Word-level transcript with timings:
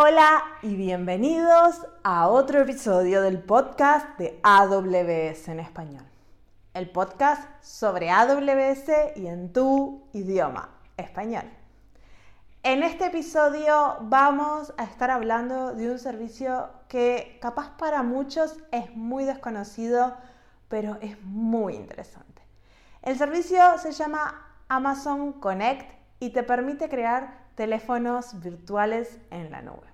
Hola 0.00 0.44
y 0.62 0.76
bienvenidos 0.76 1.84
a 2.04 2.28
otro 2.28 2.60
episodio 2.60 3.20
del 3.20 3.42
podcast 3.42 4.16
de 4.16 4.38
AWS 4.44 5.48
en 5.48 5.58
español. 5.58 6.04
El 6.72 6.88
podcast 6.88 7.42
sobre 7.60 8.08
AWS 8.08 9.16
y 9.16 9.26
en 9.26 9.52
tu 9.52 10.06
idioma, 10.12 10.68
español. 10.96 11.50
En 12.62 12.84
este 12.84 13.06
episodio 13.06 13.96
vamos 14.02 14.72
a 14.78 14.84
estar 14.84 15.10
hablando 15.10 15.74
de 15.74 15.90
un 15.90 15.98
servicio 15.98 16.70
que 16.86 17.36
capaz 17.42 17.76
para 17.76 18.04
muchos 18.04 18.56
es 18.70 18.94
muy 18.94 19.24
desconocido, 19.24 20.16
pero 20.68 20.98
es 21.00 21.20
muy 21.24 21.74
interesante. 21.74 22.40
El 23.02 23.18
servicio 23.18 23.76
se 23.78 23.90
llama 23.90 24.46
Amazon 24.68 25.32
Connect 25.32 25.90
y 26.20 26.30
te 26.30 26.44
permite 26.44 26.88
crear 26.88 27.48
teléfonos 27.56 28.38
virtuales 28.38 29.18
en 29.32 29.50
la 29.50 29.60
nube. 29.60 29.87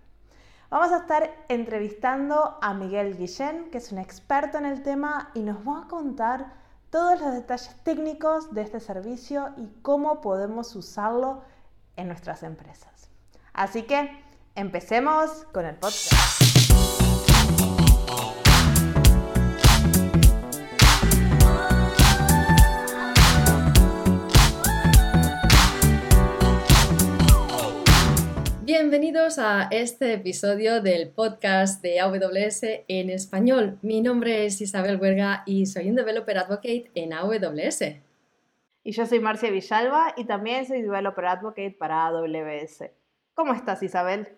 Vamos 0.75 0.91
a 0.91 0.96
estar 0.96 1.32
entrevistando 1.46 2.58
a 2.61 2.75
Miguel 2.75 3.17
Guillén, 3.17 3.71
que 3.71 3.79
es 3.79 3.93
un 3.93 3.98
experto 3.98 4.58
en 4.58 4.67
el 4.67 4.82
tema 4.82 5.31
y 5.32 5.39
nos 5.39 5.58
va 5.58 5.82
a 5.82 5.86
contar 5.86 6.53
todos 6.90 7.21
los 7.21 7.32
detalles 7.32 7.76
técnicos 7.85 8.53
de 8.53 8.62
este 8.62 8.81
servicio 8.81 9.50
y 9.57 9.68
cómo 9.82 10.21
podemos 10.21 10.75
usarlo 10.75 11.45
en 11.95 12.08
nuestras 12.08 12.43
empresas. 12.43 13.08
Así 13.53 13.84
que 13.84 14.21
empecemos 14.57 15.46
con 15.53 15.64
el 15.64 15.76
podcast. 15.76 16.43
Bienvenidos 28.84 29.38
a 29.38 29.68
este 29.70 30.12
episodio 30.12 30.82
del 30.82 31.08
podcast 31.08 31.82
de 31.82 32.00
AWS 32.00 32.84
en 32.86 33.08
español. 33.08 33.78
Mi 33.80 34.03
nombre 34.03 34.45
es 34.45 34.61
Isabel 34.61 35.00
Huerga 35.00 35.42
y 35.47 35.64
soy 35.64 35.89
un 35.89 35.97
Developer 35.97 36.36
Advocate 36.36 36.91
en 36.94 37.14
AWS. 37.14 37.81
Y 38.83 38.92
yo 38.92 39.06
soy 39.06 39.20
Marcia 39.20 39.50
Villalba 39.50 40.12
y 40.19 40.27
también 40.27 40.67
soy 40.67 40.83
Developer 40.83 41.25
Advocate 41.25 41.70
para 41.70 42.05
AWS. 42.05 42.91
¿Cómo 43.33 43.55
estás, 43.55 43.83
Isabel? 43.83 44.28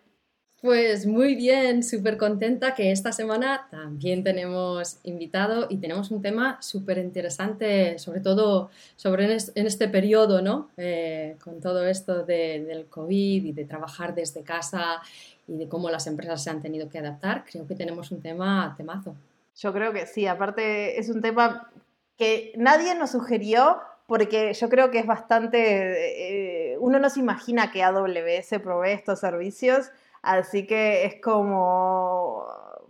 Pues 0.59 1.05
muy 1.05 1.35
bien, 1.35 1.83
súper 1.83 2.17
contenta 2.17 2.73
que 2.73 2.91
esta 2.91 3.11
semana 3.11 3.67
también 3.69 4.23
tenemos 4.23 4.97
invitado 5.03 5.67
y 5.69 5.77
tenemos 5.77 6.09
un 6.09 6.23
tema 6.23 6.59
súper 6.63 6.97
interesante, 6.97 7.99
sobre 7.99 8.21
todo 8.21 8.71
sobre 8.95 9.25
en, 9.25 9.67
este 9.67 9.87
periodo, 9.87 10.41
¿no? 10.41 10.71
Eh, 10.75 11.37
con 11.43 11.61
todo 11.61 11.85
esto 11.85 12.23
del 12.23 12.87
COVID 12.89 13.45
y 13.45 13.51
de 13.51 13.65
trabajar 13.65 14.15
desde 14.15 14.41
casa 14.41 14.99
y 15.47 15.57
de 15.57 15.69
cómo 15.69 15.91
las 15.91 16.07
empresas 16.07 16.43
se 16.43 16.49
han 16.49 16.63
tenido 16.63 16.89
que 16.89 16.97
adaptar, 16.97 17.45
creo 17.45 17.67
que 17.67 17.75
tenemos 17.75 18.09
un 18.09 18.21
tema 18.21 18.73
temazo. 18.75 19.15
Yo 19.57 19.71
creo 19.71 19.93
que 19.93 20.07
sí, 20.07 20.25
aparte 20.25 20.99
es 20.99 21.09
un 21.09 21.21
tema 21.21 21.69
que 22.17 22.51
nadie 22.57 22.95
nos 22.95 23.11
sugirió 23.11 23.77
porque 24.07 24.53
yo 24.55 24.69
creo 24.69 24.89
que 24.89 24.97
es 24.99 25.05
bastante, 25.05 26.71
eh, 26.71 26.77
uno 26.79 26.97
no 26.97 27.11
se 27.11 27.19
imagina 27.19 27.71
que 27.71 27.83
AWS 27.83 28.59
provee 28.63 28.93
estos 28.93 29.19
servicios 29.19 29.91
Así 30.21 30.65
que 30.65 31.05
es 31.05 31.21
como, 31.21 32.45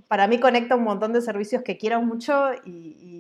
para 0.08 0.28
mí 0.28 0.40
conecta 0.40 0.76
un 0.76 0.84
montón 0.84 1.14
de 1.14 1.22
servicios 1.22 1.64
que 1.64 1.78
quiero 1.78 2.02
mucho 2.02 2.52
y, 2.66 3.16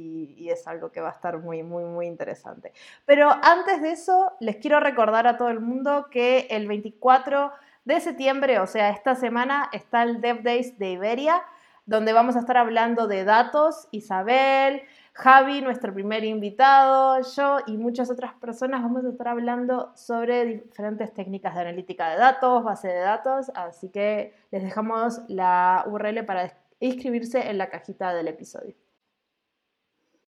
es 0.47 0.65
algo 0.65 0.93
que 0.93 1.01
va 1.01 1.09
a 1.09 1.11
estar 1.11 1.39
muy, 1.39 1.61
muy, 1.61 1.83
muy 1.83 2.07
interesante. 2.07 2.71
Pero 3.05 3.29
antes 3.43 3.81
de 3.81 3.91
eso, 3.91 4.31
les 4.39 4.55
quiero 4.55 4.79
recordar 4.79 5.27
a 5.27 5.35
todo 5.35 5.49
el 5.49 5.59
mundo 5.59 6.07
que 6.09 6.47
el 6.49 6.69
24 6.69 7.51
de 7.83 7.99
septiembre, 7.99 8.59
o 8.59 8.65
sea, 8.65 8.91
esta 8.91 9.15
semana, 9.15 9.69
está 9.73 10.03
el 10.03 10.21
Dev 10.21 10.43
Days 10.43 10.79
de 10.79 10.91
Iberia, 10.91 11.43
donde 11.85 12.13
vamos 12.13 12.37
a 12.37 12.39
estar 12.39 12.55
hablando 12.55 13.07
de 13.07 13.25
datos, 13.25 13.89
Isabel, 13.91 14.83
Javi, 15.17 15.61
nuestro 15.61 15.91
primer 15.95 16.23
invitado, 16.23 17.19
yo 17.35 17.57
y 17.65 17.75
muchas 17.75 18.11
otras 18.11 18.35
personas 18.35 18.83
vamos 18.83 19.03
a 19.03 19.09
estar 19.09 19.29
hablando 19.29 19.91
sobre 19.95 20.45
diferentes 20.45 21.11
técnicas 21.11 21.55
de 21.55 21.61
analítica 21.61 22.11
de 22.11 22.17
datos, 22.17 22.63
base 22.63 22.89
de 22.89 22.99
datos, 22.99 23.51
así 23.55 23.89
que 23.89 24.33
les 24.51 24.61
dejamos 24.61 25.21
la 25.27 25.83
URL 25.87 26.23
para 26.23 26.55
inscribirse 26.79 27.49
en 27.49 27.57
la 27.57 27.71
cajita 27.71 28.13
del 28.13 28.27
episodio. 28.27 28.75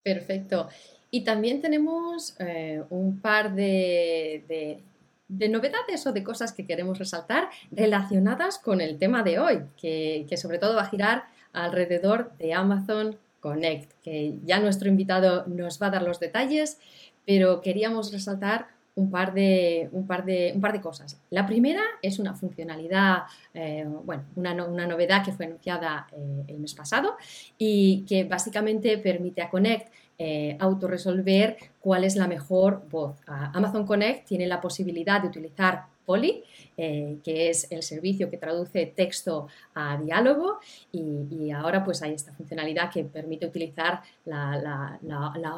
Perfecto. 0.02 0.70
Y 1.12 1.24
también 1.24 1.62
tenemos 1.62 2.36
eh, 2.40 2.84
un 2.90 3.22
par 3.22 3.54
de, 3.54 4.82
novedades 5.28 6.08
o 6.08 6.14
de 6.14 6.24
cosas 6.24 6.52
que 6.52 6.66
queremos 6.66 6.98
resaltar 6.98 7.50
relacionadas 7.70 8.58
con 8.58 8.82
el 8.82 8.98
tema 8.98 9.22
de 9.22 9.38
hoy, 9.38 9.62
que, 9.80 10.26
que 10.28 10.36
sobre 10.36 10.58
todo 10.58 10.78
va 10.78 10.82
a 10.82 10.90
girar 10.90 11.26
alrededor 11.54 12.36
de 12.38 12.56
Amazon 12.56 13.20
Connect, 13.40 13.94
que 14.04 14.36
ya 14.46 14.60
nuestro 14.60 14.90
invitado 14.90 15.46
nos 15.48 15.82
va 15.82 15.88
a 15.88 15.92
dar 15.92 16.04
los 16.04 16.20
detalles, 16.20 16.80
pero 17.26 17.62
queríamos 17.62 18.12
resaltar 18.12 18.68
un 18.96 19.10
par 19.10 19.34
de, 19.34 19.90
un 19.92 20.06
par 20.06 20.26
de, 20.26 20.52
un 20.54 20.62
par 20.62 20.74
de 20.74 20.82
cosas. 20.82 21.22
La 21.30 21.46
primera 21.46 21.82
es 22.02 22.20
una 22.20 22.34
funcionalidad, 22.34 23.24
eh, 23.54 23.88
bueno, 24.04 24.24
una, 24.36 24.54
novedad 24.54 25.24
que 25.24 25.32
fue 25.32 25.46
anunciada 25.46 26.08
eh, 26.12 26.44
el 26.48 26.60
mes 26.60 26.74
pasado 26.74 27.16
y 27.58 28.04
que 28.08 28.26
básicamente 28.26 28.98
permite 28.98 29.42
a 29.42 29.50
Connect 29.50 29.92
eh, 30.18 30.58
autorresolver 30.60 31.56
cuál 31.80 32.04
es 32.04 32.18
la 32.18 32.28
mejor 32.28 32.84
voz. 32.90 33.16
Amazon 33.26 33.86
Connect 33.86 34.28
tiene 34.28 34.48
la 34.48 34.60
posibilidad 34.60 35.22
de 35.22 35.30
utilizar 35.30 35.86
Poly, 36.10 36.44
eh, 36.76 37.20
que 37.24 37.52
es 37.52 37.72
el 37.72 37.84
servicio 37.84 38.32
que 38.32 38.38
traduce 38.38 38.88
texto 38.88 39.48
a 39.76 39.96
diálogo 39.96 40.60
y, 40.92 41.52
ahora 41.52 41.84
pues 41.84 42.02
hay 42.02 42.14
esta 42.14 42.34
funcionalidad 42.34 42.90
que 42.90 43.04
permite 43.04 43.46
utilizar 43.46 44.02
la, 44.26 44.98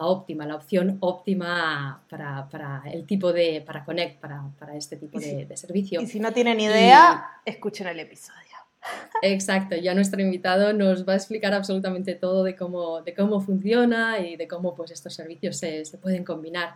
óptima, 0.01 0.45
la 0.45 0.56
opción 0.56 0.97
óptima 1.00 2.03
para, 2.09 2.84
el 2.91 3.06
tipo 3.06 3.31
de, 3.31 3.63
para 3.66 3.85
Connect, 3.85 4.19
para, 4.19 4.75
este 4.75 4.97
tipo 4.97 5.22
de, 5.22 5.56
servicio. 5.56 6.01
Y 6.01 6.07
si 6.07 6.19
no 6.19 6.34
tienen 6.34 6.59
idea, 6.59 7.23
escuchen 7.45 7.88
el 7.88 8.01
episodio. 8.01 8.57
Exacto, 9.22 9.78
ya 9.78 9.94
nuestro 9.94 10.22
invitado 10.22 10.73
nos 10.73 11.07
va 11.07 11.13
a 11.13 11.16
explicar 11.16 11.53
absolutamente 11.53 12.16
todo 12.16 12.44
de 12.44 12.57
cómo, 12.57 13.01
de 13.03 13.13
cómo 13.13 13.40
funciona 13.40 14.19
y 14.19 14.35
de 14.35 14.50
cómo 14.50 14.75
pues, 14.75 14.91
estos 14.91 15.13
servicios 15.13 15.56
se, 15.56 15.85
se 15.85 15.97
pueden 15.97 16.25
combinar. 16.25 16.75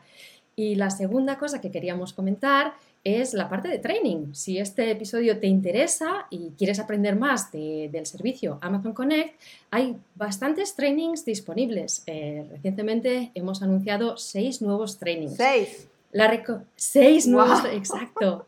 Y 0.55 0.75
la 0.75 0.89
segunda 0.89 1.37
cosa 1.37 1.59
que 1.59 1.71
queríamos 1.71 2.13
comentar 2.13 2.75
es 3.05 3.35
la 3.35 3.47
parte 3.47 3.69
de 3.69 3.77
training. 3.77 4.33
Si 4.33 4.57
este 4.57 4.89
episodio 4.89 5.39
te 5.39 5.45
interesa 5.45 6.25
y 6.31 6.49
quieres 6.57 6.79
aprender 6.79 7.15
más 7.15 7.51
del 7.51 8.05
servicio 8.07 8.57
Amazon 8.61 8.93
Connect, 8.93 9.39
hay 9.69 9.95
bastantes 10.15 10.75
trainings 10.75 11.23
disponibles. 11.23 12.01
Eh, 12.07 12.45
recientemente 12.49 13.31
hemos 13.35 13.61
anunciado 13.61 14.17
seis 14.17 14.61
nuevos 14.61 14.97
trainings. 14.97 15.37
Seis. 15.37 15.87
La 16.11 16.43
seis 16.75 17.27
nuevos, 17.27 17.63
exacto. 17.71 18.47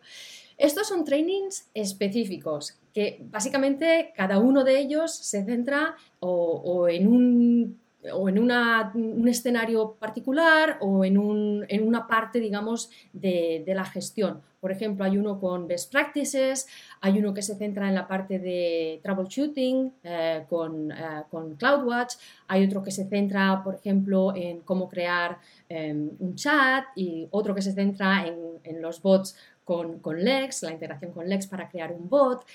Estos 0.57 0.88
son 0.88 1.06
trainings 1.06 1.68
específicos 1.75 2.75
que 2.94 3.19
básicamente 3.29 4.12
cada 4.16 4.39
uno 4.39 4.63
de 4.63 4.79
ellos 4.79 5.16
se 5.16 5.45
centra 5.45 5.95
o 6.19 6.89
en 6.89 7.07
un 7.07 7.79
o 8.13 8.29
en 8.29 8.40
un 8.40 9.28
escenario 9.28 9.95
particular 10.00 10.78
o 10.81 11.03
en, 11.06 11.18
una 11.18 12.07
parte, 12.07 12.40
digamos, 12.40 12.90
de, 13.13 13.63
la 13.68 13.85
gestión. 13.85 14.41
Por 14.59 14.72
ejemplo, 14.72 15.06
hay 15.06 15.18
uno 15.18 15.40
con 15.40 15.68
best 15.68 15.91
practices, 15.91 16.68
hay 17.00 17.19
uno 17.19 17.34
que 17.34 17.41
se 17.41 17.56
centra 17.56 17.88
en 17.88 17.95
la 17.95 18.07
parte 18.07 18.40
de 18.40 19.00
troubleshooting 19.03 19.94
eh, 20.03 20.45
con, 20.50 20.91
eh, 20.91 21.23
con, 21.29 21.56
CloudWatch, 21.56 22.16
hay 22.47 22.66
otro 22.66 22.84
que 22.84 22.91
se 22.91 23.06
centra, 23.06 23.62
por 23.63 23.75
ejemplo, 23.75 24.35
en 24.35 24.62
cómo 24.62 24.89
crear 24.89 25.38
em, 25.69 26.09
un 26.19 26.35
chat 26.35 26.85
y 26.95 27.28
otro 27.31 27.53
que 27.53 27.62
se 27.62 27.74
centra 27.74 28.25
en 28.25 28.81
los 28.81 29.01
bots 29.01 29.35
con, 29.68 30.24
Lex, 30.24 30.64
la 30.64 30.72
integración 30.72 31.12
con 31.12 31.28
Lex 31.28 31.46
para 31.46 31.68
crear 31.68 31.92
un 31.92 32.08
bot. 32.08 32.46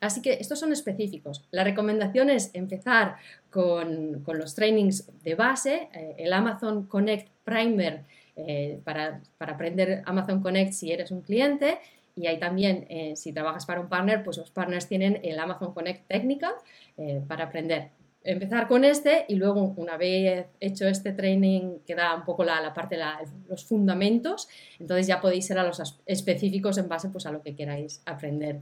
así 0.00 0.22
que 0.22 0.34
estos 0.34 0.60
son 0.60 0.72
específicos. 0.72 1.44
La 1.50 1.64
recomendación 1.64 2.30
es 2.30 2.50
empezar 2.54 3.16
con, 3.50 4.22
los 4.24 4.54
trainings 4.54 5.10
de 5.24 5.34
base, 5.34 5.88
eh, 5.92 6.14
el 6.18 6.32
Amazon 6.32 6.86
Connect 6.86 7.28
Primer 7.42 8.04
eh, 8.36 8.80
para, 8.84 9.20
aprender 9.40 10.02
Amazon 10.06 10.40
Connect 10.40 10.72
si 10.72 10.92
eres 10.92 11.10
un 11.10 11.22
cliente. 11.22 11.78
Y 12.14 12.28
ahí 12.28 12.38
también, 12.38 12.86
eh, 12.88 13.16
si 13.16 13.32
trabajas 13.32 13.66
para 13.66 13.80
un 13.80 13.88
partner, 13.88 14.22
pues 14.22 14.38
los 14.38 14.50
partners 14.50 14.86
tienen 14.86 15.18
el 15.24 15.38
Amazon 15.40 15.74
Connect 15.74 16.06
Technical 16.06 16.52
para 17.28 17.44
aprender 17.44 17.90
empezar 18.26 18.68
con 18.68 18.84
este 18.84 19.24
y 19.28 19.36
luego 19.36 19.74
una 19.76 19.96
vez 19.96 20.46
hecho 20.60 20.86
este 20.86 21.12
training 21.12 21.78
que 21.86 21.94
da 21.94 22.14
un 22.14 22.24
poco 22.24 22.44
la, 22.44 22.74
parte, 22.74 22.98
los 23.48 23.64
fundamentos, 23.64 24.48
entonces 24.78 25.06
ya 25.06 25.20
podéis 25.20 25.46
ser 25.46 25.58
a 25.58 25.64
los 25.64 26.00
específicos 26.04 26.78
en 26.78 26.88
base 26.88 27.08
pues, 27.08 27.26
a 27.26 27.32
lo 27.32 27.42
que 27.42 27.54
queráis 27.54 28.02
aprender. 28.04 28.60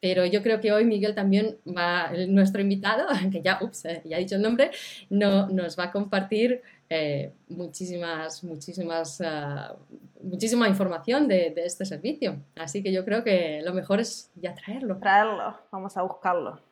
Pero 0.00 0.26
yo 0.26 0.42
creo 0.42 0.60
que 0.60 0.72
hoy 0.72 0.84
Miguel 0.84 1.14
también 1.14 1.58
va, 1.66 2.10
nuestro 2.26 2.60
invitado, 2.60 3.06
que 3.30 3.40
ya, 3.40 3.58
ups, 3.62 3.84
eh, 3.84 4.02
ya 4.04 4.16
he 4.16 4.20
dicho 4.20 4.34
el 4.34 4.42
nombre, 4.42 4.72
no, 5.10 5.46
nos 5.46 5.78
va 5.78 5.84
a 5.84 5.92
compartir 5.92 6.60
eh, 6.90 7.32
muchísimas, 7.48 8.42
muchísimas, 8.42 9.20
ah, 9.20 9.76
muchísima 10.20 10.68
información 10.68 11.28
de, 11.28 11.54
este 11.56 11.84
servicio. 11.84 12.36
Así 12.56 12.82
que 12.82 12.92
yo 12.92 13.04
creo 13.04 13.22
que 13.22 13.62
lo 13.64 13.72
mejor 13.72 14.00
es 14.00 14.30
ya 14.34 14.54
traerlo. 14.54 14.98
Traerlo, 14.98 15.56
vamos 15.70 15.96
a 15.96 16.02
buscarlo. 16.02 16.71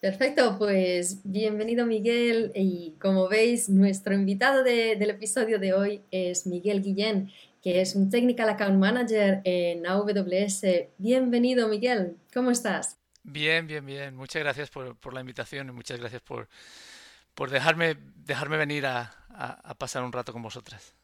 Perfecto, 0.00 0.56
pues 0.56 1.20
bienvenido 1.24 1.84
Miguel 1.84 2.52
y 2.54 2.94
como 2.98 3.28
veis 3.28 3.68
nuestro 3.68 4.14
invitado 4.14 4.64
del 4.64 5.10
episodio 5.10 5.58
de 5.58 5.74
hoy 5.74 6.02
es 6.10 6.46
Miguel 6.46 6.80
Guillén, 6.80 7.30
que 7.62 7.82
es 7.82 7.94
un 7.94 8.08
Technical 8.08 8.48
Account 8.48 8.78
Manager 8.78 9.42
en 9.44 9.86
AWS. 9.86 10.62
Bienvenido 10.96 11.68
Miguel, 11.68 12.16
¿cómo 12.32 12.50
estás? 12.50 12.96
Bien, 13.24 13.66
bien, 13.66 13.84
bien. 13.84 14.16
Muchas 14.16 14.42
gracias 14.42 14.70
por, 14.70 14.96
por 14.96 15.12
la 15.12 15.20
invitación 15.20 15.68
y 15.68 15.72
muchas 15.72 16.00
gracias 16.00 16.22
por, 16.22 16.48
por 17.34 17.50
dejarme, 17.50 17.98
dejarme 18.24 18.56
venir 18.56 18.86
a, 18.86 19.12
a, 19.28 19.74
pasar 19.74 20.02
un 20.02 20.12
rato 20.12 20.32
con 20.32 20.40
vosotras. 20.40 20.94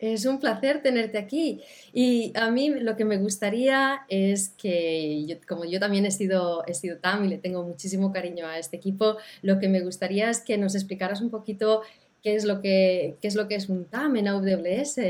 Es 0.00 0.24
un 0.24 0.40
placer 0.40 0.80
tenerte 0.80 1.18
aquí. 1.18 1.60
Y 1.92 2.32
a 2.34 2.50
mí 2.50 2.70
lo 2.70 2.96
que 2.96 3.04
me 3.04 3.18
gustaría 3.18 4.06
es 4.08 4.48
que, 4.48 5.38
como 5.46 5.66
yo 5.66 5.78
también 5.78 6.06
he 6.06 6.10
sido, 6.10 6.64
he 6.66 6.72
sido 6.72 6.96
TAM 6.96 7.24
y 7.24 7.28
le 7.28 7.36
tengo 7.36 7.62
muchísimo 7.64 8.10
cariño 8.10 8.46
a 8.46 8.58
este 8.58 8.78
equipo, 8.78 9.18
lo 9.42 9.58
que 9.58 9.68
me 9.68 9.82
gustaría 9.82 10.30
es 10.30 10.40
que 10.40 10.56
nos 10.56 10.74
explicaras 10.74 11.20
un 11.20 11.28
poquito 11.28 11.82
qué 12.22 12.34
es 12.34 12.44
lo 12.44 12.62
que, 12.62 13.18
qué 13.20 13.28
es, 13.28 13.34
lo 13.34 13.46
que 13.46 13.56
es 13.56 13.68
un 13.68 13.84
TAM 13.84 14.16
en 14.16 14.28
AWS. 14.28 15.00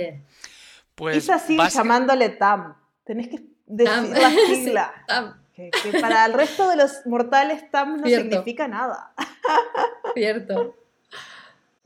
Pues 0.97 1.17
es 1.19 1.31
así 1.31 1.57
llamándole 1.73 2.29
TAM. 2.31 2.75
Tenés 3.05 3.29
que 3.29 3.45
decir 3.67 4.11
la 4.11 4.31
sigla. 4.49 4.93
TAM. 5.07 5.41
Que, 5.55 5.71
para 6.01 6.27
el 6.27 6.33
resto 6.33 6.69
de 6.69 6.77
los 6.77 7.07
mortales 7.07 7.71
TAM 7.71 8.01
no 8.01 8.09
significa 8.09 8.67
nada. 8.67 9.13
Cierto. 10.15 10.80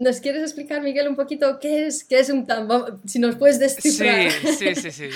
¿Nos 0.05 0.21
quieres 0.21 0.43
explicar, 0.43 0.83
Miguel, 0.83 1.09
un 1.09 1.17
poquito 1.17 1.59
qué 1.59 1.87
es, 1.87 2.05
qué 2.05 2.19
es 2.19 2.29
un 2.29 2.47
TAM? 2.47 2.69
Si 3.07 3.19
nos 3.19 3.37
puedes 3.37 3.59
descifrar. 3.59 4.31
Sí, 4.31 4.75
sí, 4.75 4.75
sí. 4.75 4.91
sí. 4.91 5.11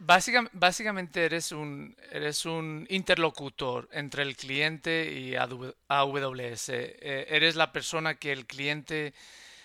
Básicamente, 0.00 1.24
eres 1.24 1.52
un, 1.52 1.94
eres 2.10 2.44
un 2.44 2.88
interlocutor 2.90 3.88
entre 3.92 4.24
el 4.24 4.36
cliente 4.36 5.12
y 5.12 5.36
AWS. 5.36 6.68
Eh, 6.70 7.26
eres 7.28 7.54
la 7.54 7.70
persona 7.70 8.16
que 8.16 8.32
el 8.32 8.46
cliente 8.46 9.14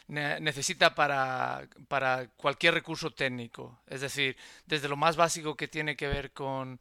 necesita 0.08 0.94
para, 0.94 1.68
para 1.88 2.28
cualquier 2.38 2.76
recurso 2.76 3.10
técnico. 3.10 3.80
Es 3.88 4.02
decir, 4.02 4.38
desde 4.68 4.90
lo 4.90 4.96
más 4.96 5.16
básico 5.16 5.56
que 5.56 5.68
tiene 5.68 5.96
que 5.96 6.08
ver 6.08 6.32
con 6.32 6.80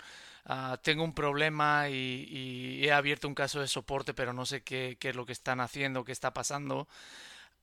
Ah, 0.53 0.79
tengo 0.83 1.05
un 1.05 1.15
problema 1.15 1.89
y, 1.89 2.81
he 2.85 2.93
abierto 2.93 3.29
un 3.29 3.35
caso 3.35 3.61
de 3.61 3.69
soporte, 3.69 4.15
pero 4.15 4.33
no 4.33 4.47
sé 4.47 4.63
qué, 4.63 4.97
es 5.01 5.15
lo 5.15 5.27
que 5.27 5.33
están 5.33 5.61
haciendo, 5.61 6.05
qué 6.05 6.13
está 6.13 6.33
pasando, 6.33 6.89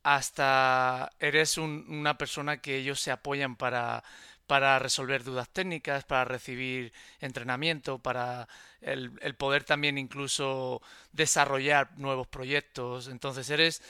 hasta 0.07 1.11
eres 1.19 1.57
una 1.57 2.17
persona 2.17 2.61
que 2.61 2.77
ellos 2.77 3.01
se 3.01 3.11
apoyan 3.11 3.57
para, 3.57 4.05
para 4.47 4.79
resolver 4.79 5.25
dudas 5.25 5.49
técnicas, 5.49 6.05
para 6.05 6.23
recibir 6.23 6.93
entrenamiento, 7.19 7.99
para 7.99 8.47
el, 8.79 9.11
el 9.21 9.35
poder 9.35 9.65
también 9.65 9.97
incluso 9.97 10.81
desarrollar 11.11 11.91
nuevos 11.97 12.25
proyectos. 12.25 13.09
Entonces 13.09 13.49
eres 13.49 13.81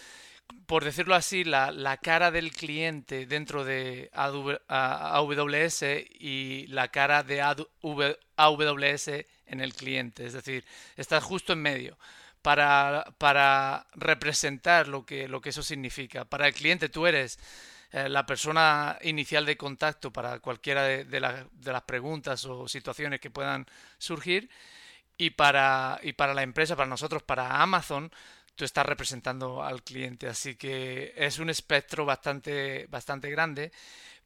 por 0.65 0.83
decirlo 0.83 1.13
así, 1.13 1.43
la, 1.43 1.71
la, 1.71 1.97
cara 1.97 2.31
del 2.31 2.51
cliente 2.51 3.27
dentro 3.27 3.63
de 3.65 4.09
AWS 4.13 5.83
y 6.19 6.65
la 6.67 6.87
cara 6.87 7.21
de 7.21 7.41
AWS 7.41 9.07
en 9.45 9.59
el 9.59 9.73
cliente. 9.75 10.25
Es 10.25 10.33
decir, 10.33 10.63
estás 10.95 11.23
justo 11.23 11.53
en 11.53 11.61
medio 11.61 11.97
para, 13.19 13.87
representar 13.95 14.87
lo 14.87 15.05
que, 15.05 15.29
eso 15.43 15.63
significa. 15.63 16.23
Para 16.23 16.47
el 16.47 16.53
cliente 16.53 16.87
tú 16.87 17.05
eres 17.05 17.39
eh, 17.91 18.07
la 18.07 18.25
persona 18.25 18.97
inicial 19.01 19.45
de 19.45 19.57
contacto 19.57 20.13
para 20.13 20.39
cualquiera 20.39 20.83
de, 20.83 21.19
las 21.19 21.81
preguntas 21.83 22.45
o 22.45 22.67
situaciones 22.69 23.19
que 23.19 23.29
puedan 23.29 23.65
surgir. 23.97 24.49
Y 25.17 25.31
para, 25.31 25.99
y 26.03 26.13
para 26.13 26.33
la 26.33 26.43
empresa, 26.43 26.75
para 26.77 26.87
nosotros, 26.87 27.23
para 27.23 27.61
Amazon, 27.61 28.11
tú 28.55 28.63
estás 28.63 28.85
representando 28.85 29.61
al 29.63 29.83
cliente. 29.83 30.27
Así 30.27 30.55
que 30.55 31.13
es 31.17 31.39
un 31.39 31.49
espectro 31.49 32.05
bastante, 32.05 32.87
bastante 32.87 33.29
grande, 33.29 33.71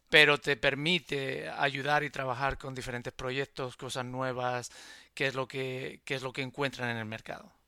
pero 0.10 0.38
te 0.40 0.58
permite 0.58 1.50
ayudar 1.50 2.04
y 2.04 2.12
trabajar 2.12 2.60
con 2.60 2.76
diferentes 2.76 3.14
proyectos, 3.14 3.78
cosas 3.78 4.06
nuevas, 4.06 4.72
que, 5.16 5.28
es 5.28 5.34
lo 5.34 5.48
que 5.48 6.02
encuentran 6.38 6.90
en 6.90 6.98
el 6.98 7.06
mercado. 7.06 7.61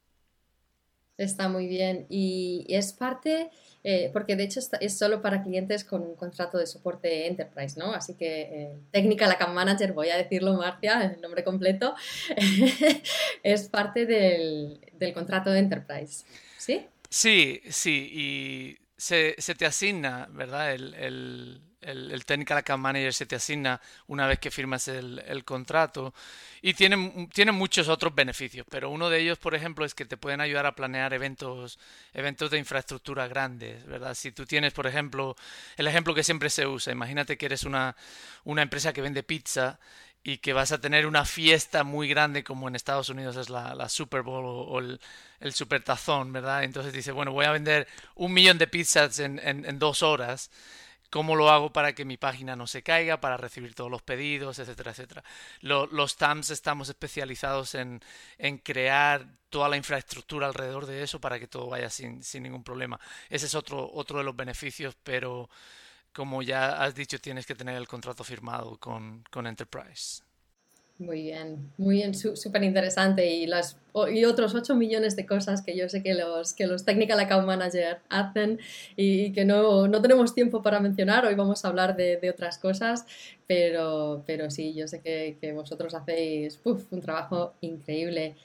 Está 1.18 1.48
muy 1.48 1.68
bien. 1.68 2.06
Y 2.10 2.66
es 2.70 2.94
parte, 2.94 3.50
eh, 3.84 4.10
porque 4.14 4.36
de 4.36 4.44
hecho 4.44 4.60
es 4.80 4.98
solo 4.98 5.22
para 5.22 5.44
clientes 5.44 5.84
con 5.84 6.02
un 6.02 6.16
contrato 6.16 6.58
de 6.58 6.66
soporte 6.66 7.28
enterprise, 7.28 7.80
¿no? 7.80 7.94
Así 7.94 8.16
que 8.16 8.42
eh, 8.42 8.74
Technical 8.92 9.32
Account 9.32 9.54
Manager, 9.54 9.94
voy 9.94 10.10
a 10.10 10.18
decirlo, 10.18 10.54
Marcia, 10.54 11.02
el 11.16 11.22
nombre 11.22 11.44
completo, 11.44 11.96
es 13.44 13.70
parte 13.70 14.06
del, 14.06 14.80
del 14.94 15.14
contrato 15.14 15.52
de 15.52 15.60
enterprise. 15.60 16.26
¿Sí? 16.58 16.88
Sí, 17.10 17.62
sí, 17.70 18.10
y 18.12 18.78
se, 18.98 19.36
te 19.56 19.66
asigna, 19.66 20.28
¿verdad? 20.32 20.74
El, 20.74 21.62
el, 21.86 22.26
Technical 22.26 22.58
Account 22.58 22.82
Manager 22.82 23.14
se 23.14 23.26
te 23.26 23.36
asigna 23.36 23.80
una 24.08 24.28
vez 24.28 24.40
que 24.40 24.52
firmas 24.52 24.88
el, 24.88 25.44
contrato 25.46 26.14
y 26.62 26.74
tiene, 26.74 27.28
tiene, 27.34 27.52
muchos 27.52 27.90
otros 27.90 28.16
beneficios, 28.16 28.66
pero 28.70 28.90
uno 28.90 29.10
de 29.10 29.20
ellos, 29.20 29.38
por 29.38 29.56
ejemplo, 29.56 29.86
es 29.86 29.94
que 29.94 30.06
te 30.06 30.18
pueden 30.18 30.42
ayudar 30.42 30.66
a 30.66 30.76
planear 30.76 31.14
eventos, 31.14 31.80
eventos 32.14 32.50
de 32.52 32.58
infraestructura 32.58 33.28
grandes, 33.28 33.86
¿verdad? 33.86 34.14
Si 34.16 34.32
tú 34.32 34.46
tienes, 34.46 34.74
por 34.74 34.88
ejemplo, 34.88 35.36
el 35.78 35.88
ejemplo 35.88 36.14
que 36.14 36.24
siempre 36.24 36.50
se 36.50 36.66
usa, 36.66 36.94
imagínate 36.94 37.38
que 37.38 37.46
eres 37.46 37.64
una, 37.64 37.96
una 38.44 38.62
empresa 38.62 38.94
que 38.94 39.02
vende 39.02 39.24
pizza 39.24 39.80
y 40.24 40.38
que 40.38 40.54
vas 40.54 40.72
a 40.72 40.80
tener 40.80 41.06
una 41.06 41.26
fiesta 41.26 41.84
muy 41.84 42.08
grande 42.08 42.44
como 42.44 42.70
en 42.70 42.76
Estados 42.76 43.10
Unidos 43.10 43.36
es 43.36 43.50
la, 43.50 43.90
Super 43.90 44.22
Bowl 44.22 44.46
o, 44.46 44.80
el, 44.80 45.00
el, 45.42 45.54
Super 45.54 45.84
Tazón, 45.84 46.32
¿verdad? 46.32 46.64
Entonces 46.64 46.94
dice, 46.94 47.12
bueno, 47.12 47.34
voy 47.34 47.46
a 47.46 47.52
vender 47.52 47.88
un 48.16 48.32
millón 48.32 48.58
de 48.58 48.68
pizzas 48.68 49.20
en, 49.20 49.40
en, 49.44 49.80
dos 49.80 50.02
horas. 50.02 50.50
¿Cómo 51.14 51.36
lo 51.36 51.52
hago 51.52 51.72
para 51.72 51.94
que 51.94 52.06
mi 52.06 52.18
página 52.18 52.56
no 52.56 52.66
se 52.66 52.82
caiga, 52.82 53.22
para 53.22 53.38
recibir 53.38 53.76
todos 53.76 53.92
los 53.92 54.02
pedidos, 54.02 54.58
etcétera, 54.58 54.90
etcétera? 54.90 55.24
los 55.62 56.18
TAMS 56.18 56.50
estamos 56.50 56.90
especializados 56.90 57.76
en, 57.76 58.02
crear 58.64 59.28
toda 59.52 59.70
la 59.70 59.78
infraestructura 59.78 60.48
alrededor 60.48 60.88
de 60.88 61.04
eso 61.04 61.22
para 61.22 61.38
que 61.38 61.46
todo 61.46 61.70
vaya 61.70 61.92
sin, 61.92 62.24
sin 62.24 62.42
ningún 62.42 62.64
problema. 62.64 63.00
Ese 63.30 63.46
es 63.46 63.54
otro, 63.54 63.92
otro 63.94 64.18
de 64.18 64.24
los 64.24 64.36
beneficios, 64.36 64.98
pero 65.04 65.52
como 66.14 66.42
ya 66.42 66.84
has 66.84 66.96
dicho, 66.96 67.20
tienes 67.20 67.46
que 67.46 67.54
tener 67.54 67.76
el 67.76 67.88
contrato 67.88 68.24
firmado 68.24 68.80
con, 68.80 69.24
con 69.30 69.46
Enterprise. 69.46 70.24
Muy 71.06 71.24
bien, 71.24 71.70
muy 71.78 71.96
bien, 71.96 72.14
súper 72.14 72.64
interesante. 72.64 73.30
Y, 73.30 73.46
las, 73.46 73.78
y 74.14 74.24
otros 74.24 74.56
8 74.56 74.74
millones 74.76 75.18
de 75.18 75.26
cosas 75.26 75.62
que 75.62 75.76
yo 75.76 75.90
sé 75.90 76.02
que 76.02 76.14
los, 76.14 76.54
que 76.54 76.66
los 76.66 76.86
Technical 76.86 77.20
Account 77.20 77.46
Manager 77.46 78.00
hacen 78.10 78.60
y 78.96 79.34
que 79.34 79.44
no, 79.44 79.88
no 79.90 80.02
tenemos 80.02 80.34
tiempo 80.34 80.62
para 80.62 80.80
mencionar. 80.80 81.26
Hoy 81.26 81.36
vamos 81.36 81.66
a 81.66 81.68
hablar 81.68 81.98
de, 81.98 82.30
otras 82.30 82.58
cosas, 82.58 83.06
pero, 83.48 84.24
pero 84.26 84.50
sí, 84.50 84.74
yo 84.74 84.88
sé 84.88 85.02
que, 85.02 85.38
que 85.42 85.52
vosotros 85.52 85.94
hacéis 85.94 86.60
un 86.64 87.02
trabajo 87.02 87.54
increíble. 87.60 88.36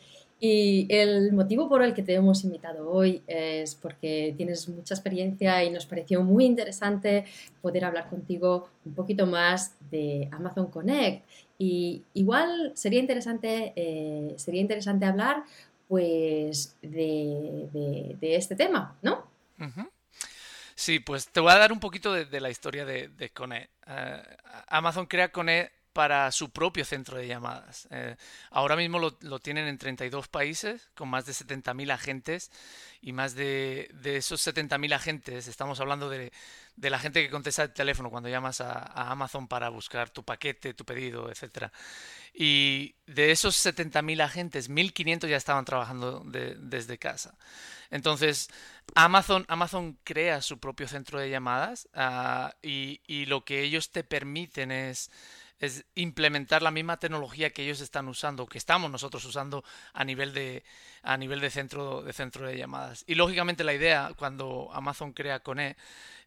Y 0.40 0.86
el 0.88 1.32
motivo 1.32 1.68
por 1.68 1.82
el 1.82 1.94
que 1.94 2.04
te 2.04 2.14
hemos 2.14 2.44
invitado 2.44 2.88
hoy 2.88 3.22
es 3.26 3.74
porque 3.74 4.34
tienes 4.36 4.68
mucha 4.68 4.94
experiencia 4.94 5.64
y 5.64 5.70
nos 5.70 5.84
pareció 5.84 6.22
muy 6.22 6.44
interesante 6.44 7.24
poder 7.60 7.84
hablar 7.84 8.08
contigo 8.08 8.68
un 8.84 8.94
poquito 8.94 9.26
más 9.26 9.74
de 9.90 10.28
Amazon 10.30 10.66
Connect. 10.66 11.24
Y 11.58 12.04
igual 12.14 12.72
sería 12.74 13.00
interesante, 13.00 13.72
eh, 13.74 14.34
sería 14.36 14.60
interesante 14.60 15.06
hablar 15.06 15.42
pues 15.88 16.76
de, 16.82 18.16
este 18.20 18.54
tema, 18.54 18.96
¿no? 19.02 19.26
Sí, 20.74 21.00
pues 21.00 21.28
te 21.28 21.40
voy 21.40 21.50
a 21.50 21.58
dar 21.58 21.72
un 21.72 21.80
poquito 21.80 22.12
de, 22.12 22.40
la 22.40 22.50
historia 22.50 22.84
de, 22.84 23.30
Connect. 23.34 23.70
Eh, 23.86 24.22
Amazon 24.68 25.06
crea 25.06 25.32
Connect 25.32 25.72
para 25.92 26.30
su 26.32 26.50
propio 26.50 26.84
centro 26.84 27.16
de 27.16 27.26
llamadas. 27.26 27.88
Eh, 27.90 28.16
ahora 28.50 28.76
mismo 28.76 28.98
lo, 28.98 29.38
tienen 29.40 29.66
en 29.66 29.78
32 29.78 30.28
países, 30.28 30.90
con 30.94 31.08
más 31.08 31.26
de 31.26 31.32
70.000 31.32 31.92
agentes, 31.92 32.50
y 33.00 33.12
más 33.12 33.34
de, 33.34 33.90
esos 34.04 34.46
70.000 34.46 34.94
agentes, 34.94 35.48
estamos 35.48 35.80
hablando 35.80 36.08
de, 36.08 36.32
la 36.76 36.98
gente 36.98 37.22
que 37.22 37.30
contesta 37.30 37.64
el 37.64 37.72
teléfono 37.72 38.10
cuando 38.10 38.28
llamas 38.28 38.60
a, 38.60 39.10
Amazon 39.10 39.48
para 39.48 39.68
buscar 39.68 40.10
tu 40.10 40.24
paquete, 40.24 40.74
tu 40.74 40.84
pedido, 40.84 41.30
etc. 41.30 41.72
Y 42.34 42.94
de 43.06 43.30
esos 43.30 43.56
70.000 43.64 44.22
agentes, 44.22 44.70
1.500 44.70 45.28
ya 45.28 45.36
estaban 45.36 45.64
trabajando 45.64 46.22
desde 46.24 46.98
casa. 46.98 47.36
Entonces, 47.90 48.48
Amazon, 48.94 49.44
Amazon 49.48 49.98
crea 50.04 50.42
su 50.42 50.58
propio 50.58 50.86
centro 50.88 51.18
de 51.18 51.30
llamadas 51.30 51.88
ah, 51.94 52.54
y, 52.62 53.00
y 53.06 53.26
lo 53.26 53.44
que 53.44 53.62
ellos 53.62 53.90
te 53.90 54.04
permiten 54.04 54.70
es 54.70 55.10
es 55.58 55.84
implementar 55.94 56.62
la 56.62 56.70
misma 56.70 56.98
tecnología 56.98 57.50
que 57.50 57.64
ellos 57.64 57.80
están 57.80 58.08
usando, 58.08 58.46
que 58.46 58.58
estamos 58.58 58.90
nosotros 58.90 59.24
usando 59.24 59.64
a 59.92 60.04
nivel 60.04 60.32
de, 60.32 60.64
a 61.02 61.16
nivel 61.16 61.40
de, 61.40 61.50
centro, 61.50 62.02
de 62.02 62.12
centro 62.12 62.46
de 62.46 62.56
llamadas. 62.56 63.04
Y 63.06 63.14
lógicamente 63.14 63.64
la 63.64 63.74
idea 63.74 64.12
cuando 64.16 64.70
Amazon 64.72 65.12
crea 65.12 65.40
Connect 65.40 65.78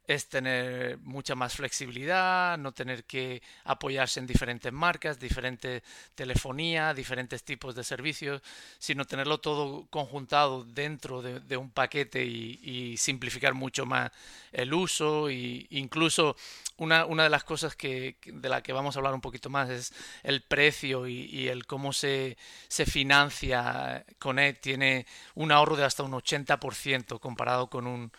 es 0.08 0.27
tener 0.27 0.98
mucha 1.00 1.36
más 1.36 1.55
flexibilidad, 1.55 2.58
no 2.58 2.72
tener 2.72 3.05
que 3.05 3.41
apoyarse 3.63 4.20
en 4.20 4.27
diferentes 4.27 4.72
marcas, 4.72 5.20
diferente 5.20 5.84
telefonía, 6.15 6.93
diferentes 6.93 7.43
tipos 7.43 7.75
de 7.75 7.84
servicios, 7.84 8.41
sino 8.79 9.05
tenerlo 9.05 9.39
todo 9.39 9.88
conjuntado 9.89 10.63
dentro 10.63 11.22
de, 11.22 11.58
un 11.58 11.70
paquete 11.70 12.24
y, 12.25 12.98
simplificar 12.98 13.53
mucho 13.53 13.86
más 13.86 14.12
el 14.51 14.74
uso 14.74 15.29
e 15.29 15.67
incluso 15.70 16.36
una, 16.77 17.05
una, 17.05 17.24
de 17.24 17.29
las 17.29 17.43
cosas 17.43 17.75
que, 17.75 18.17
de 18.25 18.50
la 18.50 18.62
que 18.62 18.74
vamos 18.74 18.96
a 18.96 19.00
hablar 19.00 19.13
un 19.13 19.22
poquito 19.22 19.50
más 19.50 19.70
es 19.70 19.93
el 20.24 20.41
precio 20.41 21.08
y, 21.08 21.48
el 21.48 21.65
cómo 21.65 21.93
se, 21.93 22.38
se 22.67 22.86
financia 22.86 24.03
Connect. 24.20 24.62
Tiene 24.62 25.05
un 25.36 25.51
ahorro 25.51 25.75
de 25.75 25.86
hasta 25.86 26.03
un 26.03 26.12
80% 26.12 27.20
comparado 27.20 27.70
con 27.70 27.88
un 27.88 28.12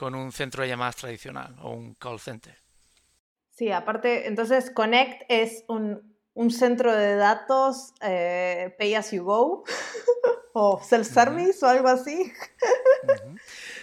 con 0.00 0.14
un 0.14 0.32
centro 0.32 0.62
de 0.62 0.70
llamadas 0.70 0.96
tradicional 0.96 1.54
o 1.60 1.72
un 1.72 1.92
call 1.92 2.18
center. 2.18 2.56
Sí, 3.50 3.70
aparte, 3.70 4.28
entonces 4.28 4.70
Connect 4.70 5.24
es 5.28 5.62
un, 5.68 6.08
centro 6.48 6.96
de 6.96 7.16
datos 7.16 7.92
eh, 8.00 8.74
pay 8.78 8.94
as 8.94 9.12
you 9.12 9.24
go 9.24 9.62
o 10.54 10.82
self-service 10.82 11.62
o 11.62 11.68
algo 11.68 11.88
así. 11.88 12.32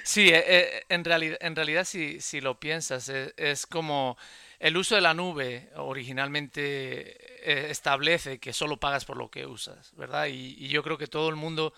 Sí, 0.04 0.30
eh, 0.30 0.44
eh, 0.48 0.84
en, 0.90 1.06
realidad, 1.06 1.38
en 1.40 1.56
realidad 1.56 1.84
si, 1.84 2.20
si 2.20 2.42
lo 2.42 2.60
piensas, 2.60 3.10
es, 3.10 3.68
como 3.68 4.18
el 4.58 4.76
uso 4.76 4.96
de 4.96 5.02
la 5.02 5.14
nube 5.14 5.70
originalmente 5.76 7.70
establece 7.70 8.40
que 8.40 8.54
solo 8.54 8.80
pagas 8.80 9.06
por 9.06 9.18
lo 9.18 9.30
que 9.30 9.46
usas, 9.46 9.96
¿verdad? 9.96 10.26
y 10.30 10.68
yo 10.70 10.82
creo 10.82 10.98
que 10.98 11.06
todo 11.06 11.30
el 11.30 11.36
mundo 11.36 11.74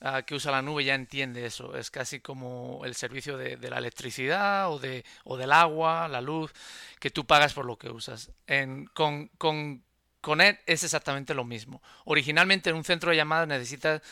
Ah, 0.00 0.22
que 0.22 0.34
usa 0.34 0.52
la 0.52 0.62
nube 0.62 0.84
ya 0.84 0.94
entiende 0.94 1.46
eso. 1.46 1.74
Es 1.76 1.90
casi 1.90 2.20
como 2.20 2.82
el 2.84 2.94
servicio 2.94 3.36
de, 3.38 3.56
la 3.70 3.78
electricidad 3.78 4.70
o, 4.70 4.78
de, 4.78 5.04
o 5.24 5.36
del 5.36 5.52
agua, 5.52 6.08
la 6.08 6.20
luz, 6.20 6.52
que 7.00 7.10
tú 7.10 7.26
pagas 7.26 7.54
por 7.54 7.64
lo 7.64 7.78
que 7.78 7.88
usas. 7.88 8.30
En, 8.46 8.86
con, 8.86 9.28
con, 9.38 9.82
con 10.20 10.40
es 10.40 10.84
exactamente 10.84 11.34
lo 11.34 11.44
mismo. 11.44 11.82
Originalmente 12.04 12.70
en 12.70 12.76
un 12.76 12.84
centro 12.84 13.10
de 13.10 13.16
llamadas 13.16 13.48
necesitas 13.48 14.02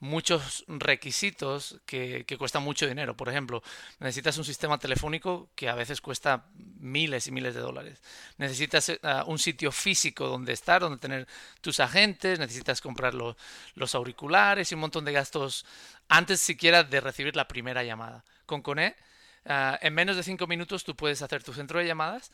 muchos 0.00 0.64
requisitos 0.66 1.80
que, 1.86 2.24
cuestan 2.38 2.62
mucho 2.62 2.86
dinero. 2.86 3.16
Por 3.16 3.28
ejemplo, 3.28 3.62
necesitas 4.00 4.38
un 4.38 4.44
sistema 4.44 4.78
telefónico 4.78 5.50
que 5.54 5.68
a 5.68 5.74
veces 5.74 6.00
cuesta 6.00 6.46
miles 6.54 7.26
y 7.26 7.30
miles 7.30 7.54
de 7.54 7.60
dólares. 7.60 8.02
Necesitas 8.38 8.88
eh, 8.88 8.98
un 9.26 9.38
sitio 9.38 9.70
físico 9.70 10.26
donde 10.26 10.54
estar, 10.54 10.80
donde 10.80 10.98
tener 10.98 11.28
tus 11.60 11.80
agentes, 11.80 12.38
necesitas 12.38 12.80
comprar 12.80 13.14
los, 13.14 13.36
auriculares 13.94 14.70
y 14.70 14.74
un 14.74 14.80
montón 14.80 15.04
de 15.04 15.12
gastos 15.12 15.66
antes 16.08 16.40
siquiera 16.40 16.82
de 16.82 17.00
recibir 17.00 17.36
la 17.36 17.46
primera 17.46 17.82
llamada. 17.84 18.24
Con 18.46 18.62
Cone, 18.62 18.96
ah, 19.44 19.78
en 19.82 19.94
menos 19.94 20.16
de 20.16 20.22
cinco 20.22 20.46
minutos 20.46 20.84
tú 20.84 20.96
puedes 20.96 21.22
hacer 21.22 21.42
tu 21.42 21.52
centro 21.52 21.78
de 21.78 21.86
llamadas 21.86 22.32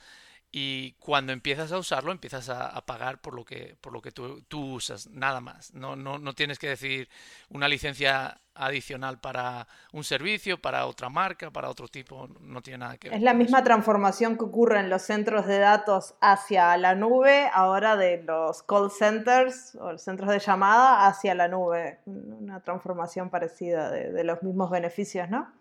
y 0.59 0.93
cuando 0.93 1.35
empiezas 1.35 1.71
a 1.71 1.77
usarlo 1.77 2.13
empiezas 2.13 2.49
a, 2.49 2.81
pagar 2.87 3.21
por 3.21 3.35
lo 3.35 3.45
que, 3.45 3.77
por 3.79 3.93
lo 3.93 4.01
que 4.01 4.11
tú, 4.11 4.43
usas, 4.73 5.07
nada 5.11 5.43
más. 5.43 5.75
No, 5.75 5.97
no, 5.97 6.17
no, 6.19 6.33
tienes 6.33 6.59
que 6.59 6.69
decir 6.69 7.11
una 7.51 7.69
licencia 7.69 8.41
adicional 8.55 9.21
para 9.21 9.69
un 9.93 10.03
servicio, 10.03 10.59
para 10.59 10.87
otra 10.87 11.11
marca, 11.11 11.51
para 11.51 11.69
otro 11.69 11.89
tipo, 11.89 12.27
no 12.41 12.63
tiene 12.63 12.79
nada 12.79 12.97
que 12.97 13.11
ver. 13.11 13.19
Es 13.19 13.23
la 13.23 13.35
misma 13.35 13.63
transformación 13.65 14.39
que 14.39 14.45
ocurre 14.45 14.81
en 14.81 14.89
los 14.89 15.03
centros 15.03 15.47
de 15.47 15.59
datos 15.59 16.15
hacia 16.23 16.75
la 16.79 16.95
nube, 16.95 17.51
ahora 17.53 17.99
de 17.99 18.23
los 18.23 18.63
call 18.63 18.91
centers 18.91 19.75
o 19.79 19.93
los 19.93 20.03
centros 20.03 20.31
de 20.31 20.39
llamada 20.39 21.07
hacia 21.07 21.35
la 21.35 21.49
nube. 21.49 21.99
Una 22.07 22.61
transformación 22.61 23.29
parecida 23.29 23.91
de, 23.91 24.11
de 24.11 24.25
los 24.25 24.43
mismos 24.43 24.71
beneficios, 24.71 25.29
¿no? 25.29 25.53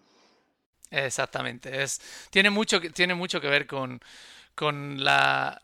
Exactamente. 0.89 1.83
Es, 1.83 1.99
tiene, 2.29 2.49
mucho, 2.49 2.79
tiene 2.93 3.13
mucho 3.13 3.41
que 3.41 3.49
ver 3.49 3.67
con 3.67 3.99
con 4.55 5.03
la, 5.03 5.61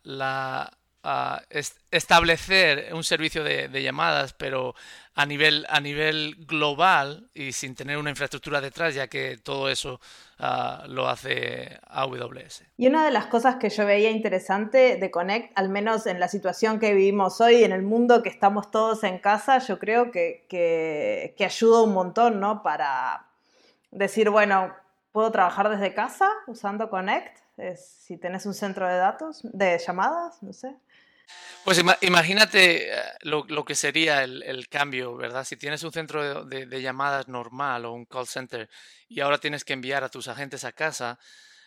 establecer 1.89 2.93
un 2.93 3.03
servicio 3.03 3.43
de, 3.43 3.81
llamadas, 3.81 4.33
pero 4.33 4.75
a 5.15 5.25
nivel, 5.25 5.65
a 5.69 5.79
nivel 5.79 6.35
global 6.45 7.29
y 7.33 7.53
sin 7.53 7.73
tener 7.75 7.97
una 7.97 8.11
infraestructura 8.11 8.61
detrás, 8.61 8.93
ya 8.93 9.07
que 9.07 9.37
todo 9.37 9.69
eso 9.69 9.99
lo 10.87 11.07
hace 11.07 11.79
AWS. 11.87 12.63
Y 12.77 12.87
una 12.87 13.05
de 13.05 13.11
las 13.11 13.27
cosas 13.27 13.55
que 13.55 13.69
yo 13.69 13.85
veía 13.85 14.11
interesante 14.11 14.97
de 14.97 15.11
Connect, 15.11 15.57
al 15.57 15.69
menos 15.69 16.05
en 16.07 16.19
la 16.19 16.27
situación 16.27 16.79
que 16.79 16.93
vivimos 16.93 17.41
hoy, 17.41 17.63
en 17.63 17.71
el 17.71 17.83
mundo 17.83 18.21
que 18.21 18.29
estamos 18.29 18.69
todos 18.71 19.03
en 19.03 19.19
casa, 19.19 19.59
yo 19.59 19.79
creo 19.79 20.11
que, 20.11 20.45
que, 20.49 21.33
que 21.37 21.45
ayuda 21.45 21.81
un 21.83 21.93
montón, 21.93 22.39
¿no? 22.39 22.63
Para 22.63 23.27
decir, 23.91 24.29
bueno, 24.29 24.73
puedo 25.11 25.31
trabajar 25.31 25.69
desde 25.69 25.93
casa 25.93 26.29
usando 26.47 26.89
Connect 26.89 27.37
si 27.75 28.17
tenés 28.17 28.45
un 28.45 28.53
centro 28.53 28.87
de 28.87 28.97
datos, 28.97 29.41
de 29.43 29.77
llamadas, 29.77 30.41
no 30.41 30.53
sé. 30.53 30.75
Pues 31.63 31.79
imagínate 32.01 32.91
eh, 32.91 33.01
lo, 33.21 33.63
que 33.65 33.75
sería 33.75 34.23
el, 34.23 34.67
cambio, 34.67 35.15
¿verdad? 35.15 35.43
Si 35.43 35.55
tienes 35.57 35.83
un 35.83 35.91
centro 35.91 36.43
de, 36.43 36.81
llamadas 36.81 37.27
normal 37.27 37.85
o 37.85 37.93
un 37.93 38.05
call 38.05 38.27
center 38.27 38.69
y 39.07 39.19
ahora 39.19 39.37
tienes 39.37 39.63
que 39.63 39.73
enviar 39.73 40.03
a 40.03 40.09
tus 40.09 40.27
agentes 40.27 40.63
a 40.63 40.71
casa, 40.71 41.19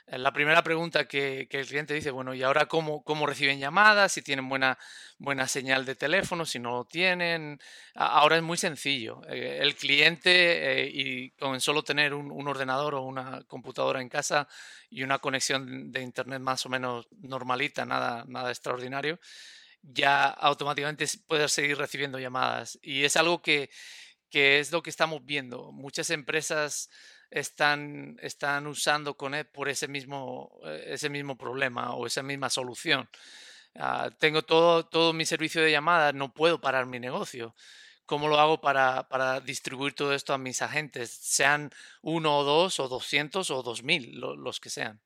la 0.07 0.33
primera 0.33 0.63
pregunta 0.63 1.09
que, 1.09 1.49
el 1.51 1.67
cliente 1.67 1.95
dice, 1.95 2.11
bueno, 2.11 2.35
¿y 2.35 2.43
ahora 2.43 2.67
cómo, 2.67 3.27
reciben 3.27 3.59
llamadas? 3.59 4.13
Si 4.13 4.23
tienen 4.23 4.49
buena, 4.49 4.79
buena 5.19 5.49
señal 5.49 5.87
de 5.87 5.95
teléfono, 5.95 6.45
si 6.45 6.59
no 6.59 6.73
lo 6.73 6.85
tienen. 6.85 7.59
Ahora 7.95 8.37
es 8.37 8.43
muy 8.43 8.59
sencillo. 8.59 9.23
Eh, 9.29 9.59
el 9.63 9.75
cliente, 9.75 10.83
eh, 10.83 10.91
y 10.93 11.31
con 11.33 11.59
solo 11.61 11.83
tener 11.83 12.13
un, 12.13 12.47
ordenador 12.47 12.95
o 12.97 13.03
una 13.03 13.43
computadora 13.45 14.03
en 14.03 14.11
casa 14.11 14.47
y 14.91 15.03
una 15.03 15.19
conexión 15.21 15.91
de 15.91 16.03
internet 16.03 16.41
más 16.41 16.67
o 16.67 16.69
menos 16.69 17.09
normalita, 17.23 17.87
nada, 17.87 18.25
nada 18.29 18.51
extraordinario, 18.51 19.19
ya 19.83 20.27
automáticamente 20.29 21.07
puede 21.27 21.49
seguir 21.49 21.79
recibiendo 21.79 22.19
llamadas. 22.19 22.79
Y 22.83 23.05
es 23.05 23.17
algo 23.17 23.41
que 23.41 23.71
es 24.31 24.71
lo 24.71 24.83
que 24.83 24.91
estamos 24.91 25.25
viendo. 25.25 25.73
Muchas 25.73 26.11
empresas 26.11 26.91
están, 27.35 28.17
están 28.23 28.67
usando 28.69 29.17
Connect 29.17 29.51
por 29.53 29.69
ese 29.69 29.89
mismo, 29.89 30.57
eh, 30.65 30.85
ese 30.89 31.11
mismo 31.11 31.37
problema 31.37 31.95
o 31.95 32.07
esa 32.07 32.23
misma 32.23 32.49
solución. 32.49 33.09
Ah, 33.75 34.09
tengo 34.19 34.43
todo, 34.43 34.87
todo 34.87 35.13
mi 35.13 35.27
servicio 35.27 35.61
de 35.63 35.73
llamadas, 35.73 36.15
no 36.15 36.33
puedo 36.33 36.61
parar 36.61 36.87
mi 36.87 37.01
negocio. 37.01 37.55
¿Cómo 38.07 38.29
lo 38.29 38.39
hago 38.39 38.61
para, 38.61 39.09
para, 39.09 39.41
distribuir 39.41 39.95
todo 39.95 40.15
esto 40.15 40.33
a 40.33 40.39
mis 40.39 40.63
agentes? 40.63 41.11
Sean 41.11 41.71
uno 42.03 42.39
o 42.39 42.45
dos 42.45 42.79
o 42.81 42.89
doscientos 42.89 43.51
o 43.51 43.63
dos 43.63 43.83
mil, 43.83 44.21
los 44.21 44.61
que 44.61 44.71
sean. 44.71 45.01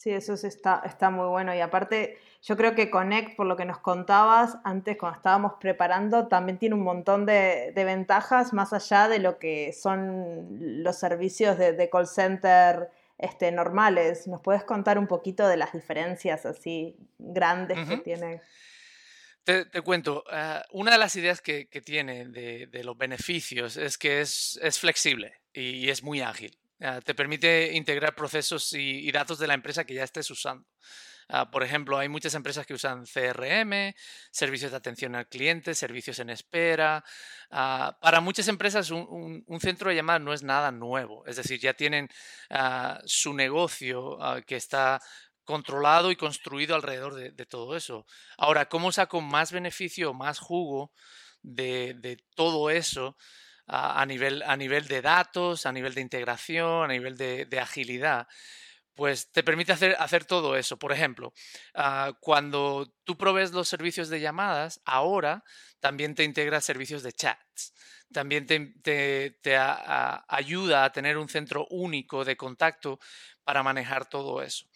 Sí, 0.00 0.08
eso 0.08 0.32
está, 0.32 0.80
está 0.86 1.10
muy 1.10 1.26
bueno. 1.26 1.54
Y 1.54 1.60
aparte, 1.60 2.18
yo 2.42 2.56
creo 2.56 2.74
que 2.74 2.88
Connect, 2.88 3.36
por 3.36 3.44
lo 3.44 3.54
que 3.54 3.66
nos 3.66 3.80
contabas 3.80 4.56
antes 4.64 4.96
cuando 4.96 5.18
estábamos 5.18 5.52
preparando, 5.60 6.26
también 6.26 6.56
tiene 6.56 6.74
un 6.74 6.84
montón 6.84 7.26
de, 7.26 7.70
ventajas 7.76 8.54
más 8.54 8.72
allá 8.72 9.08
de 9.08 9.18
lo 9.18 9.38
que 9.38 9.74
son 9.74 10.46
los 10.82 10.98
servicios 10.98 11.58
de, 11.58 11.90
call 11.92 12.06
center 12.06 12.88
este, 13.18 13.52
normales. 13.52 14.26
¿Nos 14.26 14.40
puedes 14.40 14.64
contar 14.64 14.98
un 14.98 15.06
poquito 15.06 15.46
de 15.46 15.58
las 15.58 15.74
diferencias 15.74 16.46
así 16.46 16.96
grandes 17.18 17.86
que 17.86 17.98
tiene? 17.98 18.40
Te, 19.44 19.82
cuento, 19.82 20.24
ah, 20.30 20.64
una 20.72 20.92
de 20.92 20.98
las 20.98 21.14
ideas 21.16 21.42
que, 21.42 21.66
tiene 21.84 22.24
de, 22.24 22.84
los 22.84 22.96
beneficios 22.96 23.76
es 23.76 23.98
que 23.98 24.22
es, 24.22 24.58
es 24.62 24.78
flexible 24.78 25.34
y 25.52 25.90
es 25.90 26.02
muy 26.02 26.22
ágil. 26.22 26.56
Ah, 26.82 27.00
te 27.02 27.14
permite 27.14 27.72
integrar 27.74 28.14
procesos 28.14 28.72
y, 28.72 29.10
datos 29.12 29.38
de 29.38 29.46
la 29.46 29.54
empresa 29.54 29.84
que 29.84 29.94
ya 29.94 30.04
estés 30.04 30.30
usando. 30.30 30.66
Ah, 31.28 31.50
por 31.50 31.62
ejemplo, 31.62 31.98
hay 31.98 32.08
muchas 32.08 32.34
empresas 32.34 32.66
que 32.66 32.74
usan 32.74 33.04
CRM, 33.06 33.94
servicios 34.32 34.70
de 34.70 34.78
atención 34.78 35.14
al 35.14 35.28
cliente, 35.28 35.74
servicios 35.74 36.18
en 36.20 36.30
espera. 36.30 37.04
Ah, 37.50 37.98
para 38.00 38.20
muchas 38.20 38.48
empresas 38.48 38.90
un, 38.90 39.44
centro 39.60 39.90
de 39.90 39.96
llamadas 39.96 40.22
no 40.22 40.32
es 40.32 40.42
nada 40.42 40.72
nuevo, 40.72 41.26
es 41.26 41.36
decir, 41.36 41.60
ya 41.60 41.74
tienen 41.74 42.08
su 43.04 43.34
negocio 43.34 44.18
que 44.46 44.56
está 44.56 45.00
controlado 45.44 46.10
y 46.10 46.16
construido 46.16 46.74
alrededor 46.74 47.14
de, 47.14 47.46
todo 47.46 47.76
eso. 47.76 48.06
Ahora, 48.38 48.68
¿cómo 48.68 48.92
saco 48.92 49.20
más 49.20 49.52
beneficio, 49.52 50.14
más 50.14 50.38
jugo 50.38 50.92
de 51.42 52.18
todo 52.34 52.70
eso? 52.70 53.16
A, 53.72 54.04
nivel, 54.04 54.42
a 54.42 54.56
nivel 54.56 54.88
de 54.88 55.00
datos, 55.00 55.64
a 55.64 55.72
nivel 55.72 55.94
de 55.94 56.00
integración, 56.00 56.84
a 56.84 56.88
nivel 56.88 57.16
de, 57.16 57.60
agilidad, 57.60 58.26
pues 58.94 59.30
te 59.30 59.44
permite 59.44 59.72
hacer, 59.72 59.96
hacer 60.00 60.24
todo 60.24 60.56
eso. 60.56 60.76
Por 60.76 60.92
ejemplo, 60.92 61.32
ah, 61.74 62.12
cuando 62.20 62.92
tú 63.04 63.16
provees 63.16 63.52
los 63.52 63.68
servicios 63.68 64.08
de 64.08 64.20
llamadas, 64.20 64.80
ahora 64.84 65.44
también 65.78 66.16
te 66.16 66.24
integra 66.24 66.60
servicios 66.60 67.04
de 67.04 67.12
chats. 67.12 67.72
También 68.12 68.44
te, 68.44 69.56
ayuda 70.26 70.84
a 70.84 70.92
tener 70.92 71.16
un 71.16 71.28
centro 71.28 71.68
único 71.70 72.24
de 72.24 72.36
contacto 72.36 72.98
para 73.44 73.62
manejar 73.62 74.08
todo 74.08 74.42
eso. 74.42 74.66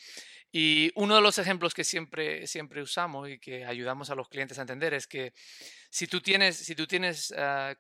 Y 0.52 0.92
uno 0.94 1.16
de 1.16 1.20
los 1.20 1.38
ejemplos 1.38 1.74
que 1.74 1.82
siempre, 1.82 2.46
siempre 2.46 2.80
usamos 2.80 3.28
y 3.28 3.40
que 3.40 3.64
ayudamos 3.64 4.10
a 4.10 4.14
los 4.14 4.28
clientes 4.28 4.56
a 4.56 4.60
entender 4.60 4.94
es 4.94 5.08
que 5.08 5.32
si 5.90 6.06
tú 6.06 6.20
tienes, 6.20 6.56
si 6.56 6.76
tú 6.76 6.86
tienes 6.86 7.32
uh, 7.32 7.74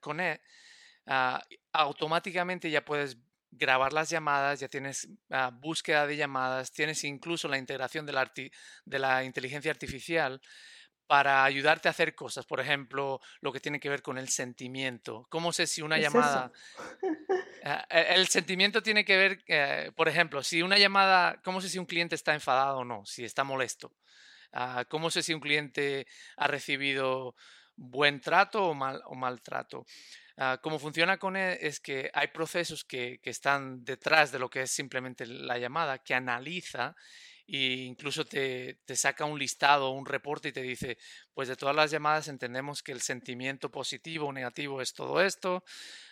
Ah, 1.06 1.42
automáticamente 1.72 2.70
ya 2.70 2.84
puedes 2.84 3.18
grabar 3.50 3.92
las 3.92 4.10
llamadas, 4.10 4.60
ya 4.60 4.68
tienes 4.68 5.08
ah, 5.30 5.50
búsqueda 5.52 6.06
de 6.06 6.16
llamadas, 6.16 6.72
tienes 6.72 7.04
incluso 7.04 7.48
la 7.48 7.58
integración 7.58 8.06
de 8.06 8.12
la, 8.12 8.32
de 8.84 8.98
la 8.98 9.24
inteligencia 9.24 9.70
artificial 9.70 10.40
para 11.06 11.44
ayudarte 11.44 11.88
a 11.88 11.90
hacer 11.90 12.14
cosas. 12.14 12.46
Por 12.46 12.60
ejemplo, 12.60 13.20
lo 13.40 13.52
que 13.52 13.60
tiene 13.60 13.78
que 13.78 13.90
ver 13.90 14.02
con 14.02 14.16
el 14.16 14.28
sentimiento. 14.28 15.26
¿Cómo 15.28 15.52
sé 15.52 15.66
si 15.66 15.82
una 15.82 15.98
llamada... 15.98 16.50
Ah, 17.66 17.86
e, 17.88 18.14
el 18.14 18.28
sentimiento 18.28 18.82
tiene 18.82 19.04
que 19.04 19.16
ver, 19.16 19.44
eh, 19.46 19.90
por 19.96 20.08
ejemplo, 20.08 20.42
si 20.42 20.62
una 20.62 20.78
llamada, 20.78 21.40
¿cómo 21.42 21.60
sé 21.60 21.68
si 21.68 21.78
un 21.78 21.86
cliente 21.86 22.14
está 22.14 22.34
enfadado 22.34 22.78
o 22.78 22.84
no? 22.84 23.04
Si 23.04 23.24
está 23.24 23.44
molesto. 23.44 23.94
¿Cómo 24.88 25.10
sé 25.10 25.22
si 25.22 25.34
un 25.34 25.40
cliente 25.40 26.06
ha 26.36 26.46
recibido 26.46 27.34
buen 27.74 28.20
trato 28.20 28.66
o 28.66 28.74
mal, 28.74 29.02
o 29.06 29.14
mal 29.14 29.42
trato? 30.34 30.52
Ah, 30.52 30.58
cómo 30.62 30.78
funciona 30.78 31.18
con 31.18 31.36
él 31.36 31.58
es 31.60 31.80
que 31.80 32.10
hay 32.12 32.28
procesos 32.28 32.84
que, 32.84 33.20
que, 33.22 33.30
están 33.30 33.84
detrás 33.84 34.32
de 34.32 34.38
lo 34.38 34.48
que 34.48 34.62
es 34.62 34.70
simplemente 34.70 35.26
la 35.26 35.58
llamada, 35.58 35.98
que 35.98 36.14
analiza 36.14 36.94
e 37.46 37.84
incluso 37.84 38.24
te, 38.24 38.80
te, 38.86 38.96
saca 38.96 39.26
un 39.26 39.38
listado, 39.38 39.90
un 39.90 40.06
reporte 40.06 40.48
y 40.48 40.52
te 40.52 40.62
dice, 40.62 40.96
pues 41.34 41.46
de 41.48 41.56
todas 41.56 41.76
las 41.76 41.90
llamadas 41.90 42.28
entendemos 42.28 42.82
que 42.82 42.92
el 42.92 43.02
sentimiento 43.02 43.70
positivo 43.70 44.28
o 44.28 44.32
negativo 44.32 44.80
es 44.80 44.94
todo 44.94 45.20
esto, 45.20 45.62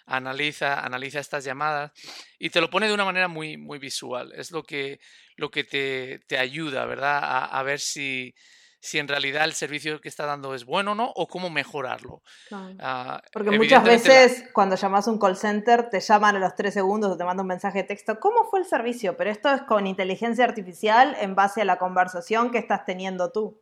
analiza, 0.05 0.81
analiza 0.81 1.21
estas 1.21 1.45
llamadas 1.45 1.93
y 2.38 2.50
te 2.50 2.61
lo 2.61 2.69
pone 2.69 2.87
de 2.87 2.95
una 2.95 3.07
manera 3.07 3.29
muy, 3.29 3.57
muy 3.57 3.79
visual. 3.79 4.33
Es 4.37 4.50
lo 4.50 4.62
que, 4.62 5.00
lo 5.37 5.50
que 5.50 5.64
te, 5.64 6.19
te 6.26 6.38
ayuda, 6.38 6.85
¿verdad? 6.85 7.19
A, 7.23 7.47
a 7.47 7.62
ver 7.62 7.81
si, 7.81 8.35
si 8.83 8.99
en 8.99 9.07
realidad 9.07 9.45
el 9.45 9.53
servicio 9.53 10.01
que 10.01 10.09
está 10.09 10.27
dando 10.27 10.57
es 10.57 10.65
bueno 10.65 10.93
o 10.93 10.95
no, 10.97 11.12
o 11.15 11.29
cómo 11.29 11.51
mejorarlo. 11.51 12.21
Ah, 12.51 13.23
Porque 13.33 13.57
muchas 13.57 13.85
veces 13.85 14.45
cuando 14.53 14.75
llamas 14.75 15.07
a 15.07 15.12
un 15.12 15.21
call 15.21 15.37
center 15.37 15.89
te 15.89 16.01
llaman 16.01 16.35
a 16.35 16.39
los 16.41 16.57
tres 16.57 16.75
segundos 16.75 17.12
o 17.12 17.17
te 17.17 17.25
mandan 17.25 17.45
un 17.45 17.49
mensaje 17.49 17.83
de 17.83 17.85
texto, 17.85 18.19
¿cómo 18.19 18.45
fue 18.51 18.59
el 18.59 18.67
servicio? 18.67 19.17
Pero 19.17 19.31
esto 19.31 19.51
es 19.55 19.62
con 19.62 19.87
inteligencia 19.87 20.45
artificial 20.45 21.17
en 21.21 21.37
base 21.37 21.62
a 21.62 21.65
la 21.65 21.79
conversación 21.79 22.51
que 22.51 22.59
estás 22.59 22.85
teniendo 22.85 23.31
tú. 23.31 23.62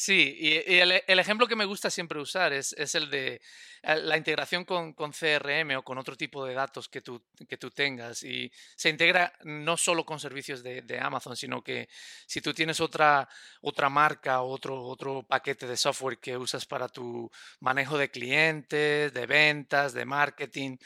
Sí, 0.00 0.36
y, 0.38 0.78
el, 0.78 1.18
ejemplo 1.18 1.48
que 1.48 1.56
me 1.56 1.64
gusta 1.64 1.90
siempre 1.90 2.20
usar 2.20 2.52
es, 2.52 2.72
el 2.94 3.10
de 3.10 3.40
eh, 3.82 3.96
la 3.96 4.16
integración 4.16 4.64
con, 4.64 4.94
CRM 4.94 5.76
o 5.76 5.82
con 5.82 5.98
otro 5.98 6.16
tipo 6.16 6.46
de 6.46 6.54
datos 6.54 6.88
que 6.88 7.00
tú, 7.00 7.20
que 7.48 7.56
tú 7.58 7.72
tengas. 7.72 8.22
Y 8.22 8.48
se 8.76 8.90
integra 8.90 9.32
no 9.42 9.76
solo 9.76 10.04
con 10.04 10.20
servicios 10.20 10.62
de, 10.62 11.00
Amazon, 11.02 11.36
sino 11.36 11.64
que 11.64 11.88
si 12.26 12.40
tú 12.40 12.54
tienes 12.54 12.80
otra, 12.80 13.28
otra 13.60 13.88
marca 13.88 14.40
o 14.42 14.50
otro, 14.50 14.80
otro 14.84 15.24
paquete 15.24 15.66
de 15.66 15.76
software 15.76 16.18
que 16.18 16.36
usas 16.36 16.64
para 16.64 16.88
tu 16.88 17.28
manejo 17.58 17.98
de 17.98 18.08
clientes, 18.08 19.12
de 19.12 19.26
ventas, 19.26 19.94
de 19.94 20.04
marketing, 20.04 20.76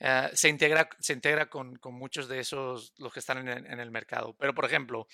eh, 0.00 0.30
se 0.32 0.48
integra, 0.48 0.88
se 1.00 1.12
integra 1.12 1.50
con, 1.50 1.78
muchos 1.92 2.28
de 2.28 2.40
esos, 2.40 2.94
los 2.96 3.12
que 3.12 3.20
están 3.20 3.46
en 3.46 3.78
el 3.78 3.90
mercado. 3.90 4.34
Pero, 4.38 4.54
por 4.54 4.64
ejemplo, 4.64 5.06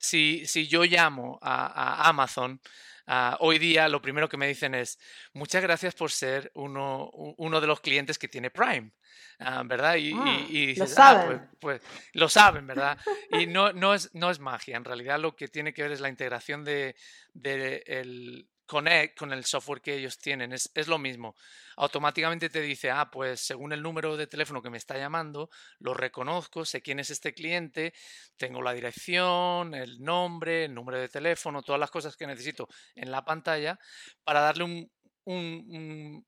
si, 0.00 0.46
si 0.46 0.66
yo 0.66 0.84
llamo 0.84 1.38
a, 1.42 2.08
Amazon, 2.08 2.60
ah, 3.06 3.36
hoy 3.40 3.58
día 3.58 3.88
lo 3.88 4.00
primero 4.00 4.28
que 4.28 4.38
me 4.38 4.48
dicen 4.48 4.74
es, 4.74 4.98
muchas 5.34 5.62
gracias 5.62 5.94
por 5.94 6.10
ser 6.10 6.50
uno, 6.54 7.10
uno 7.12 7.60
de 7.60 7.66
los 7.66 7.80
clientes 7.80 8.18
que 8.18 8.26
tiene 8.26 8.50
Prime, 8.50 8.92
ah, 9.40 9.62
¿verdad? 9.64 9.96
Y, 9.96 10.10
y, 10.48 10.72
ah, 10.72 10.74
lo 10.78 10.86
saben. 10.86 11.48
Pues, 11.60 11.80
pues, 11.82 12.10
lo 12.14 12.28
saben, 12.28 12.66
¿verdad? 12.66 12.98
Y 13.30 13.46
no, 13.46 13.72
no, 13.72 13.94
es, 13.94 14.12
no 14.14 14.30
es 14.30 14.40
magia, 14.40 14.76
en 14.76 14.84
realidad 14.84 15.20
lo 15.20 15.36
que 15.36 15.48
tiene 15.48 15.74
que 15.74 15.82
ver 15.82 15.92
es 15.92 16.00
la 16.00 16.08
integración 16.08 16.64
de, 16.64 16.96
de 17.34 17.82
el, 17.86 18.48
Con 18.70 18.86
el 19.32 19.44
software 19.46 19.80
que 19.80 19.96
ellos 19.96 20.16
tienen. 20.18 20.52
Es, 20.52 20.86
lo 20.86 20.96
mismo. 20.96 21.34
Automáticamente 21.76 22.48
te 22.48 22.60
dice, 22.60 22.88
ah, 22.92 23.10
pues 23.10 23.40
según 23.40 23.72
el 23.72 23.82
número 23.82 24.16
de 24.16 24.28
teléfono 24.28 24.62
que 24.62 24.70
me 24.70 24.78
está 24.78 24.96
llamando, 24.96 25.50
lo 25.80 25.92
reconozco, 25.92 26.64
sé 26.64 26.80
quién 26.80 27.00
es 27.00 27.10
este 27.10 27.34
cliente, 27.34 27.92
tengo 28.36 28.62
la 28.62 28.72
dirección, 28.72 29.74
el 29.74 30.00
nombre, 30.00 30.66
el 30.66 30.74
número 30.74 31.00
de 31.00 31.08
teléfono, 31.08 31.62
todas 31.62 31.80
las 31.80 31.90
cosas 31.90 32.16
que 32.16 32.28
necesito 32.28 32.68
en 32.94 33.10
la 33.10 33.24
pantalla 33.24 33.76
para 34.22 34.40
darle 34.40 34.88
un, 35.24 36.26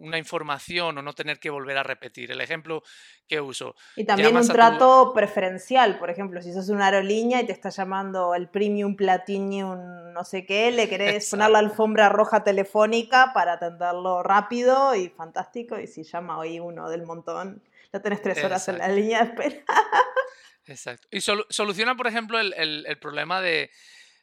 una 0.00 0.18
información 0.18 0.98
o 0.98 1.02
no 1.02 1.12
tener 1.12 1.38
que 1.38 1.50
volver 1.50 1.76
a 1.78 1.82
repetir. 1.82 2.30
El 2.30 2.40
ejemplo 2.40 2.82
que 3.26 3.40
uso. 3.40 3.74
Y 3.96 4.04
también 4.04 4.36
un 4.36 4.46
trato 4.46 5.12
preferencial, 5.14 5.98
por 5.98 6.10
ejemplo, 6.10 6.40
si 6.42 6.52
sos 6.52 6.68
una 6.68 6.86
aerolínea 6.86 7.40
y 7.40 7.46
te 7.46 7.52
está 7.52 7.70
llamando 7.70 8.34
el 8.34 8.48
Premium 8.48 8.96
Platinum 8.96 10.12
no 10.12 10.24
sé 10.24 10.46
qué, 10.46 10.70
le 10.70 10.88
querés 10.88 11.30
poner 11.30 11.50
la 11.50 11.58
alfombra 11.58 12.08
roja 12.08 12.44
telefónica 12.44 13.32
para 13.34 13.54
atenderlo 13.54 14.22
rápido 14.22 14.94
y 14.94 15.08
fantástico, 15.08 15.78
y 15.78 15.86
si 15.86 16.04
llama 16.04 16.38
hoy 16.38 16.60
uno 16.60 16.88
del 16.88 17.02
montón, 17.02 17.62
lo 17.92 18.00
tenés 18.00 18.22
tres 18.22 18.42
horas 18.44 18.68
en 18.68 18.78
la 18.78 18.88
línea 18.88 19.22
de 19.22 19.30
espera. 19.30 19.64
Exacto. 20.66 21.06
Y 21.12 21.20
soluciona, 21.20 21.96
por 21.96 22.08
ejemplo, 22.08 22.40
el 22.40 22.98
problema 23.00 23.40
de 23.40 23.70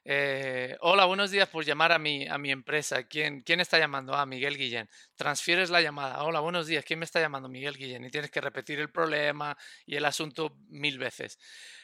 eh, 0.05 0.75
hola, 0.81 1.05
buenos 1.05 1.31
días 1.31 1.47
por 1.47 1.63
llamar 1.63 1.91
a 1.93 1.99
mi, 1.99 2.27
a 2.27 2.37
mi 2.37 2.51
empresa. 2.51 3.03
¿Quién, 3.03 3.41
¿Quién 3.41 3.59
está 3.59 3.79
llamando? 3.79 4.13
Ah, 4.13 4.25
Miguel 4.25 4.57
Guillén. 4.57 4.89
Transfieres 5.15 5.69
la 5.69 5.81
llamada. 5.81 6.23
Hola, 6.23 6.41
buenos 6.41 6.67
días. 6.67 6.83
¿Quién 6.83 6.99
me 6.99 7.05
está 7.05 7.21
llamando? 7.21 7.47
Miguel 7.47 7.77
Guillén. 7.77 8.03
Y 8.03 8.09
tienes 8.09 8.29
que 8.29 8.41
repetir 8.41 8.79
el 8.79 8.89
problema 8.89 9.57
y 9.85 9.95
el 9.95 10.05
asunto 10.05 10.57
mil 10.69 10.99
veces. 10.99 11.39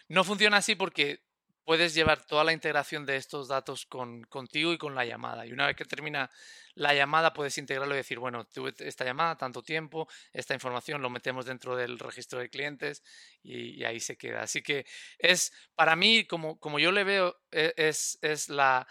No 0.10 0.24
funciona 0.24 0.58
así 0.58 0.76
porque 0.76 1.29
puedes 1.64 1.94
llevar 1.94 2.26
toda 2.26 2.44
la 2.44 2.54
integración 2.54 3.06
de 3.06 3.16
estos 3.16 3.48
datos 3.48 3.86
con, 3.86 4.24
contigo 4.24 4.74
y 4.74 4.78
con 4.78 4.96
la 4.96 5.06
llamada. 5.06 5.46
Y 5.46 5.52
una 5.52 5.68
vez 5.68 5.76
que 5.76 5.86
termina 5.86 6.32
la 6.76 6.94
llamada, 6.94 7.34
puedes 7.34 7.58
integrarlo 7.58 7.94
y 7.94 7.98
decir, 7.98 8.20
bueno, 8.20 8.46
tuve 8.46 8.74
esta 8.80 9.06
llamada, 9.06 9.38
tanto 9.38 9.62
tiempo, 9.62 10.08
esta 10.34 10.54
información 10.54 11.02
lo 11.02 11.10
metemos 11.10 11.46
dentro 11.46 11.76
del 11.76 12.00
registro 12.00 12.40
de 12.40 12.50
clientes 12.50 13.04
y, 13.44 13.84
ahí 13.84 14.00
se 14.00 14.18
queda. 14.18 14.42
Así 14.42 14.62
que 14.62 14.86
es, 15.18 15.52
para 15.76 15.96
mí, 15.96 16.26
como, 16.26 16.60
como 16.60 16.80
yo 16.80 16.92
le 16.92 17.04
veo, 17.04 17.38
e, 17.52 17.74
es, 17.78 18.18
es 18.22 18.50
la, 18.50 18.88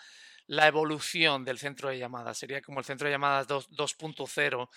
la 0.46 0.66
evolución 0.66 1.44
del 1.44 1.58
centro 1.58 1.88
de 1.88 1.98
llamadas. 1.98 2.38
Sería 2.38 2.62
como 2.62 2.80
el 2.80 2.84
centro 2.84 3.06
de 3.06 3.12
llamadas 3.12 3.46
2.0 3.48 4.68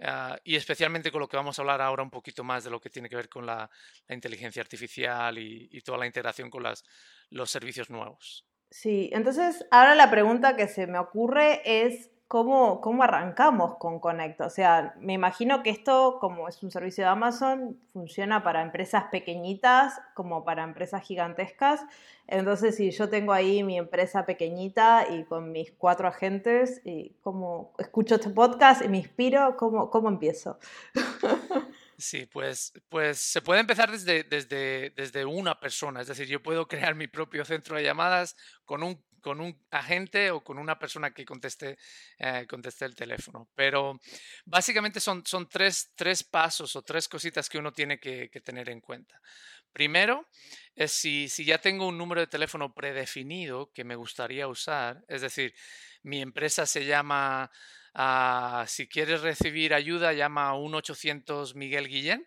Ah, 0.00 0.38
y 0.44 0.54
especialmente 0.54 1.10
con 1.10 1.20
lo 1.20 1.28
que 1.28 1.36
vamos 1.36 1.58
a 1.58 1.62
hablar 1.62 1.80
ahora 1.80 2.04
un 2.04 2.10
poquito 2.10 2.44
más 2.44 2.62
de 2.62 2.70
lo 2.70 2.80
que 2.80 2.90
tiene 2.90 3.08
que 3.08 3.16
ver 3.16 3.28
con 3.28 3.44
la, 3.44 3.68
inteligencia 4.08 4.62
artificial 4.62 5.38
y, 5.38 5.80
toda 5.82 5.98
la 5.98 6.06
integración 6.06 6.50
con 6.50 6.62
las, 6.62 6.84
los 7.30 7.50
servicios 7.50 7.90
nuevos. 7.90 8.46
Sí, 8.70 9.10
entonces 9.12 9.66
ahora 9.70 9.94
la 9.94 10.10
pregunta 10.10 10.56
que 10.56 10.68
se 10.68 10.86
me 10.86 10.98
ocurre 10.98 11.62
es 11.64 12.10
¿cómo, 12.28 12.80
cómo 12.82 13.02
arrancamos 13.02 13.76
con 13.78 13.98
Connect? 13.98 14.42
O 14.42 14.50
sea, 14.50 14.94
me 15.00 15.14
imagino 15.14 15.62
que 15.62 15.70
esto, 15.70 16.18
como 16.20 16.46
es 16.46 16.62
un 16.62 16.70
servicio 16.70 17.04
de 17.04 17.10
Amazon, 17.10 17.80
funciona 17.92 18.42
para 18.44 18.62
empresas 18.62 19.04
pequeñitas 19.10 20.00
como 20.14 20.44
para 20.44 20.62
empresas 20.62 21.02
gigantescas. 21.02 21.80
Entonces, 22.26 22.76
si 22.76 22.90
yo 22.90 23.08
tengo 23.08 23.32
ahí 23.32 23.62
mi 23.64 23.78
empresa 23.78 24.26
pequeñita 24.26 25.06
y 25.10 25.24
con 25.24 25.50
mis 25.50 25.72
cuatro 25.72 26.06
agentes, 26.06 26.82
y 26.84 27.16
como 27.22 27.72
escucho 27.78 28.16
este 28.16 28.30
podcast 28.30 28.84
y 28.84 28.88
me 28.88 28.98
inspiro, 28.98 29.56
¿cómo, 29.56 29.90
cómo 29.90 30.08
empiezo? 30.08 30.58
Sí, 32.00 32.26
pues, 32.26 32.72
pues 32.88 33.18
se 33.18 33.42
puede 33.42 33.58
empezar 33.58 33.90
desde, 33.90 34.22
desde, 34.22 34.90
desde 34.90 35.24
una 35.24 35.58
persona, 35.58 36.00
es 36.00 36.06
decir, 36.06 36.28
yo 36.28 36.40
puedo 36.40 36.68
crear 36.68 36.94
mi 36.94 37.08
propio 37.08 37.44
centro 37.44 37.74
de 37.74 37.82
llamadas 37.82 38.36
con 38.64 38.84
un 38.84 39.02
con 39.20 39.40
un 39.40 39.58
agente 39.70 40.30
o 40.30 40.42
con 40.42 40.58
una 40.58 40.78
persona 40.78 41.12
que 41.12 41.24
conteste, 41.24 41.78
eh, 42.18 42.46
conteste 42.48 42.84
el 42.84 42.94
teléfono. 42.94 43.48
Pero 43.54 44.00
básicamente 44.44 45.00
son, 45.00 45.24
son 45.26 45.48
tres, 45.48 45.92
tres, 45.94 46.24
pasos 46.24 46.76
o 46.76 46.82
tres 46.82 47.08
cositas 47.08 47.48
que 47.48 47.58
uno 47.58 47.72
tiene 47.72 47.98
que, 47.98 48.28
tener 48.44 48.70
en 48.70 48.80
cuenta. 48.80 49.20
Primero, 49.72 50.28
es 50.74 50.92
si, 50.92 51.28
si, 51.28 51.44
ya 51.44 51.58
tengo 51.58 51.86
un 51.86 51.98
número 51.98 52.20
de 52.20 52.26
teléfono 52.26 52.72
predefinido 52.72 53.70
que 53.72 53.84
me 53.84 53.96
gustaría 53.96 54.48
usar, 54.48 55.04
es 55.08 55.20
decir, 55.20 55.54
mi 56.02 56.20
empresa 56.22 56.66
se 56.66 56.86
llama, 56.86 57.50
ah, 57.94 58.64
si 58.66 58.88
quieres 58.88 59.20
recibir 59.20 59.74
ayuda, 59.74 60.12
llama 60.12 60.50
a 60.50 60.54
1-800 60.54 61.54
Miguel 61.54 61.88
Guillén 61.88 62.26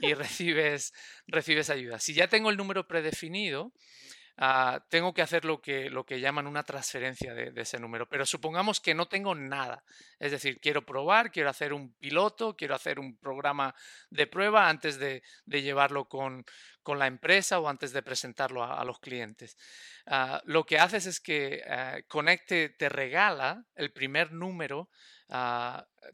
y 0.00 0.14
recibes, 0.14 0.92
recibes 1.26 1.70
ayuda. 1.70 2.00
Si 2.00 2.14
ya 2.14 2.28
tengo 2.28 2.50
el 2.50 2.56
número 2.56 2.86
predefinido, 2.88 3.72
Ah, 4.38 4.82
tengo 4.88 5.12
que 5.12 5.20
hacer 5.20 5.44
lo 5.44 5.60
que, 5.60 5.90
lo 5.90 6.04
que 6.04 6.18
llaman 6.18 6.46
una 6.46 6.62
transferencia 6.62 7.34
de, 7.34 7.52
ese 7.60 7.78
número. 7.78 8.08
Pero 8.08 8.24
supongamos 8.24 8.80
que 8.80 8.94
no 8.94 9.06
tengo 9.06 9.34
nada. 9.34 9.84
Es 10.18 10.30
decir, 10.30 10.58
quiero 10.60 10.86
probar, 10.86 11.30
quiero 11.30 11.50
hacer 11.50 11.72
un 11.72 11.92
piloto, 11.94 12.56
quiero 12.56 12.74
hacer 12.74 12.98
un 12.98 13.18
programa 13.18 13.74
de 14.10 14.26
prueba 14.26 14.68
antes 14.68 14.98
de, 14.98 15.22
llevarlo 15.46 16.08
con, 16.08 16.44
la 16.86 17.06
empresa 17.06 17.60
o 17.60 17.68
antes 17.68 17.92
de 17.92 18.02
presentarlo 18.02 18.64
a, 18.64 18.82
los 18.84 19.00
clientes. 19.00 19.56
Ah, 20.06 20.40
lo 20.46 20.64
que 20.64 20.78
haces 20.78 21.06
es 21.06 21.20
que 21.20 21.62
uh, 21.66 22.02
Connect 22.08 22.76
te, 22.78 22.88
regala 22.88 23.64
el 23.74 23.92
primer 23.92 24.32
número 24.32 24.88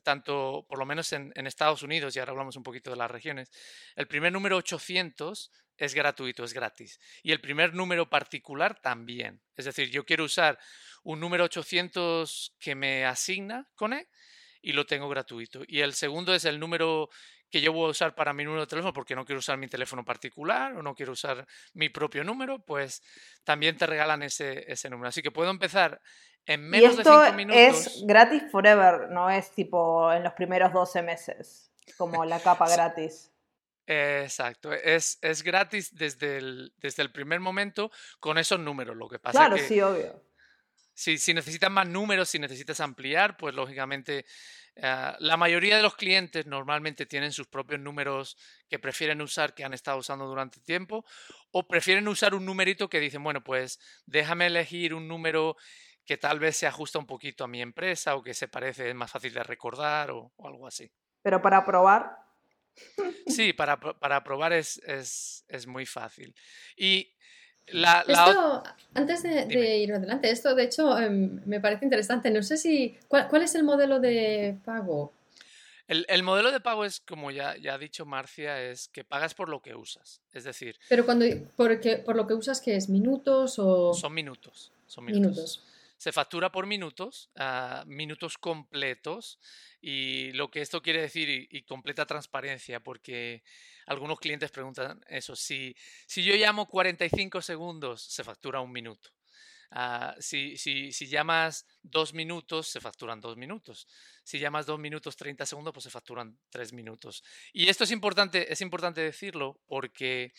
tanto 0.05 0.65
por 0.69 0.79
lo 0.79 0.87
menos 0.87 1.13
en, 1.13 1.33
en, 1.35 1.49
Estados 1.49 1.83
Unidos, 1.83 2.15
y 2.15 2.21
ahora 2.21 2.31
hablamos 2.31 2.55
un 2.55 2.63
poquito 2.63 2.91
de 2.91 2.97
las 2.97 3.11
regiones, 3.11 3.51
el 3.97 4.07
primer 4.07 4.33
número 4.33 4.57
800 4.59 5.51
es 5.79 5.95
gratuito, 5.95 6.45
es 6.45 6.53
gratis. 6.53 7.01
Y 7.23 7.33
el 7.33 7.41
primer 7.41 7.73
número 7.73 8.11
particular 8.11 8.81
también. 8.81 9.41
Es 9.57 9.65
decir, 9.65 9.91
yo 9.91 10.05
quiero 10.05 10.25
usar 10.25 10.59
un 11.05 11.21
número 11.21 11.45
800 11.45 12.57
que 12.59 12.75
me 12.75 13.07
asigna 13.07 13.67
Connect 13.77 14.13
y 14.61 14.73
lo 14.73 14.87
tengo 14.87 15.09
gratuito. 15.09 15.63
Y 15.67 15.81
el 15.81 15.95
segundo 15.95 16.35
es 16.35 16.45
el 16.45 16.59
número 16.59 17.09
que 17.51 17.61
yo 17.61 17.73
voy 17.73 17.87
a 17.87 17.91
usar 17.91 18.15
para 18.15 18.33
mi 18.33 18.45
número 18.45 18.63
de 18.63 18.67
teléfono 18.67 18.93
porque 18.93 19.15
no 19.15 19.25
quiero 19.25 19.39
usar 19.39 19.57
mi 19.57 19.69
teléfono 19.69 20.05
particular 20.05 20.77
o 20.77 20.83
no 20.83 20.95
quiero 20.95 21.13
usar 21.13 21.47
mi 21.73 21.89
propio 21.89 22.25
número, 22.25 22.59
pues 22.59 23.03
también 23.45 23.77
te 23.77 23.87
regalan 23.87 24.23
ese, 24.23 24.71
ese 24.71 24.91
número. 24.91 25.09
Así 25.09 25.23
que 25.23 25.31
puedo 25.31 25.51
empezar 25.51 26.01
en 26.45 26.69
menos 26.69 26.97
de 26.97 27.05
5 27.05 27.33
minutos. 27.35 27.61
Es 27.61 28.05
gratis 28.05 28.43
forever, 28.51 29.09
no 29.11 29.31
es 29.31 29.51
tipo 29.53 30.13
en 30.13 30.25
los 30.25 30.33
primeros 30.35 30.73
12 30.73 31.03
meses, 31.03 31.71
como 31.97 32.25
la 32.25 32.41
capa 32.41 32.69
gratis. 32.69 33.31
Exacto, 33.91 34.73
es, 34.73 35.19
es 35.23 35.43
gratis 35.43 35.95
desde 35.95 36.37
el, 36.37 36.75
desde 36.77 37.03
el 37.03 37.11
primer 37.11 37.41
momento 37.41 37.91
con 38.21 38.37
esos 38.37 38.61
números. 38.61 38.97
Lo 38.97 39.09
que 39.09 39.19
pasa 39.19 39.39
claro, 39.39 39.57
que 39.57 39.63
sí, 39.63 39.81
obvio. 39.81 40.23
Si, 40.93 41.17
si 41.17 41.33
necesitas 41.33 41.71
más 41.71 41.89
números, 41.89 42.29
si 42.29 42.39
necesitas 42.39 42.81
ampliar, 42.81 43.37
pues 43.37 43.55
lógicamente 43.55 44.27
eh, 44.81 45.13
la 45.19 45.37
mayoría 45.37 45.77
de 45.77 45.83
los 45.83 45.97
clientes 45.97 46.47
normalmente 46.47 47.07
tienen 47.07 47.33
sus 47.33 47.49
propios 47.49 47.81
números 47.81 48.37
que 48.69 48.79
prefieren 48.79 49.21
usar, 49.21 49.55
que 49.55 49.65
han 49.65 49.75
estado 49.75 49.99
usando 49.99 50.27
durante 50.27 50.61
tiempo, 50.61 51.05
o 51.51 51.67
prefieren 51.67 52.07
usar 52.09 52.35
un 52.35 52.45
numerito 52.45 52.89
que 52.89 53.01
dicen, 53.01 53.23
bueno, 53.23 53.43
pues 53.43 53.81
déjame 54.07 54.47
elegir 54.47 54.95
un 54.95 55.09
número 55.09 55.57
que 56.05 56.17
tal 56.17 56.39
vez 56.39 56.57
se 56.57 56.67
ajusta 56.67 56.99
un 56.99 57.07
poquito 57.07 57.45
a 57.45 57.49
mi 57.49 57.61
empresa 57.61 58.15
o 58.17 58.23
que 58.23 58.35
se 58.35 58.49
parece, 58.49 58.89
es 58.89 58.95
más 58.95 59.11
fácil 59.11 59.33
de 59.35 59.43
recordar 59.43 60.11
o, 60.11 60.33
algo 60.45 60.67
así. 60.67 60.91
Pero 61.23 61.43
para 61.43 61.65
probar. 61.65 62.28
Sí, 63.27 63.53
para, 63.53 63.79
para 63.79 64.25
probar 64.25 64.53
es, 64.53 64.81
es, 64.87 65.45
es 65.49 65.67
muy 65.67 65.87
fácil. 65.87 66.35
Y 66.77 67.09
esto, 67.67 68.63
antes 68.95 69.23
de, 69.23 69.77
ir 69.79 69.93
adelante, 69.93 70.31
esto 70.31 70.55
de 70.55 70.65
hecho 70.65 70.99
em, 70.99 71.41
me 71.45 71.61
parece 71.61 71.85
interesante. 71.85 72.31
No 72.31 72.43
sé 72.43 72.57
si. 72.57 72.97
¿Cuál, 73.09 73.43
es 73.43 73.55
el 73.55 73.65
modelo 73.65 74.01
de 74.01 74.57
pago? 74.65 75.13
El, 75.87 76.23
modelo 76.23 76.53
de 76.53 76.61
pago 76.61 76.85
es, 76.85 77.01
como 77.01 77.31
ya, 77.31 77.57
ya, 77.57 77.75
ha 77.75 77.79
dicho 77.79 78.05
Marcia, 78.05 78.63
es 78.63 78.89
que 78.89 79.05
pagas 79.05 79.35
por 79.35 79.49
lo 79.49 79.61
que 79.61 79.75
usas. 79.75 80.21
Es 80.33 80.45
decir. 80.45 80.77
Pero 80.89 81.05
cuando 81.05 81.25
porque, 81.57 81.97
por 81.97 82.17
lo 82.17 82.27
que 82.27 82.35
usas, 82.35 82.61
¿qué 82.61 82.77
es? 82.77 82.89
¿Minutos 82.89 83.59
o.? 83.59 83.95
Son 83.95 84.13
minutos. 84.13 84.73
Son 84.87 85.05
minutos 85.05 85.65
se 85.99 86.13
factura 86.13 86.51
por 86.51 86.67
minutos, 86.67 87.31
uh, 87.35 87.85
minutos 87.87 88.39
completos, 88.39 89.41
y 89.81 90.33
lo 90.33 90.51
que 90.51 90.61
esto 90.61 90.81
quiere 90.81 91.03
decir, 91.03 91.49
y, 91.51 91.63
completa 91.65 92.07
transparencia, 92.07 92.81
porque 92.81 93.43
algunos 93.87 94.21
clientes 94.21 94.51
preguntan 94.53 95.05
eso, 95.09 95.35
si, 95.35 95.75
si 96.07 96.23
yo 96.23 96.35
llamo 96.35 96.67
45 96.67 97.43
segundos, 97.43 98.01
se 98.01 98.23
factura 98.23 98.61
un 98.61 98.71
minuto. 98.73 99.11
Uh, 99.71 100.15
si, 100.19 100.57
si, 100.57 100.93
si, 100.93 101.09
llamas 101.09 101.67
dos 101.83 102.15
minutos, 102.15 102.69
se 102.69 102.81
facturan 102.81 103.21
dos 103.21 103.37
minutos. 103.37 103.87
Si 104.25 104.39
llamas 104.39 104.65
dos 104.65 104.79
minutos 104.79 105.17
30 105.17 105.45
segundos, 105.45 105.75
pues 105.75 105.85
se 105.85 105.91
facturan 105.91 106.39
tres 106.49 106.73
minutos. 106.73 107.23
Y 107.53 107.69
esto 107.69 107.85
es 107.85 107.91
importante, 107.91 108.51
es 108.51 108.63
importante 108.63 109.03
decirlo 109.03 109.61
porque 109.67 110.33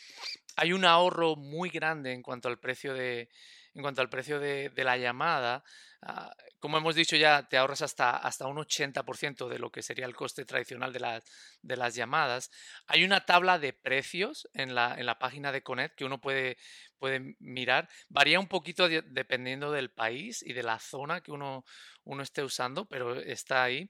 hay 0.56 0.74
un 0.74 0.84
ahorro 0.84 1.36
muy 1.36 1.70
grande 1.70 2.14
en 2.14 2.24
cuanto 2.24 2.48
al 2.48 2.60
precio 2.60 2.96
de, 2.96 3.30
en 3.74 3.82
cuanto 3.82 4.02
al 4.02 4.10
precio 4.10 4.40
de, 4.40 4.72
la 4.76 4.98
llamada, 4.98 5.64
ah, 6.02 6.32
como 6.60 6.78
hemos 6.78 6.96
dicho 6.96 7.16
ya, 7.16 7.48
te 7.48 7.58
ahorras 7.58 7.82
hasta, 7.82 8.18
hasta 8.18 8.48
un 8.48 8.58
80% 8.58 9.48
de 9.48 9.60
lo 9.60 9.72
que 9.72 9.82
sería 9.82 10.06
el 10.06 10.16
coste 10.16 10.46
tradicional 10.46 10.92
de, 10.92 11.76
las 11.78 11.96
llamadas. 11.96 12.52
Hay 12.88 13.04
una 13.04 13.26
tabla 13.26 13.60
de 13.60 13.74
precios 13.74 14.50
en 14.54 14.76
la, 14.76 14.96
en 14.98 15.06
la 15.06 15.20
página 15.20 15.52
de 15.52 15.62
Connect 15.62 15.96
que 15.96 16.06
uno 16.06 16.20
puede, 16.20 16.58
puede 16.98 17.36
mirar. 17.40 17.90
Varía 18.10 18.40
un 18.40 18.48
poquito 18.48 18.90
dependiendo 18.90 19.72
del 19.72 19.90
país 19.90 20.44
y 20.44 20.54
de 20.54 20.64
la 20.64 20.80
zona 20.80 21.22
que 21.22 21.32
uno, 21.32 21.64
uno 22.04 22.24
esté 22.24 22.44
usando, 22.44 22.86
pero 22.86 23.16
está 23.16 23.64
ahí. 23.64 23.90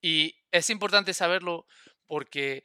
Y 0.00 0.36
es 0.50 0.70
importante 0.70 1.14
saberlo 1.14 1.66
porque 2.06 2.64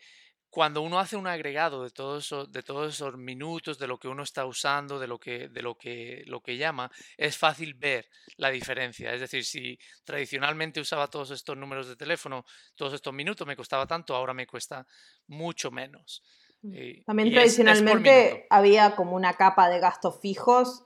cuando 0.49 0.81
uno 0.81 0.99
hace 0.99 1.15
un 1.15 1.27
agregado 1.27 1.83
de 1.83 1.91
todos 1.91 2.25
esos, 2.25 2.51
de 2.51 2.63
todos 2.63 2.95
esos 2.95 3.17
minutos, 3.17 3.77
de 3.77 3.87
lo 3.87 3.99
que 3.99 4.07
uno 4.07 4.23
está 4.23 4.45
usando, 4.45 4.99
de 4.99 5.07
lo 5.07 5.19
que, 5.19 5.47
de 5.49 5.61
lo 5.61 5.77
que, 5.77 6.23
lo 6.25 6.41
que 6.41 6.57
llama, 6.57 6.91
es 7.17 7.37
fácil 7.37 7.75
ver 7.75 8.09
la 8.37 8.49
diferencia. 8.49 9.13
Es 9.13 9.21
decir, 9.21 9.45
si 9.45 9.77
tradicionalmente 10.03 10.79
usaba 10.79 11.07
todos 11.07 11.31
estos 11.31 11.55
números 11.55 11.87
de 11.87 11.95
teléfono, 11.95 12.45
todos 12.75 12.93
estos 12.93 13.13
minutos 13.13 13.45
me 13.45 13.55
costaba 13.55 13.85
tanto, 13.85 14.15
ahora 14.15 14.33
me 14.33 14.47
cuesta 14.47 14.85
mucho 15.27 15.69
menos. 15.69 16.23
Mm. 16.61 17.03
También 17.05 17.31
tradicionalmente 17.31 18.47
había 18.49 18.95
como 18.95 19.15
una 19.15 19.35
capa 19.35 19.69
de 19.69 19.79
gastos 19.79 20.19
fijos 20.19 20.83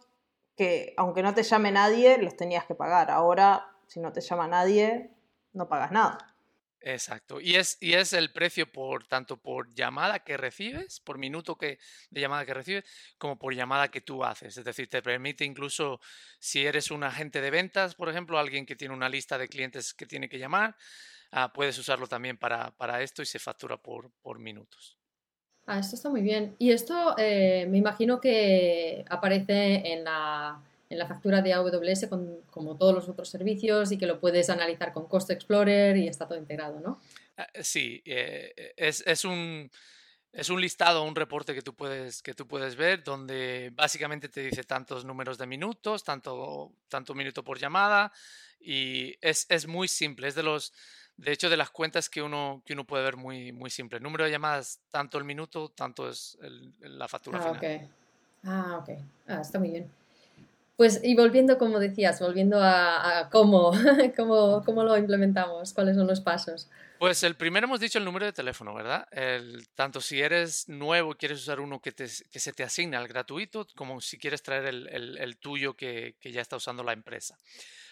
que 0.56 0.93
aunque 0.97 1.23
no 1.23 1.34
te 1.34 1.43
llame 1.43 1.71
nadie, 1.71 2.17
los 2.17 2.36
tenías 2.36 2.65
que 2.65 2.76
pagar. 2.76 3.10
Ahora, 3.10 3.65
si 3.88 3.99
no 3.99 4.12
te 4.12 4.21
llama 4.21 4.47
nadie, 4.47 5.10
no 5.54 5.67
pagas 5.67 5.91
nada. 5.91 6.33
Exacto. 6.86 7.39
Y 7.39 7.56
es, 7.56 7.78
y 7.80 7.93
es 7.93 8.12
el 8.12 8.34
precio 8.34 8.69
por 8.69 9.08
tanto 9.08 9.38
por 9.38 9.74
llamada 9.74 10.19
que 10.19 10.36
recibes, 10.36 11.00
por 11.00 11.17
minuto 11.17 11.58
que, 11.58 11.80
de 12.10 12.22
llamada 12.22 12.46
que 12.46 12.54
recibes, 12.54 12.84
como 13.17 13.39
por 13.39 13.56
llamada 13.56 13.88
que 13.89 14.02
tú 14.02 14.26
haces. 14.26 14.58
Es 14.58 14.65
decir, 14.65 14.89
te 14.89 15.02
permite 15.02 15.46
incluso, 15.46 16.02
si 16.39 16.65
eres 16.65 16.91
un 16.91 17.06
agente 17.06 17.39
de 17.39 17.52
ventas, 17.52 17.96
por 17.96 18.10
ejemplo, 18.10 18.38
alguien 18.38 18.65
que 18.65 18.76
tiene 18.76 18.93
una 18.93 19.08
lista 19.08 19.38
de 19.38 19.48
clientes 19.48 19.93
que 19.93 20.06
tiene 20.06 20.28
que 20.28 20.38
llamar, 20.38 20.76
ah, 21.32 21.54
puedes 21.54 21.78
usarlo 21.80 22.08
también 22.08 22.38
para, 22.38 22.72
para, 22.72 23.02
esto 23.02 23.22
y 23.22 23.26
se 23.26 23.39
factura 23.39 23.78
por, 23.78 24.12
por 24.22 24.39
minutos. 24.39 24.98
Ah, 25.65 25.80
esto 25.80 25.96
está 25.96 26.10
muy 26.10 26.22
bien. 26.22 26.54
Y 26.60 26.72
esto 26.72 27.15
eh, 27.17 27.65
me 27.69 27.78
imagino 27.78 28.19
que 28.19 29.06
aparece 29.08 29.93
en 29.93 30.04
la 30.04 30.62
en 30.93 30.99
la 30.99 31.08
factura 31.08 31.41
de 31.41 31.53
AWS 31.53 32.08
con, 32.08 32.41
como 32.49 32.77
todos 32.77 32.93
los 32.93 33.10
otros 33.10 33.27
servicios 33.29 33.91
y 33.91 33.97
que 33.97 34.06
lo 34.06 34.19
puedes 34.19 34.49
analizar 34.49 34.93
con 34.93 35.08
Cost 35.08 35.29
Explorer 35.32 35.97
y 35.97 36.08
está 36.08 36.27
todo 36.27 36.38
integrado, 36.38 36.79
¿no? 36.79 37.01
Ah, 37.38 37.47
sí, 37.62 38.01
eh, 38.06 38.73
es, 38.77 39.03
es, 39.06 39.25
un, 39.25 39.69
es 40.32 40.49
un 40.49 40.62
listado, 40.62 41.03
un 41.03 41.15
reporte 41.15 41.53
que 41.53 41.62
tú, 41.62 41.73
puedes, 41.73 42.21
que 42.21 42.34
tú 42.34 42.47
puedes 42.47 42.75
ver 42.75 43.03
donde 43.03 43.71
básicamente 43.73 44.29
te 44.29 44.41
dice 44.41 44.63
tantos 44.63 45.03
números 45.03 45.38
de 45.38 45.47
minutos, 45.47 46.03
tanto, 46.03 46.71
tanto 46.88 47.13
minuto 47.13 47.43
por 47.43 47.60
llamada 47.60 48.12
y 48.62 49.15
es, 49.19 49.47
es 49.49 49.67
muy 49.67 49.88
simple, 49.88 50.27
es 50.27 50.36
de 50.36 50.43
los... 50.43 50.71
De 51.15 51.32
hecho, 51.32 51.47
de 51.47 51.58
las 51.58 51.69
cuentas 51.69 52.10
que 52.10 52.23
uno, 52.23 52.63
que 52.65 52.73
uno 52.73 52.86
puede 52.86 53.03
ver 53.03 53.17
muy, 53.17 53.51
muy 53.51 53.69
simple. 53.69 53.97
El 53.97 54.03
número 54.03 54.23
de 54.23 54.32
llamadas, 54.32 54.79
tanto 54.89 55.19
el 55.19 55.23
minuto, 55.23 55.69
tanto 55.69 56.10
es 56.10 56.39
la 56.79 57.08
factura 57.08 57.38
ah, 57.38 57.53
final. 57.53 57.89
Ah, 58.43 58.77
ok. 58.82 58.89
Ah, 59.27 59.41
está 59.41 59.60
muy 59.60 59.69
bien. 59.69 59.91
Pues 60.75 61.01
y 61.03 61.15
volviendo, 61.15 61.57
como 61.59 61.79
decías, 61.79 62.19
volviendo 62.19 62.59
a, 62.59 63.29
cómo, 63.31 63.71
cómo, 64.17 64.63
cómo, 64.65 64.83
lo 64.83 64.97
implementamos, 64.97 65.73
cuáles 65.73 65.95
son 65.95 66.07
los 66.07 66.21
pasos. 66.21 66.69
Pues 66.97 67.21
el 67.23 67.36
primero 67.36 67.65
hemos 67.65 67.79
dicho 67.79 67.99
el 67.99 68.05
número 68.05 68.25
de 68.25 68.33
teléfono, 68.33 68.73
¿verdad? 68.73 69.07
Tanto 69.75 70.01
si 70.01 70.21
eres 70.21 70.67
nuevo 70.69 71.15
quieres 71.15 71.41
usar 71.41 71.59
uno 71.59 71.79
que, 71.79 71.91
te, 71.91 72.07
se 72.07 72.53
te 72.53 72.63
asigne 72.63 72.97
al 72.97 73.07
gratuito, 73.07 73.67
como 73.75 74.01
si 74.01 74.17
quieres 74.17 74.41
traer 74.41 74.65
el, 74.65 74.88
el, 74.89 75.17
el 75.17 75.38
tuyo 75.38 75.75
que, 75.75 76.15
que, 76.19 76.31
ya 76.31 76.41
está 76.41 76.55
usando 76.55 76.83
la 76.83 76.93
empresa. 76.93 77.38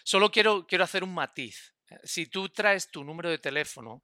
Solo 0.02 0.30
quiero, 0.30 0.66
quiero 0.66 0.84
hacer 0.84 1.04
un 1.04 1.14
matiz. 1.14 1.74
Si 2.02 2.26
tú 2.26 2.48
traes 2.48 2.90
tu 2.90 3.04
número 3.04 3.28
de 3.28 3.38
teléfono, 3.38 4.02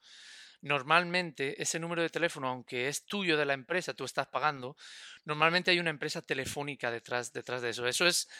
normalmente 0.60 1.60
ese 1.60 1.78
número 1.78 2.02
de 2.02 2.10
teléfono, 2.10 2.48
aunque 2.48 2.88
es 2.88 3.06
tuyo 3.06 3.36
de 3.36 3.46
la 3.46 3.54
empresa, 3.54 3.94
tú 3.94 4.04
estás 4.04 4.26
pagando, 4.26 4.76
normalmente 5.24 5.70
hay 5.70 5.78
una 5.78 5.90
empresa 5.90 6.22
telefónica 6.22 6.90
detrás, 6.90 7.32
detrás 7.32 7.62
de 7.62 7.70
eso. 7.70 7.86
Eso 7.86 8.06
es 8.06 8.26
eh, 8.26 8.32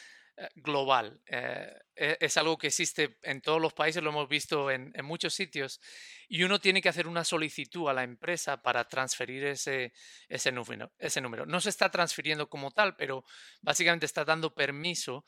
global. 0.56 1.20
Eh, 1.26 1.72
e, 1.94 2.18
es 2.20 2.36
algo 2.36 2.56
que 2.58 2.68
existe 2.68 3.18
en 3.22 3.40
todos 3.40 3.60
los 3.60 3.72
países, 3.72 4.02
lo 4.02 4.10
hemos 4.10 4.28
visto 4.28 4.70
en, 4.70 4.92
muchos 5.02 5.34
sitios, 5.34 5.80
y 6.28 6.42
uno 6.42 6.60
tiene 6.60 6.80
que 6.82 6.88
hacer 6.88 7.06
una 7.06 7.24
solicitud 7.24 7.88
a 7.88 7.92
la 7.92 8.02
empresa 8.02 8.62
para 8.62 8.86
transferir 8.88 9.44
ese, 9.44 9.92
ese, 10.28 10.52
número, 10.52 10.92
ese 10.98 11.20
número. 11.20 11.46
No 11.46 11.60
se 11.60 11.70
está 11.70 11.90
transfiriendo 11.90 12.48
como 12.48 12.70
tal, 12.70 12.96
pero 12.96 13.24
básicamente 13.60 14.06
está 14.06 14.24
dando 14.24 14.54
permiso 14.54 15.24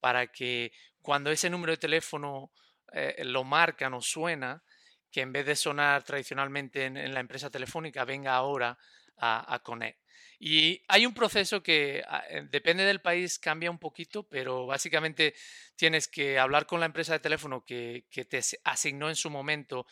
para 0.00 0.26
que 0.28 0.72
cuando 1.00 1.30
ese 1.30 1.50
número 1.50 1.72
de 1.72 1.78
teléfono 1.78 2.52
eh, 2.92 3.22
lo 3.24 3.44
marcan 3.44 3.94
o 3.94 4.00
suena, 4.00 4.62
que 5.10 5.20
en 5.20 5.32
vez 5.32 5.46
de 5.46 5.56
sonar 5.56 6.02
tradicionalmente 6.02 6.86
en, 6.86 7.14
la 7.14 7.20
empresa 7.20 7.50
telefónica, 7.50 8.04
venga 8.04 8.34
ahora 8.34 8.76
a, 9.16 9.54
a 9.54 9.58
Connect. 9.60 10.04
Y 10.38 10.82
hay 10.88 11.06
un 11.06 11.14
proceso 11.14 11.62
que 11.62 12.02
ah, 12.06 12.22
eh, 12.28 12.46
depende 12.50 12.84
del 12.84 13.00
país, 13.00 13.38
cambia 13.38 13.70
un 13.70 13.78
poquito, 13.78 14.24
pero 14.24 14.66
básicamente 14.66 15.34
tienes 15.76 16.08
que 16.08 16.38
hablar 16.38 16.66
con 16.66 16.80
la 16.80 16.86
empresa 16.86 17.12
de 17.12 17.20
teléfono 17.20 17.64
que, 17.64 18.04
te 18.10 18.40
asignó 18.64 19.08
en 19.08 19.16
su 19.16 19.30
momento 19.30 19.86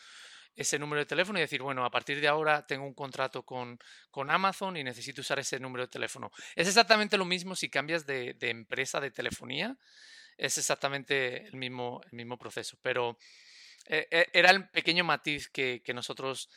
ese 0.55 0.77
número 0.77 0.99
de 0.99 1.07
teléfono 1.07 1.39
y 1.39 1.41
decir, 1.41 1.63
bueno, 1.63 1.83
a 1.83 1.89
partir 1.89 2.21
de 2.21 2.27
ahora 2.27 2.67
tengo 2.67 2.85
un 2.85 2.93
contrato 2.93 3.43
con, 3.43 3.79
con, 4.11 4.29
Amazon 4.29 4.77
y 4.77 4.83
necesito 4.83 5.21
usar 5.21 5.39
ese 5.39 5.59
número 5.59 5.85
de 5.85 5.87
teléfono. 5.87 6.31
Es 6.55 6.67
exactamente 6.67 7.17
lo 7.17 7.25
mismo 7.25 7.55
si 7.55 7.69
cambias 7.69 8.05
de, 8.05 8.35
de 8.35 8.49
empresa 8.51 8.99
de 8.99 9.09
telefonía, 9.09 9.75
es 10.37 10.57
exactamente 10.57 11.47
el 11.47 11.55
mismo, 11.55 12.01
el 12.05 12.13
mismo 12.13 12.37
proceso, 12.37 12.77
pero 12.83 13.17
eh, 13.87 14.07
eh, 14.11 14.27
era 14.33 14.51
el 14.51 14.69
pequeño 14.69 15.03
matiz 15.03 15.49
que, 15.49 15.81
que 15.83 15.93
nosotros 15.93 16.49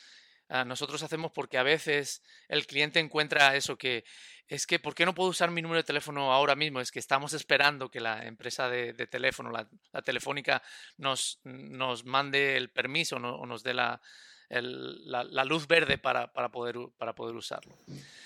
nosotros 0.67 1.03
hacemos 1.03 1.33
porque 1.33 1.59
a 1.59 1.63
veces 1.63 2.23
el 2.49 2.67
cliente 2.67 3.01
encuentra 3.01 3.57
eso 3.57 3.77
que 3.77 4.05
es 4.49 4.67
que, 4.67 4.79
¿por 4.79 4.95
qué 4.95 5.05
no 5.05 5.15
puedo 5.15 5.31
usar 5.31 5.51
mi 5.51 5.61
número 5.61 5.81
de 5.81 5.85
teléfono 5.85 6.33
ahora 6.33 6.55
mismo? 6.55 6.81
Es 6.81 6.93
que 6.93 7.01
estamos 7.01 7.33
esperando 7.33 7.91
que 7.91 7.99
la 7.99 8.25
empresa 8.27 8.69
de, 8.69 8.95
teléfono, 9.09 9.51
la, 9.51 9.69
telefónica, 10.03 10.63
nos, 10.99 11.41
nos, 11.43 12.05
mande 12.05 12.57
el 12.57 12.71
permiso 12.71 13.17
o 13.17 13.45
nos 13.45 13.65
dé 13.65 13.75
la, 13.75 14.01
la, 14.49 15.45
luz 15.45 15.67
verde 15.67 15.99
para, 15.99 16.33
poder, 16.51 16.77
para 16.97 17.15
poder 17.15 17.35
usarlo. 17.35 17.75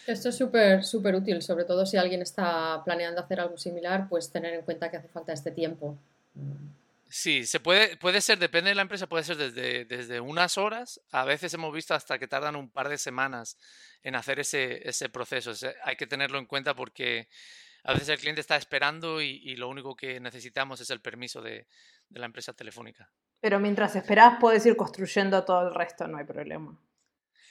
Esto 0.06 0.28
es 0.28 0.37
súper 0.37 0.85
súper 0.85 1.14
útil, 1.14 1.40
sobre 1.42 1.64
todo 1.64 1.87
si 1.87 1.96
alguien 1.96 2.22
está 2.22 2.83
planeando 2.85 3.20
hacer 3.20 3.40
algo 3.40 3.56
similar, 3.56 4.09
pues 4.09 4.30
tener 4.30 4.54
en 4.54 4.62
cuenta 4.62 4.90
que 4.90 4.98
hace 4.98 5.09
falta 5.09 5.33
este 5.33 5.50
tiempo. 5.50 5.98
Sí, 7.10 7.44
se 7.44 7.58
puede, 7.58 7.96
puede 7.96 8.20
ser, 8.20 8.38
depende 8.38 8.70
de 8.70 8.76
la 8.76 8.82
empresa, 8.82 9.08
puede 9.08 9.24
ser 9.24 9.36
desde, 9.36 9.84
desde 9.84 10.20
unas 10.20 10.56
horas, 10.56 11.00
a 11.10 11.24
veces 11.24 11.52
hemos 11.54 11.74
visto 11.74 11.92
hasta 11.92 12.18
que 12.18 12.28
tardan 12.28 12.54
un 12.54 12.70
par 12.70 12.88
de 12.88 12.98
semanas 12.98 13.58
en 14.02 14.14
hacer 14.14 14.38
ese, 14.38 14.88
ese 14.88 15.08
proceso. 15.08 15.52
hay 15.84 15.96
que 15.96 16.06
tenerlo 16.06 16.38
en 16.38 16.46
cuenta 16.46 16.74
porque 16.74 17.28
a 17.84 17.92
veces 17.92 18.10
el 18.10 18.18
cliente 18.18 18.40
está 18.40 18.56
esperando 18.56 19.20
y, 19.20 19.56
lo 19.56 19.68
único 19.68 19.96
que 19.96 20.20
necesitamos 20.20 20.80
es 20.80 20.90
el 20.90 21.00
permiso 21.00 21.40
de, 21.40 21.66
la 22.10 22.26
empresa 22.26 22.52
telefónica. 22.52 23.10
Pero 23.40 23.58
mientras 23.58 23.96
esperas 23.96 24.38
puedes 24.40 24.66
ir 24.66 24.76
construyendo 24.76 25.44
todo 25.44 25.68
el 25.68 25.74
resto, 25.74 26.06
no 26.06 26.18
hay 26.18 26.24
problema. 26.24 26.78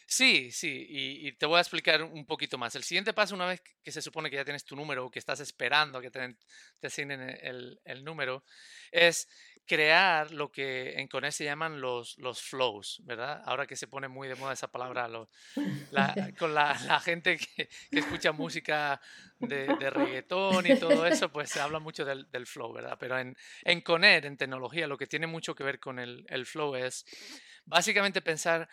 Sí, 0.06 0.52
sí, 0.52 0.86
y, 0.90 1.32
te 1.34 1.46
voy 1.46 1.58
a 1.58 1.62
explicar 1.62 2.02
un 2.02 2.26
poquito 2.26 2.58
más. 2.58 2.76
El 2.76 2.84
siguiente 2.84 3.14
paso, 3.14 3.36
una 3.36 3.46
vez 3.46 3.62
que 3.84 3.92
se 3.92 4.02
supone 4.02 4.30
que 4.30 4.36
ya 4.36 4.44
tienes 4.44 4.66
tu 4.66 4.76
número 4.76 5.06
o 5.06 5.12
que 5.12 5.20
estás 5.20 5.40
esperando 5.40 6.00
a 6.00 6.02
que 6.02 6.10
te, 6.10 6.36
asignen 6.82 7.22
el, 7.22 7.80
el, 7.86 8.04
número, 8.04 8.44
es 8.92 9.30
crear 9.70 10.32
lo 10.32 10.52
que 10.52 11.00
en 11.00 11.08
Connect 11.08 11.36
se 11.36 11.44
llaman 11.44 11.80
los, 11.80 12.18
los 12.18 12.42
flows, 12.42 13.04
¿verdad? 13.06 13.44
Ahora 13.46 13.68
que 13.68 13.76
se 13.76 13.88
pone 13.88 14.08
muy 14.08 14.28
de 14.28 14.34
moda 14.34 14.54
esa 14.54 14.72
palabra 14.72 15.08
con 16.40 16.56
la, 16.56 17.00
gente 17.02 17.38
que, 17.38 17.70
escucha 17.92 18.32
música 18.32 19.00
de, 19.38 19.68
reggaetón 19.92 20.66
y 20.66 20.76
todo 20.80 21.06
eso, 21.06 21.32
pues 21.32 21.52
se 21.52 21.60
habla 21.60 21.78
mucho 21.78 22.04
del, 22.04 22.48
flow, 22.48 22.74
¿verdad? 22.74 22.98
Pero 23.00 23.20
en, 23.20 23.38
en 23.64 23.82
Connect, 23.82 24.26
en 24.26 24.38
tecnología, 24.38 24.88
lo 24.88 24.98
que 24.98 25.06
tiene 25.06 25.28
mucho 25.28 25.54
que 25.54 25.64
ver 25.64 25.80
con 25.80 26.00
el, 26.00 26.26
el 26.30 26.48
flow 26.48 26.76
es 26.76 27.06
básicamente 27.64 28.24
pensar 28.24 28.68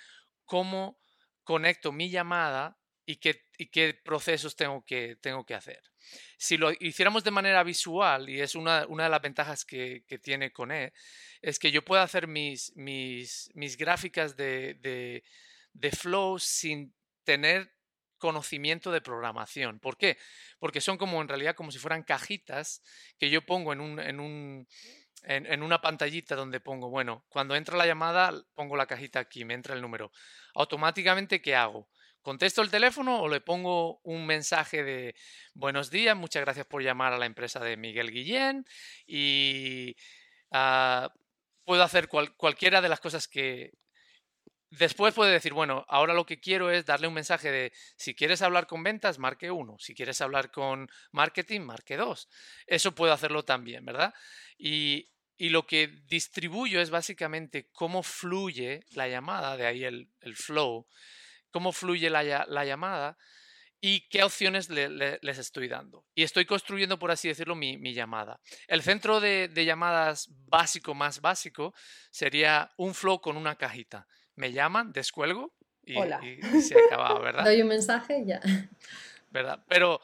cómo 0.47 0.99
conecto 1.45 1.93
mi 1.93 2.09
llamada 2.09 2.79
y 3.07 3.16
qué, 3.16 3.95
procesos 4.05 4.57
tengo 4.57 4.85
que, 4.85 5.16
tengo 5.16 5.47
que 5.47 5.55
hacer. 5.55 5.81
Si 6.37 6.57
lo 6.57 6.73
hiciéramos 6.73 7.25
de 7.25 7.31
manera 7.31 7.62
visual, 7.62 8.29
y 8.29 8.40
es 8.40 8.55
una, 8.55 8.87
de 8.87 9.09
las 9.09 9.23
ventajas 9.23 9.64
que, 9.64 10.05
tiene 10.23 10.53
Cone, 10.53 10.92
es 11.40 11.59
que 11.59 11.71
yo 11.71 11.85
puedo 11.85 12.03
hacer 12.03 12.27
mis, 12.27 12.75
mis, 12.77 13.51
mis 13.55 13.77
gráficas 13.77 14.37
de, 14.37 14.75
de, 14.75 15.25
de 15.73 15.90
flow 15.92 16.38
sin 16.38 16.95
tener 17.25 17.73
conocimiento 18.19 18.90
de 18.90 19.01
programación. 19.01 19.79
¿Por 19.79 19.97
qué? 19.97 20.19
Porque 20.59 20.81
son 20.81 20.97
como 20.99 21.21
en 21.21 21.29
realidad 21.29 21.55
como 21.55 21.71
si 21.71 21.79
fueran 21.79 22.03
cajitas 22.03 22.83
que 23.19 23.31
yo 23.31 23.45
pongo 23.45 23.73
en, 23.73 23.81
un, 23.81 24.01
en, 24.01 24.21
un, 24.21 24.66
en, 25.23 25.47
en, 25.47 25.62
una 25.62 25.81
pantallita 25.81 26.35
donde 26.35 26.61
pongo, 26.61 26.88
bueno, 26.88 27.25
cuando 27.29 27.55
entra 27.55 27.77
la 27.77 27.87
llamada, 27.87 28.33
pongo 28.55 28.77
la 28.77 28.87
cajita 28.87 29.21
aquí, 29.21 29.45
me 29.45 29.55
entra 29.55 29.75
el 29.75 29.83
número. 29.83 30.11
Automáticamente, 30.55 31.42
¿qué 31.42 31.55
hago? 31.55 31.88
¿Contesto 32.27 32.61
el 32.61 32.73
teléfono 32.73 33.21
o 33.21 33.29
le 33.29 33.41
pongo 33.41 34.01
un 34.03 34.27
mensaje 34.27 34.83
de 34.83 35.15
buenos 35.55 35.93
días, 35.93 36.17
muchas 36.17 36.43
gracias 36.43 36.67
por 36.67 36.83
llamar 36.83 37.12
a 37.12 37.19
la 37.19 37.27
empresa 37.27 37.61
de 37.61 37.77
Miguel 37.77 38.11
Guillén 38.11 38.67
y 39.07 39.95
ah, 40.51 41.15
puedo 41.62 41.85
hacer 41.85 42.09
cualquiera 42.09 42.81
de 42.81 42.89
las 42.89 42.99
cosas 42.99 43.29
que... 43.29 43.75
Después 44.71 45.15
puede 45.15 45.31
decir, 45.31 45.53
bueno, 45.53 45.87
ahora 45.89 46.15
lo 46.15 46.27
que 46.27 46.41
quiero 46.41 46.69
es 46.69 46.85
darle 46.85 47.07
un 47.07 47.15
mensaje 47.15 47.53
de 47.53 47.73
si 47.95 48.17
quieres 48.17 48.43
hablar 48.43 48.67
con 48.67 48.83
ventas, 48.83 49.21
marque 49.21 49.53
uno, 49.53 49.77
si 49.79 49.95
quieres 49.95 50.21
hablar 50.21 50.51
con 50.51 50.91
marketing, 51.12 51.61
marque 51.61 51.97
dos. 51.97 52.29
Eso 52.67 52.93
puedo 52.93 53.12
hacerlo 53.12 53.45
también, 53.45 53.85
¿verdad? 53.85 54.12
Y, 54.59 55.07
lo 55.39 55.65
que 55.65 55.87
distribuyo 56.09 56.81
es 56.81 56.91
básicamente 56.91 57.69
cómo 57.71 58.03
fluye 58.03 58.81
la 58.91 59.07
llamada, 59.07 59.57
de 59.57 59.67
ahí 59.67 59.85
el, 59.85 60.09
el 60.23 60.35
flow 60.35 60.89
cómo 61.57 61.73
fluye 61.73 62.11
la, 62.11 62.23
llamada 62.66 63.16
y 63.81 64.07
qué 64.11 64.23
opciones 64.23 64.69
les 64.69 65.38
estoy 65.38 65.69
dando. 65.69 66.05
Y 66.14 66.23
estoy 66.23 66.45
construyendo, 66.45 66.99
por 66.99 67.11
así 67.11 67.29
decirlo, 67.29 67.55
mi, 67.55 67.95
llamada. 67.95 68.40
El 68.69 68.83
centro 68.83 69.21
de, 69.21 69.49
llamadas 69.64 70.29
básico, 70.49 70.92
más 70.92 71.23
básico, 71.23 71.73
sería 72.11 72.71
un 72.77 72.92
flow 72.92 73.23
con 73.23 73.38
una 73.38 73.57
cajita. 73.57 74.07
Me 74.35 74.53
llaman, 74.53 74.92
descuelgo 74.92 75.55
y, 75.83 75.95
se 76.61 76.79
acaba, 76.79 77.19
¿verdad? 77.23 77.45
Doy 77.45 77.62
un 77.62 77.69
mensaje 77.69 78.19
y 78.19 78.27
ya. 78.27 78.40
¿Verdad? 79.31 79.64
Pero 79.66 80.03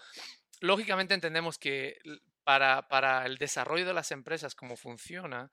lógicamente 0.61 1.13
entendemos 1.13 1.59
que 1.59 1.99
para, 2.45 2.89
para 2.89 3.27
el 3.27 3.37
desarrollo 3.37 3.85
de 3.85 3.93
las 3.93 4.11
empresas, 4.11 4.55
como 4.55 4.79
funciona, 4.79 5.51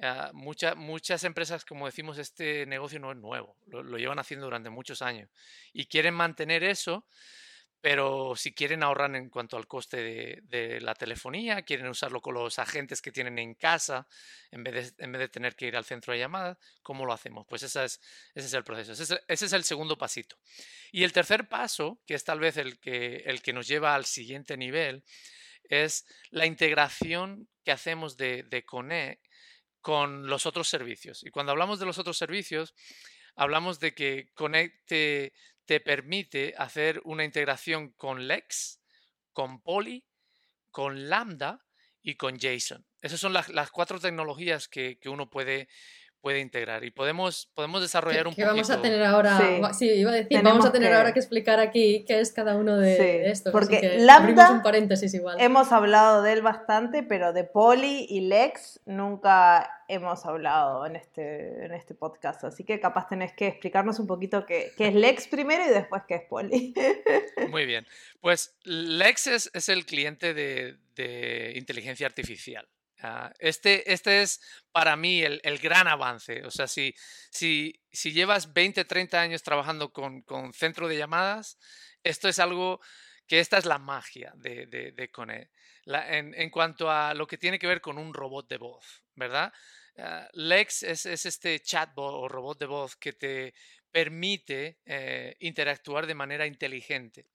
Ah, 0.00 0.30
muchas 0.32 1.24
empresas, 1.24 1.64
como 1.64 1.86
decimos, 1.86 2.18
este 2.18 2.66
negocio 2.66 3.00
no 3.00 3.10
es 3.10 3.18
nuevo, 3.18 3.56
lo, 3.66 3.98
llevan 3.98 4.20
haciendo 4.20 4.46
durante 4.46 4.70
muchos 4.70 5.02
años 5.02 5.28
y 5.72 5.86
quieren 5.86 6.14
mantener 6.14 6.62
eso, 6.62 7.04
pero 7.80 8.34
si 8.36 8.54
quieren 8.54 8.84
ahorrar 8.84 9.14
en 9.16 9.28
cuanto 9.28 9.56
al 9.56 9.66
coste 9.66 10.40
de, 10.42 10.80
la 10.80 10.94
telefonía, 10.94 11.62
quieren 11.62 11.88
usarlo 11.88 12.20
con 12.20 12.34
los 12.34 12.60
agentes 12.60 13.02
que 13.02 13.10
tienen 13.10 13.40
en 13.40 13.54
casa 13.54 14.06
en 14.52 14.62
vez 14.62 14.96
de, 14.96 15.04
en 15.04 15.12
vez 15.12 15.20
de 15.20 15.28
tener 15.28 15.56
que 15.56 15.66
ir 15.66 15.76
al 15.76 15.84
centro 15.84 16.12
de 16.12 16.20
llamadas, 16.20 16.58
¿cómo 16.82 17.04
lo 17.04 17.12
hacemos? 17.12 17.44
Pues 17.48 17.64
ese 17.64 17.84
es, 17.84 18.00
ese 18.34 18.46
es 18.46 18.54
el 18.54 18.62
proceso, 18.62 18.92
ese 18.92 19.20
es, 19.26 19.52
el 19.52 19.64
segundo 19.64 19.98
pasito. 19.98 20.36
Y 20.92 21.02
el 21.02 21.12
tercer 21.12 21.48
paso, 21.48 22.00
que 22.06 22.14
es 22.14 22.22
tal 22.22 22.38
vez 22.38 22.56
el 22.56 22.78
que, 22.78 23.16
el 23.26 23.42
que 23.42 23.52
nos 23.52 23.66
lleva 23.66 23.96
al 23.96 24.04
siguiente 24.04 24.56
nivel, 24.56 25.02
es 25.64 26.06
la 26.30 26.46
integración 26.46 27.48
que 27.64 27.72
hacemos 27.72 28.16
de, 28.16 28.44
de 28.44 28.64
con 29.88 30.26
los 30.26 30.44
otros 30.44 30.68
servicios. 30.68 31.24
Y 31.24 31.30
cuando 31.30 31.50
hablamos 31.52 31.80
de 31.80 31.86
los 31.86 31.96
otros 31.96 32.18
servicios, 32.18 32.74
hablamos 33.36 33.80
de 33.80 33.94
que 33.94 34.28
Connect 34.34 34.84
te, 34.84 35.80
permite 35.80 36.52
hacer 36.58 37.00
una 37.04 37.24
integración 37.24 37.92
con 37.92 38.28
Lex, 38.28 38.82
con 39.32 39.62
Poly, 39.62 40.04
con 40.70 41.08
Lambda 41.08 41.64
y 42.02 42.16
con 42.16 42.38
JSON. 42.38 42.84
Esas 43.00 43.18
son 43.18 43.32
las, 43.32 43.70
cuatro 43.72 43.98
tecnologías 43.98 44.68
que, 44.68 44.98
que, 44.98 45.08
uno 45.08 45.30
puede 45.30 45.70
puede 46.20 46.40
integrar 46.40 46.84
y 46.84 46.90
podemos, 46.90 47.50
podemos 47.54 47.80
desarrollar 47.80 48.26
un 48.26 48.34
poquito. 48.34 48.48
vamos 48.48 48.70
a 48.70 48.82
tener 48.82 49.02
ahora, 49.04 49.72
sí, 49.72 49.88
iba 49.90 50.10
a 50.10 50.14
decir, 50.14 50.42
vamos 50.42 50.66
a 50.66 50.72
tener 50.72 50.92
ahora 50.92 51.12
que 51.12 51.20
explicar 51.20 51.60
aquí 51.60 52.04
qué 52.06 52.20
es 52.20 52.32
cada 52.32 52.56
uno 52.56 52.76
de, 52.76 53.30
estos. 53.30 53.52
Porque 53.52 53.98
Lambda, 53.98 54.50
un 54.50 54.62
paréntesis 54.62 55.14
igual. 55.14 55.40
hemos 55.40 55.72
hablado 55.72 56.22
de 56.22 56.32
él 56.32 56.42
bastante, 56.42 57.02
pero 57.02 57.32
de 57.32 57.44
Poly 57.44 58.06
y 58.08 58.22
Lex 58.22 58.80
nunca 58.86 59.84
hemos 59.88 60.26
hablado 60.26 60.84
en 60.86 60.96
este, 60.96 61.64
en 61.64 61.72
este 61.72 61.94
podcast, 61.94 62.44
así 62.44 62.64
que 62.64 62.78
capaz 62.78 63.08
tenés 63.08 63.32
que 63.32 63.46
explicarnos 63.46 63.98
un 63.98 64.06
poquito 64.06 64.44
qué, 64.44 64.72
qué 64.76 64.88
es 64.88 64.94
Lex 64.94 65.28
primero 65.28 65.64
y 65.64 65.68
después 65.68 66.02
qué 66.06 66.16
es 66.16 66.22
Poly. 66.28 66.74
Muy 67.50 67.64
bien, 67.64 67.86
pues 68.20 68.56
Lex 68.64 69.26
es, 69.28 69.50
es 69.54 69.68
el 69.68 69.86
cliente 69.86 70.34
de, 70.34 70.76
de 70.94 71.52
inteligencia 71.56 72.06
artificial. 72.06 72.68
Ah, 73.00 73.32
este, 73.38 73.92
este 73.92 74.22
es 74.22 74.40
para 74.72 74.96
mí 74.96 75.22
el, 75.22 75.58
gran 75.58 75.86
avance. 75.86 76.44
O 76.44 76.50
sea, 76.50 76.66
si, 76.66 76.94
si, 77.30 77.80
si, 77.92 78.12
llevas 78.12 78.52
20, 78.52 78.84
30 78.84 79.20
años 79.20 79.42
trabajando 79.42 79.92
con, 79.92 80.22
con, 80.22 80.52
centro 80.52 80.88
de 80.88 80.96
llamadas, 80.96 81.58
esto 82.02 82.28
es 82.28 82.38
algo 82.38 82.80
que 83.26 83.40
esta 83.40 83.58
es 83.58 83.66
la 83.66 83.78
magia 83.78 84.32
de, 84.36 84.66
de, 84.66 85.10
Cone. 85.10 85.50
en, 85.84 86.34
en, 86.34 86.50
cuanto 86.50 86.90
a 86.90 87.14
lo 87.14 87.26
que 87.26 87.38
tiene 87.38 87.58
que 87.58 87.66
ver 87.66 87.80
con 87.80 87.98
un 87.98 88.12
robot 88.12 88.48
de 88.48 88.56
voz, 88.56 89.04
¿verdad? 89.14 89.52
Ah, 89.98 90.28
Lex 90.32 90.84
es, 90.84 91.06
es, 91.06 91.26
este 91.26 91.60
chatbot 91.60 92.14
o 92.14 92.28
robot 92.28 92.58
de 92.58 92.66
voz 92.66 92.96
que 92.96 93.12
te 93.12 93.54
permite 93.90 94.78
eh, 94.86 95.36
interactuar 95.40 96.06
de 96.06 96.14
manera 96.14 96.46
inteligente. 96.46 97.26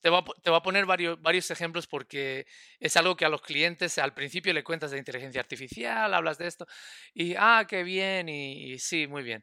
Te 0.00 0.10
voy, 0.10 0.22
a, 0.44 0.62
poner 0.62 0.84
varios, 0.84 1.50
ejemplos 1.50 1.86
porque 1.86 2.46
es 2.78 2.94
algo 2.98 3.16
que 3.16 3.24
a 3.24 3.30
los 3.30 3.40
clientes 3.40 3.96
al 3.96 4.12
principio 4.12 4.52
le 4.52 4.62
cuentas 4.62 4.90
de 4.90 4.98
inteligencia 4.98 5.40
artificial, 5.40 6.12
hablas 6.12 6.36
de 6.36 6.46
esto 6.46 6.66
y, 7.14 7.34
ah, 7.38 7.64
qué 7.66 7.82
bien, 7.82 8.28
y, 8.28 8.78
sí, 8.78 9.06
muy 9.06 9.22
bien. 9.22 9.42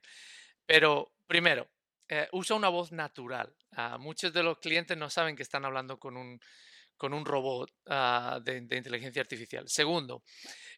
Pero 0.68 1.14
primero, 1.26 1.68
eh, 2.08 2.28
usa 2.34 2.56
una 2.56 2.70
voz 2.70 2.92
natural. 2.92 3.56
Ah, 3.72 3.98
muchos 3.98 4.34
de 4.34 4.44
los 4.44 4.60
clientes 4.60 4.96
no 4.96 5.10
saben 5.10 5.36
que 5.36 5.42
están 5.42 5.66
hablando 5.66 5.98
con 5.98 6.16
un, 6.16 6.40
robot 7.26 7.72
ah, 7.88 8.40
de, 8.44 8.58
inteligencia 8.58 9.22
artificial. 9.22 9.68
Segundo, 9.68 10.24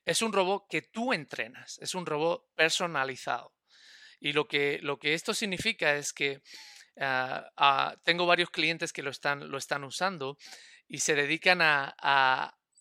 es 0.06 0.22
un 0.22 0.32
robot 0.32 0.66
que 0.70 0.84
tú 0.84 1.12
entrenas, 1.12 1.78
es 1.80 1.94
un 1.94 2.06
robot 2.06 2.46
personalizado. 2.56 3.54
Y 4.22 4.32
lo 4.32 4.48
que 4.48 4.80
esto 5.02 5.34
significa 5.34 5.96
es 5.96 6.14
que 6.14 6.42
Ah, 7.00 7.50
ah, 7.58 7.96
tengo 8.04 8.26
varios 8.26 8.50
clientes 8.50 8.94
que 8.94 9.04
lo 9.04 9.10
están, 9.10 9.50
lo 9.50 9.58
están 9.58 9.84
usando 9.84 10.38
y 10.88 11.00
se 11.00 11.16
dedican 11.16 11.62
a, 11.62 11.96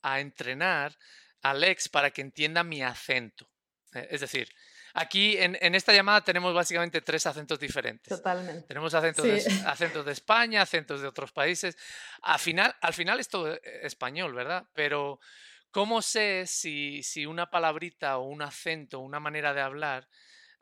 a, 0.02 0.20
entrenar 0.20 0.96
a 1.40 1.54
Lex 1.54 1.88
para 1.88 2.10
que 2.10 2.20
entienda 2.20 2.62
mi 2.62 2.82
acento. 2.82 3.48
Eh, 3.94 4.08
es 4.10 4.20
decir, 4.20 4.48
aquí 4.94 5.36
en, 5.38 5.56
en, 5.60 5.74
esta 5.74 5.92
llamada 5.92 6.22
tenemos 6.22 6.52
básicamente 6.52 7.00
tres 7.00 7.26
acentos 7.26 7.58
diferentes. 7.58 8.08
Totalmente. 8.08 8.66
Tenemos 8.66 8.92
acentos, 8.94 9.24
de, 9.24 9.62
acentos 9.66 10.04
de 10.04 10.12
España, 10.12 10.62
acentos 10.62 11.00
de 11.00 11.08
otros 11.08 11.32
países. 11.32 11.76
Al 12.22 12.38
final, 12.38 12.74
al 12.80 12.92
final 12.92 13.18
es 13.18 13.28
todo 13.28 13.54
eh, 13.54 13.60
español, 13.82 14.34
¿verdad? 14.34 14.66
Pero 14.74 15.20
¿cómo 15.70 16.02
sé 16.02 16.44
si, 16.46 17.02
si 17.02 17.24
una 17.24 17.50
palabrita 17.50 18.18
o 18.18 18.24
un 18.24 18.42
acento, 18.42 19.00
una 19.00 19.20
manera 19.20 19.54
de 19.54 19.62
hablar, 19.62 20.06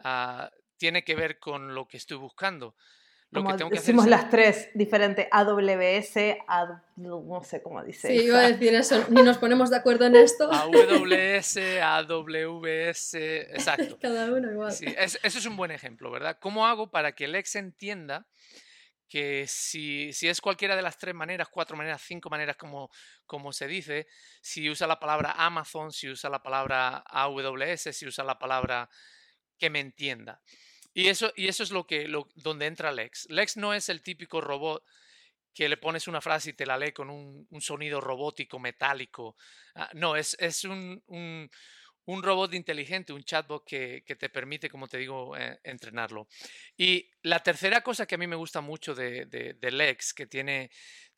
uh, 0.05 0.47
tiene 0.81 1.05
que 1.05 1.15
ver 1.15 1.39
con 1.39 1.75
lo 1.75 1.87
que 1.87 1.99
estoy 1.99 2.17
buscando. 2.17 2.75
Lo 3.31 3.43
Como 3.43 3.53
que 3.53 3.59
tengo 3.59 3.71
que 3.71 3.77
decimos 3.77 4.07
las 4.09 4.29
tres 4.29 4.71
diferentes, 4.75 5.29
AWS, 5.31 6.39
no 6.97 7.45
sé 7.45 7.63
cómo 7.63 7.83
dice. 7.85 8.09
Sí, 8.09 8.25
iba 8.25 8.41
a 8.41 8.49
decir 8.51 8.75
eso, 8.75 9.05
ni 9.09 9.23
nos 9.23 9.39
ponemos 9.39 9.71
de 9.71 9.77
acuerdo 9.77 10.07
en 10.07 10.17
esto. 10.17 10.51
AWS, 10.53 11.59
AWS, 11.81 13.15
exacto. 13.15 13.99
Cada 14.03 14.33
uno 14.33 14.51
igual. 14.51 14.73
Sí, 14.73 14.87
eso 14.97 15.19
es 15.23 15.47
un 15.47 15.57
buen 15.57 15.71
ejemplo, 15.71 16.11
¿verdad? 16.11 16.39
¿Cómo 16.41 16.67
hago 16.67 16.91
para 16.91 17.13
que 17.13 17.27
el 17.27 17.37
ex 17.37 17.55
entienda 17.55 18.27
que 19.11 19.45
si, 19.49 20.13
si, 20.13 20.29
es 20.29 20.41
cualquiera 20.41 20.75
de 20.75 20.83
las 20.83 20.97
tres 20.97 21.15
maneras, 21.15 21.49
cuatro 21.51 21.77
maneras, 21.77 22.01
cinco 22.01 22.31
maneras, 22.31 22.57
como, 22.57 22.91
como 23.27 23.53
se 23.53 23.67
dice, 23.67 24.07
si 24.41 24.71
usa 24.71 24.87
la 24.87 25.01
palabra 25.01 25.35
Amazon, 25.37 25.93
si 25.93 26.09
usa 26.09 26.31
la 26.31 26.43
palabra 26.43 27.05
AWS, 27.09 27.91
si 27.93 28.07
usa 28.07 28.25
la 28.25 28.39
palabra 28.39 28.89
que 29.59 29.69
me 29.69 29.81
entienda. 29.81 30.41
Y 30.93 31.09
eso, 31.09 31.33
y 31.37 31.49
eso 31.49 31.63
es 31.63 31.71
lo 31.71 31.87
que, 31.87 32.09
lo, 32.09 32.29
donde 32.35 32.67
entra 32.67 32.93
Lex. 32.93 33.29
Lex 33.31 33.57
no 33.57 33.75
es 33.75 33.89
el 33.89 34.03
típico 34.03 34.41
robot 34.41 34.85
que 35.55 35.69
le 35.69 35.77
pones 35.77 36.09
una 36.09 36.21
frase 36.21 36.51
y 36.51 36.53
te 36.53 36.67
la 36.67 36.79
lee 36.79 36.93
con 36.93 37.11
un, 37.11 37.47
sonido 37.61 38.01
robótico, 38.01 38.59
metálico. 38.59 39.37
Ah, 39.75 39.91
no, 39.95 40.17
es, 40.17 40.37
es 40.41 40.65
un, 40.65 41.03
un, 41.07 42.23
robot 42.23 42.55
inteligente, 42.55 43.13
un 43.13 43.25
chatbot 43.25 43.65
que, 43.65 44.03
que, 44.05 44.17
te 44.17 44.29
permite, 44.29 44.69
como 44.69 44.89
te 44.89 44.99
digo, 44.99 45.37
eh, 45.37 45.61
entrenarlo. 45.65 46.29
Y 46.77 47.11
la 47.23 47.41
tercera 47.41 47.83
cosa 47.83 48.07
que 48.07 48.17
a 48.17 48.19
mí 48.19 48.27
me 48.27 48.37
gusta 48.37 48.61
mucho 48.61 48.95
de, 48.95 49.27
de, 49.27 49.55
de 49.55 49.71
Lex, 49.71 50.13
que 50.15 50.27
tiene, 50.27 50.71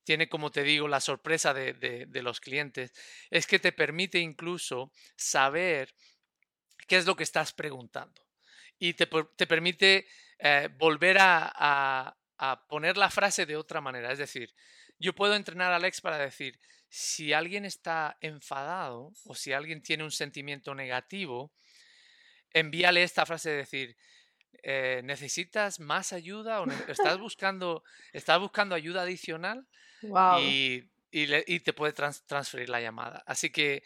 tiene, 0.05 0.29
como 0.29 0.51
te 0.51 0.63
digo, 0.63 0.89
la 0.89 1.01
sorpresa 1.01 1.55
de, 1.55 1.75
de 1.75 2.23
los 2.23 2.41
clientes, 2.41 2.93
es 3.31 3.47
que 3.47 3.59
te 3.59 3.73
permite 3.73 4.19
incluso 4.19 4.93
saber 5.17 5.95
qué 6.89 6.97
es 6.97 7.07
lo 7.07 7.17
que 7.17 7.25
estás 7.25 7.53
preguntando 7.53 8.23
y 8.83 8.95
te, 8.95 9.07
permite 9.47 10.09
eh, 10.41 10.69
volver 10.77 11.17
a, 11.21 12.17
poner 12.69 12.97
la 12.97 13.11
frase 13.11 13.47
de 13.47 13.57
otra 13.57 13.81
manera. 13.81 14.11
Es 14.11 14.19
decir, 14.19 14.53
yo 14.99 15.15
puedo 15.15 15.37
entrenar 15.37 15.73
a 15.73 15.77
Alex 15.77 16.01
para 16.01 16.19
decir, 16.19 16.59
si 16.89 17.33
alguien 17.33 17.65
está 17.65 18.19
enfadado 18.21 19.13
o 19.27 19.37
si 19.37 19.53
alguien 19.53 19.83
tiene 19.83 20.03
un 20.03 20.11
sentimiento 20.11 20.75
negativo, 20.75 21.53
envíale 22.53 23.05
esta 23.05 23.25
frase 23.25 23.51
de 23.51 23.57
decir, 23.59 23.97
eh, 24.65 25.01
¿necesitas 25.05 25.79
más 25.79 26.13
ayuda 26.13 26.61
o 26.61 26.67
estás 26.89 27.21
buscando, 27.21 27.85
estás 28.13 28.41
buscando 28.41 28.75
ayuda 28.75 29.03
adicional? 29.03 29.69
Y, 30.41 30.89
te 31.61 31.73
puede 31.73 31.93
transferir 31.93 32.69
la 32.69 32.81
llamada. 32.81 33.23
Así 33.27 33.51
que 33.51 33.85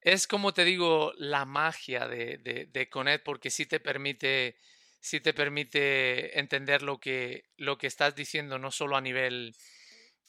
es 0.00 0.26
como 0.26 0.52
te 0.52 0.64
digo, 0.64 1.12
la 1.16 1.44
magia 1.44 2.06
de, 2.06 2.38
de, 2.72 2.88
Connect 2.88 3.24
porque 3.24 3.50
sí 3.50 3.66
te 3.66 3.80
permite, 3.80 4.56
sí 5.00 5.20
te 5.20 5.34
permite 5.34 6.38
entender 6.38 6.82
lo 6.82 6.98
que, 6.98 7.44
lo 7.56 7.78
que 7.78 7.86
estás 7.86 8.14
diciendo, 8.14 8.58
no 8.58 8.70
solo 8.70 8.96
a 8.96 9.00
nivel, 9.00 9.54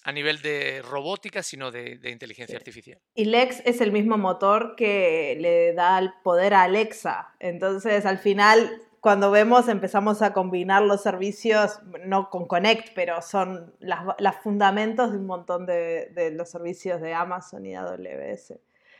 a 0.03 0.11
nivel 0.11 0.41
de 0.41 0.81
robótica, 0.81 1.43
sino 1.43 1.71
de, 1.71 1.99
inteligencia 2.05 2.57
artificial. 2.57 2.99
Y 3.13 3.25
Lex 3.25 3.61
es 3.65 3.81
el 3.81 3.91
mismo 3.91 4.17
motor 4.17 4.75
que 4.75 5.37
le 5.39 5.73
da 5.73 5.99
el 5.99 6.11
poder 6.23 6.53
a 6.55 6.63
Alexa. 6.63 7.35
Entonces, 7.39 8.05
al 8.05 8.17
final, 8.17 8.81
cuando 9.01 9.29
vemos, 9.29 9.67
empezamos 9.67 10.23
a 10.23 10.33
combinar 10.33 10.81
los 10.81 11.03
servicios, 11.03 11.79
no 12.05 12.31
con 12.31 12.47
Connect, 12.47 12.93
pero 12.95 13.21
son 13.21 13.75
los 13.79 14.35
fundamentos 14.41 15.11
de 15.11 15.17
un 15.17 15.27
montón 15.27 15.67
de, 15.67 16.07
de 16.15 16.31
los 16.31 16.49
servicios 16.49 17.01
de 17.01 17.13
Amazon 17.13 17.67
y 17.67 17.75
AWS. 17.75 18.55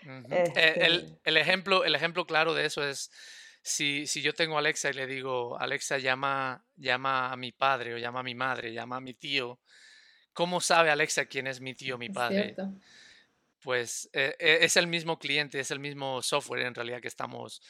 Eh, 0.06 0.44
este 0.46 0.86
el, 0.86 1.38
ejemplo, 1.38 1.84
el 1.84 1.96
ejemplo 1.96 2.26
claro 2.26 2.54
de 2.54 2.66
eso 2.66 2.88
es 2.88 3.12
si, 3.62 4.08
si, 4.08 4.22
yo 4.22 4.34
tengo 4.34 4.56
a 4.56 4.60
Alexa 4.60 4.90
y 4.90 4.94
le 4.94 5.06
digo, 5.06 5.60
Alexa, 5.60 5.98
llama, 5.98 6.64
llama 6.76 7.32
a 7.32 7.36
mi 7.36 7.52
padre 7.52 7.94
o 7.94 7.98
llama 7.98 8.22
a 8.22 8.24
mi 8.24 8.36
madre, 8.36 8.74
llama 8.74 8.98
a 8.98 9.02
mi 9.02 9.14
tío, 9.14 9.60
¿cómo 10.34 10.62
sabe 10.62 10.90
Alexa 10.90 11.26
quién 11.26 11.48
es 11.48 11.60
mi 11.60 11.76
tío 11.76 11.96
o 11.96 11.98
mi 11.98 12.10
padre? 12.10 12.56
Pues 13.62 14.10
eh, 14.14 14.36
eh, 14.40 14.60
es 14.62 14.78
el 14.78 14.88
mismo 14.88 15.20
cliente, 15.20 15.60
es 15.60 15.72
el 15.72 15.80
mismo 15.80 16.22
software 16.22 16.66
en 16.66 16.76
realidad 16.76 17.02
que 17.02 17.10
estamos, 17.10 17.62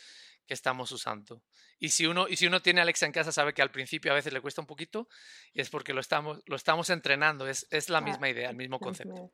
que 0.45 0.53
estamos 0.53 0.91
usando. 0.91 1.41
Y 1.79 1.89
si, 1.89 2.05
uno, 2.05 2.27
y 2.27 2.35
si 2.35 2.45
uno 2.45 2.61
tiene 2.61 2.81
Alexa 2.81 3.05
en 3.05 3.11
casa, 3.11 3.31
sabe 3.31 3.53
que 3.53 3.61
al 3.61 3.71
principio 3.71 4.11
a 4.11 4.15
veces 4.15 4.33
le 4.33 4.41
cuesta 4.41 4.61
un 4.61 4.67
poquito 4.67 5.07
y 5.53 5.61
es 5.61 5.69
porque 5.69 5.93
lo 5.93 6.01
estamos, 6.01 6.41
lo 6.45 6.55
estamos 6.55 6.89
entrenando, 6.89 7.47
es, 7.47 7.65
es 7.71 7.89
la 7.89 7.99
ah, 7.99 8.01
misma 8.01 8.29
idea, 8.29 8.49
el 8.49 8.55
mismo 8.55 8.79
concepto. 8.79 9.31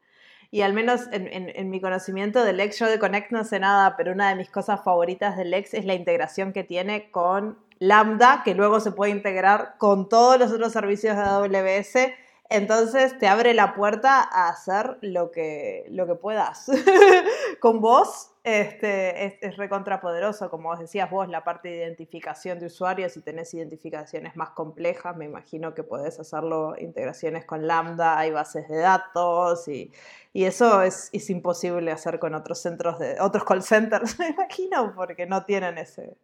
Y 0.52 0.62
al 0.62 0.74
menos 0.74 1.02
en, 1.12 1.70
mi 1.70 1.82
conocimiento 1.82 2.44
del 2.44 2.58
Lex, 2.58 2.80
yo 2.80 2.88
de 2.88 3.00
Connect 3.00 3.32
no 3.32 3.44
sé 3.44 3.60
nada, 3.60 3.96
pero 3.98 4.12
una 4.12 4.30
de 4.30 4.36
mis 4.36 4.50
cosas 4.50 4.84
favoritas 4.84 5.38
del 5.38 5.52
Lex 5.52 5.74
es 5.74 5.86
la 5.86 5.94
integración 5.94 6.54
que 6.54 6.64
tiene 6.64 7.12
con 7.12 7.58
Lambda, 7.80 8.42
que 8.44 8.56
luego 8.56 8.80
se 8.80 8.92
puede 8.92 9.12
integrar 9.12 9.76
con 9.78 10.08
todos 10.08 10.40
los 10.40 10.52
otros 10.52 10.72
servicios 10.72 11.16
de 11.16 11.24
AWS. 11.24 12.25
Entonces 12.50 13.18
te 13.18 13.28
abre 13.28 13.54
la 13.54 13.74
puerta 13.74 14.22
a 14.22 14.50
hacer 14.50 14.98
lo 15.02 15.32
que, 15.32 15.86
lo 15.90 16.06
que 16.06 16.16
puedas. 16.16 16.70
con 17.60 17.82
vos 17.82 18.32
este, 18.46 19.26
es, 19.26 19.34
es 19.42 19.58
recontrapoderoso, 19.58 20.52
como 20.52 20.76
decías 20.76 21.10
vos, 21.10 21.28
la 21.28 21.44
parte 21.44 21.70
de 21.70 21.78
identificación 21.78 22.60
de 22.60 22.68
usuarios, 22.68 23.14
si 23.14 23.22
tenés 23.22 23.52
identificaciones 23.56 24.36
más 24.36 24.52
complejas, 24.52 25.18
me 25.18 25.26
imagino 25.26 25.74
que 25.74 25.82
podés 25.82 26.20
hacerlo 26.20 26.76
integraciones 26.78 27.44
con 27.46 27.66
Lambda, 27.66 28.20
hay 28.20 28.30
bases 28.30 28.70
de 28.70 28.78
datos 28.78 29.68
y, 29.68 29.92
eso 30.34 30.84
es, 30.84 31.10
imposible 31.32 31.92
hacer 31.92 32.20
con 32.20 32.36
otros 32.36 32.62
centros 32.62 33.00
de 33.00 33.20
otros 33.20 33.46
call 33.46 33.64
centers, 33.64 34.20
me 34.20 34.28
imagino, 34.28 34.94
porque 34.96 35.26
no 35.26 35.44
tienen 35.44 35.80
ese. 35.80 36.16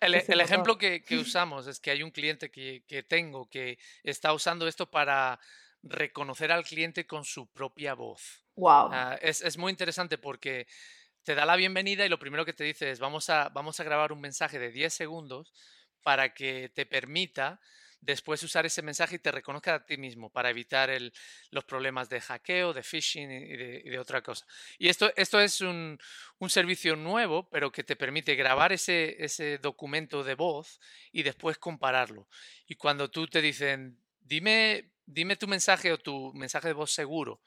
El, 0.00 0.14
el 0.14 0.40
ejemplo 0.40 0.76
que, 0.78 1.02
que, 1.02 1.16
usamos 1.18 1.66
es 1.66 1.80
que 1.80 1.90
hay 1.90 2.02
un 2.02 2.10
cliente 2.10 2.50
que, 2.50 2.84
que 2.86 3.02
tengo 3.02 3.48
que 3.48 3.78
está 4.02 4.32
usando 4.32 4.66
esto 4.66 4.90
para 4.90 5.38
reconocer 5.82 6.50
al 6.50 6.64
cliente 6.64 7.06
con 7.06 7.24
su 7.24 7.46
propia 7.52 7.94
voz. 7.94 8.44
Wow. 8.56 8.90
Ah, 8.92 9.18
es, 9.20 9.42
es, 9.42 9.58
muy 9.58 9.70
interesante 9.70 10.18
porque 10.18 10.66
te 11.22 11.34
da 11.34 11.44
la 11.44 11.56
bienvenida 11.56 12.06
y 12.06 12.08
lo 12.08 12.18
primero 12.18 12.44
que 12.44 12.52
te 12.52 12.64
dice 12.64 12.90
es 12.90 12.98
vamos 13.00 13.28
a, 13.30 13.48
vamos 13.48 13.80
a 13.80 13.84
grabar 13.84 14.12
un 14.12 14.20
mensaje 14.20 14.58
de 14.58 14.70
10 14.70 14.92
segundos 14.92 15.52
para 16.02 16.34
que 16.34 16.68
te 16.68 16.86
permita 16.86 17.60
después 18.04 18.42
usar 18.42 18.66
ese 18.66 18.82
mensaje 18.82 19.16
y 19.16 19.18
te 19.18 19.32
reconozca 19.32 19.74
a 19.74 19.84
ti 19.84 19.96
mismo 19.96 20.30
para 20.30 20.50
evitar 20.50 20.90
los 21.50 21.64
problemas 21.64 22.08
de 22.08 22.20
hackeo, 22.20 22.72
de 22.72 22.82
phishing 22.82 23.30
y 23.30 23.56
de, 23.90 23.98
otra 23.98 24.22
cosa. 24.22 24.46
Y 24.78 24.88
esto, 24.88 25.12
esto 25.16 25.40
es 25.40 25.60
un, 25.60 25.98
un, 26.38 26.50
servicio 26.50 26.96
nuevo, 26.96 27.48
pero 27.48 27.72
que 27.72 27.84
te 27.84 27.96
permite 27.96 28.34
grabar 28.34 28.72
ese, 28.72 29.16
ese 29.24 29.58
documento 29.58 30.22
de 30.22 30.34
voz 30.34 30.80
y 31.12 31.22
después 31.22 31.58
compararlo. 31.58 32.28
Y 32.66 32.74
cuando 32.74 33.10
tú 33.10 33.26
te 33.26 33.40
dicen, 33.40 33.98
dime, 34.20 34.90
dime 35.06 35.36
tu 35.36 35.46
mensaje 35.46 35.92
o 35.92 35.98
tu 35.98 36.32
mensaje 36.34 36.68
de 36.68 36.74
voz 36.74 36.90
seguro, 36.90 37.40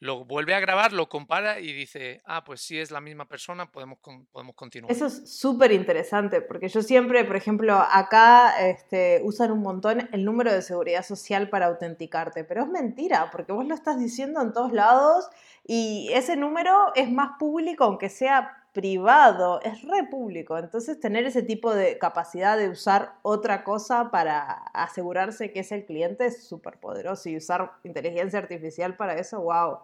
lo 0.00 0.24
vuelve 0.24 0.54
a 0.54 0.60
grabar, 0.60 0.92
lo 0.92 1.08
compara 1.08 1.58
y 1.58 1.72
dice, 1.72 2.22
ah, 2.24 2.44
pues 2.44 2.60
si 2.60 2.78
es 2.78 2.90
la 2.90 3.00
misma 3.00 3.26
persona, 3.26 3.70
podemos, 3.70 3.98
podemos 4.30 4.54
continuar. 4.54 4.92
Eso 4.92 5.06
es 5.06 5.38
súper 5.38 5.72
interesante, 5.72 6.40
porque 6.40 6.68
yo 6.68 6.82
siempre, 6.82 7.24
por 7.24 7.36
ejemplo, 7.36 7.74
acá 7.74 8.68
este, 8.68 9.20
usan 9.24 9.50
un 9.50 9.60
montón 9.60 10.08
el 10.12 10.24
número 10.24 10.52
de 10.52 10.62
seguridad 10.62 11.04
social 11.04 11.48
para 11.48 11.66
autenticarte, 11.66 12.44
pero 12.44 12.62
es 12.62 12.68
mentira, 12.68 13.30
porque 13.32 13.52
vos 13.52 13.66
lo 13.66 13.74
estás 13.74 13.98
diciendo 13.98 14.40
en 14.40 14.52
todos 14.52 14.72
lados 14.72 15.28
y 15.66 16.10
ese 16.12 16.36
número 16.36 16.92
es 16.94 17.10
más 17.10 17.32
público, 17.38 17.84
aunque 17.84 18.08
sea 18.08 18.57
privado, 18.78 19.60
es 19.62 19.82
re 19.82 20.04
público. 20.08 20.56
Entonces, 20.56 21.00
tener 21.00 21.26
ese 21.26 21.42
tipo 21.42 21.74
de 21.74 21.98
capacidad 21.98 22.56
de 22.56 22.68
usar 22.68 23.14
otra 23.22 23.64
cosa 23.64 24.12
para 24.12 24.52
asegurarse 24.72 25.50
que 25.50 25.60
es 25.60 25.72
el 25.72 25.84
cliente 25.84 26.26
es 26.26 26.46
súper 26.46 26.78
poderoso 26.78 27.28
y 27.28 27.36
usar 27.36 27.72
inteligencia 27.82 28.38
artificial 28.38 28.96
para 28.96 29.18
eso, 29.18 29.40
wow. 29.40 29.80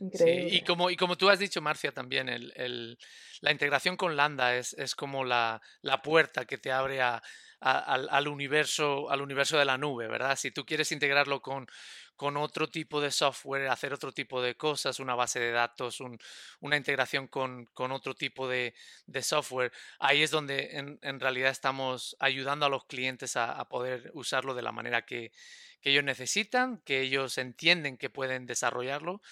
Increíble. 0.00 0.56
y, 0.56 0.62
como, 0.62 0.90
y 0.90 0.96
como 0.96 1.16
tú 1.16 1.30
has 1.30 1.38
dicho, 1.38 1.62
Marcia, 1.62 1.92
también 1.92 2.28
el, 2.28 2.98
la 3.40 3.52
integración 3.52 3.96
con 3.96 4.16
Lambda 4.16 4.56
es, 4.56 4.72
es 4.74 4.96
como 4.96 5.24
la, 5.24 5.62
la, 5.82 6.02
puerta 6.02 6.46
que 6.46 6.58
te 6.58 6.72
abre 6.72 7.00
a, 7.00 7.22
al, 7.60 8.08
al, 8.10 8.26
universo, 8.26 9.08
al 9.08 9.22
universo 9.22 9.56
de 9.56 9.64
la 9.64 9.78
nube, 9.78 10.08
¿verdad? 10.08 10.34
Si 10.36 10.50
tú 10.50 10.64
quieres 10.64 10.90
integrarlo 10.90 11.42
con, 11.42 11.68
con 12.18 12.36
otro 12.36 12.68
tipo 12.68 13.00
de 13.00 13.12
software, 13.12 13.68
hacer 13.68 13.92
otro 13.92 14.10
tipo 14.10 14.42
de 14.42 14.56
cosas, 14.56 14.98
una 14.98 15.14
base 15.14 15.38
de 15.38 15.52
datos, 15.52 16.00
una 16.60 16.76
integración 16.76 17.28
con, 17.28 17.66
con 17.66 17.92
otro 17.92 18.16
tipo 18.16 18.48
de, 18.48 18.74
de, 19.06 19.22
software. 19.22 19.70
Ahí 20.00 20.24
es 20.24 20.32
donde 20.32 20.98
en, 21.00 21.20
realidad 21.20 21.52
estamos 21.52 22.16
ayudando 22.18 22.66
a 22.66 22.68
los 22.70 22.86
clientes 22.86 23.36
a, 23.36 23.52
a 23.52 23.68
poder 23.68 24.10
usarlo 24.14 24.54
de 24.54 24.62
la 24.62 24.72
manera 24.72 25.06
que, 25.06 25.30
que, 25.80 25.90
ellos 25.90 26.02
necesitan, 26.02 26.78
que 26.78 27.02
ellos 27.02 27.38
entienden 27.38 27.96
que 27.96 28.10
pueden 28.10 28.46
desarrollarlo. 28.46 29.22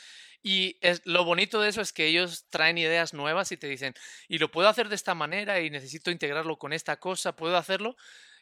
Y 0.40 0.78
es, 0.80 1.02
lo 1.04 1.24
bonito 1.24 1.60
de 1.60 1.70
eso 1.70 1.80
es 1.80 1.92
que 1.92 2.06
ellos 2.06 2.46
traen 2.50 2.78
ideas 2.78 3.14
nuevas 3.14 3.50
y 3.50 3.56
te 3.56 3.66
dicen, 3.66 3.94
y 4.28 4.38
lo 4.38 4.52
puedo 4.52 4.68
hacer 4.68 4.88
de 4.88 4.94
esta 4.94 5.16
manera 5.16 5.60
y 5.60 5.70
necesito 5.70 6.12
integrarlo 6.12 6.56
con 6.56 6.72
esta 6.72 7.00
cosa, 7.00 7.34
¿puedo 7.34 7.56
hacerlo? 7.56 7.96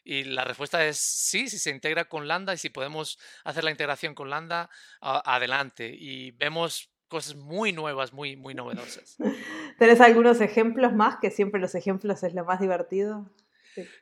Y 0.05 0.24
la 0.24 0.44
respuesta 0.44 0.84
es 0.86 0.98
sí, 0.98 1.48
si 1.48 1.59
se 1.59 1.70
integra 1.70 2.05
con 2.05 2.28
Lambda 2.28 2.55
y 2.55 2.59
si 2.59 2.68
podemos 2.68 3.18
hacer 3.42 3.64
la 3.64 3.70
integración 3.70 4.14
con 4.14 4.30
Lambda, 4.30 4.68
adelante. 5.00 5.90
Y 5.98 6.32
vemos 6.32 6.90
cosas 7.09 7.36
muy 7.36 7.72
nuevas, 7.72 8.12
muy, 8.12 8.36
muy 8.36 8.55
novedosas. 8.55 9.16
¿Tenés 9.78 10.00
algunos 10.00 10.40
ejemplos 10.40 10.92
más? 10.92 11.16
Que 11.20 11.30
siempre 11.30 11.61
los 11.61 11.74
ejemplos 11.74 12.22
es 12.22 12.34
lo 12.34 12.44
más 12.44 12.61
divertido. 12.61 13.30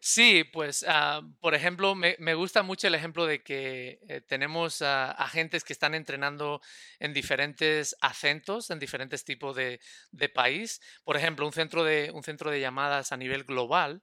Sí, 0.00 0.44
pues, 0.52 0.84
ah, 0.86 1.22
por 1.40 1.54
ejemplo, 1.54 1.94
me, 1.94 2.34
gusta 2.34 2.62
mucho 2.62 2.88
el 2.88 2.94
ejemplo 2.94 3.26
de 3.26 3.42
que 3.42 4.00
eh, 4.08 4.20
tenemos 4.20 4.82
agentes 4.82 5.64
que 5.64 5.72
están 5.72 5.94
entrenando 5.94 6.60
en 6.98 7.12
diferentes 7.12 7.96
acentos, 8.00 8.70
en 8.70 8.78
diferentes 8.78 9.24
tipos 9.24 9.56
de, 9.56 9.80
de, 10.10 10.28
país. 10.28 10.80
Por 11.04 11.16
ejemplo, 11.16 11.46
un 11.46 11.52
centro, 11.52 11.84
de, 11.84 12.10
un 12.12 12.22
centro 12.22 12.50
de 12.50 12.60
llamadas 12.60 13.12
a 13.12 13.16
nivel 13.16 13.44
global. 13.44 14.02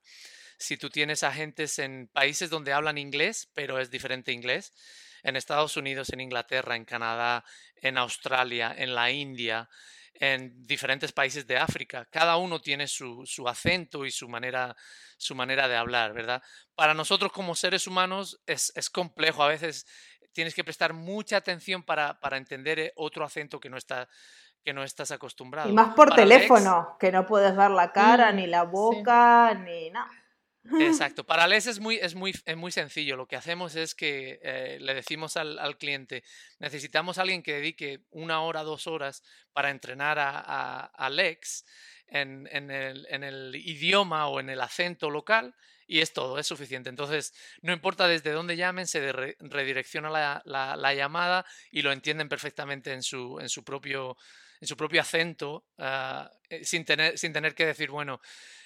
Si 0.60 0.78
tú 0.78 0.90
tienes 0.90 1.24
agentes 1.24 1.80
en 1.80 2.10
países 2.10 2.50
donde 2.50 2.74
hablan 2.74 2.98
inglés, 2.98 3.50
pero 3.54 3.80
es 3.80 3.90
diferente 3.90 4.34
inglés, 4.34 4.74
en 5.24 5.38
Estados 5.38 5.78
Unidos, 5.78 6.10
en 6.12 6.20
Inglaterra, 6.20 6.76
en 6.76 6.84
Canadá, 6.84 7.46
en 7.78 7.98
Australia, 7.98 8.76
en 8.78 8.94
la 8.94 9.10
India, 9.10 9.70
en 10.14 10.66
diferentes 10.68 11.14
países 11.14 11.48
de 11.48 11.58
África. 11.58 12.06
Cada 12.12 12.36
uno 12.36 12.60
tiene 12.60 12.88
su, 12.88 13.24
acento 13.48 14.06
y 14.06 14.12
su 14.12 14.28
manera, 14.28 14.76
su 15.18 15.34
manera 15.34 15.70
de 15.70 15.78
hablar, 15.78 16.14
¿verdad? 16.14 16.44
Para 16.76 16.94
nosotros 16.94 17.32
como 17.32 17.56
seres 17.56 17.88
humanos 17.88 18.42
es, 18.46 18.90
complejo. 18.90 19.44
A 19.44 19.48
veces 19.48 19.88
tienes 20.34 20.54
que 20.54 20.66
prestar 20.66 20.94
mucha 20.94 21.38
atención 21.38 21.84
para, 21.84 22.20
entender 22.34 22.80
eh, 22.80 22.94
otro 22.96 23.24
acento 23.24 23.60
que 23.60 23.70
no 23.70 23.78
está 23.78 24.08
que 24.62 24.74
no 24.74 24.84
estás 24.84 25.10
acostumbrado. 25.12 25.70
Y 25.70 25.72
más 25.72 25.96
por 25.96 26.14
teléfono, 26.14 26.98
que 27.00 27.14
no 27.14 27.26
puedes 27.26 27.56
ver 27.56 27.72
la 27.72 27.94
cara, 27.94 28.34
mm, 28.34 28.36
ni 28.36 28.46
la 28.46 28.64
boca, 28.64 29.54
ni 29.54 29.90
nada. 29.90 30.10
Exacto. 30.82 31.26
Para 31.26 31.48
Les 31.48 31.68
es 31.68 31.80
muy, 31.80 31.98
es 31.98 32.16
muy, 32.16 32.34
es 32.46 32.58
muy 32.58 32.72
sencillo. 32.72 33.16
Lo 33.16 33.28
que 33.28 33.36
hacemos 33.36 33.76
es 33.76 33.96
que 33.96 34.40
eh, 34.44 34.78
le 34.82 34.94
decimos 34.94 35.38
al, 35.38 35.58
al, 35.58 35.78
cliente, 35.78 36.24
necesitamos 36.60 37.18
a 37.18 37.22
alguien 37.22 37.44
que 37.44 37.54
dedique 37.54 38.02
una 38.12 38.42
hora, 38.42 38.64
dos 38.64 38.88
horas 38.88 39.24
para 39.54 39.70
entrenar 39.70 40.20
a, 40.20 40.86
a, 40.86 41.10
Lex 41.10 41.66
en, 42.08 42.48
en, 42.52 42.72
el, 42.72 43.08
en, 43.10 43.24
el, 43.24 43.56
idioma 43.56 44.28
o 44.28 44.40
en 44.40 44.50
el 44.50 44.62
acento 44.62 45.10
local 45.10 45.56
y 45.88 46.02
es 46.02 46.14
todo, 46.14 46.38
es 46.38 46.46
suficiente. 46.46 46.90
Entonces, 46.90 47.34
no 47.62 47.74
importa 47.74 48.08
desde 48.08 48.32
dónde 48.32 48.56
llamen, 48.56 48.86
se 48.86 49.12
redirecciona 49.12 50.10
la, 50.10 50.42
la, 50.46 50.76
la, 50.76 50.94
llamada 50.94 51.46
y 51.72 51.82
lo 51.82 51.92
entienden 51.92 52.30
perfectamente 52.30 52.94
en 52.94 53.02
su, 53.02 53.40
en 53.40 53.50
su, 53.50 53.64
propio, 53.64 54.16
en 54.62 54.68
su 54.68 54.78
propio 54.78 55.02
acento 55.02 55.66
ah, 55.80 56.30
eh, 56.50 56.64
sin, 56.64 56.86
tener, 56.86 57.18
sin 57.18 57.34
tener 57.34 57.56
que 57.56 57.66
decir, 57.66 57.90
bueno, 57.90 58.22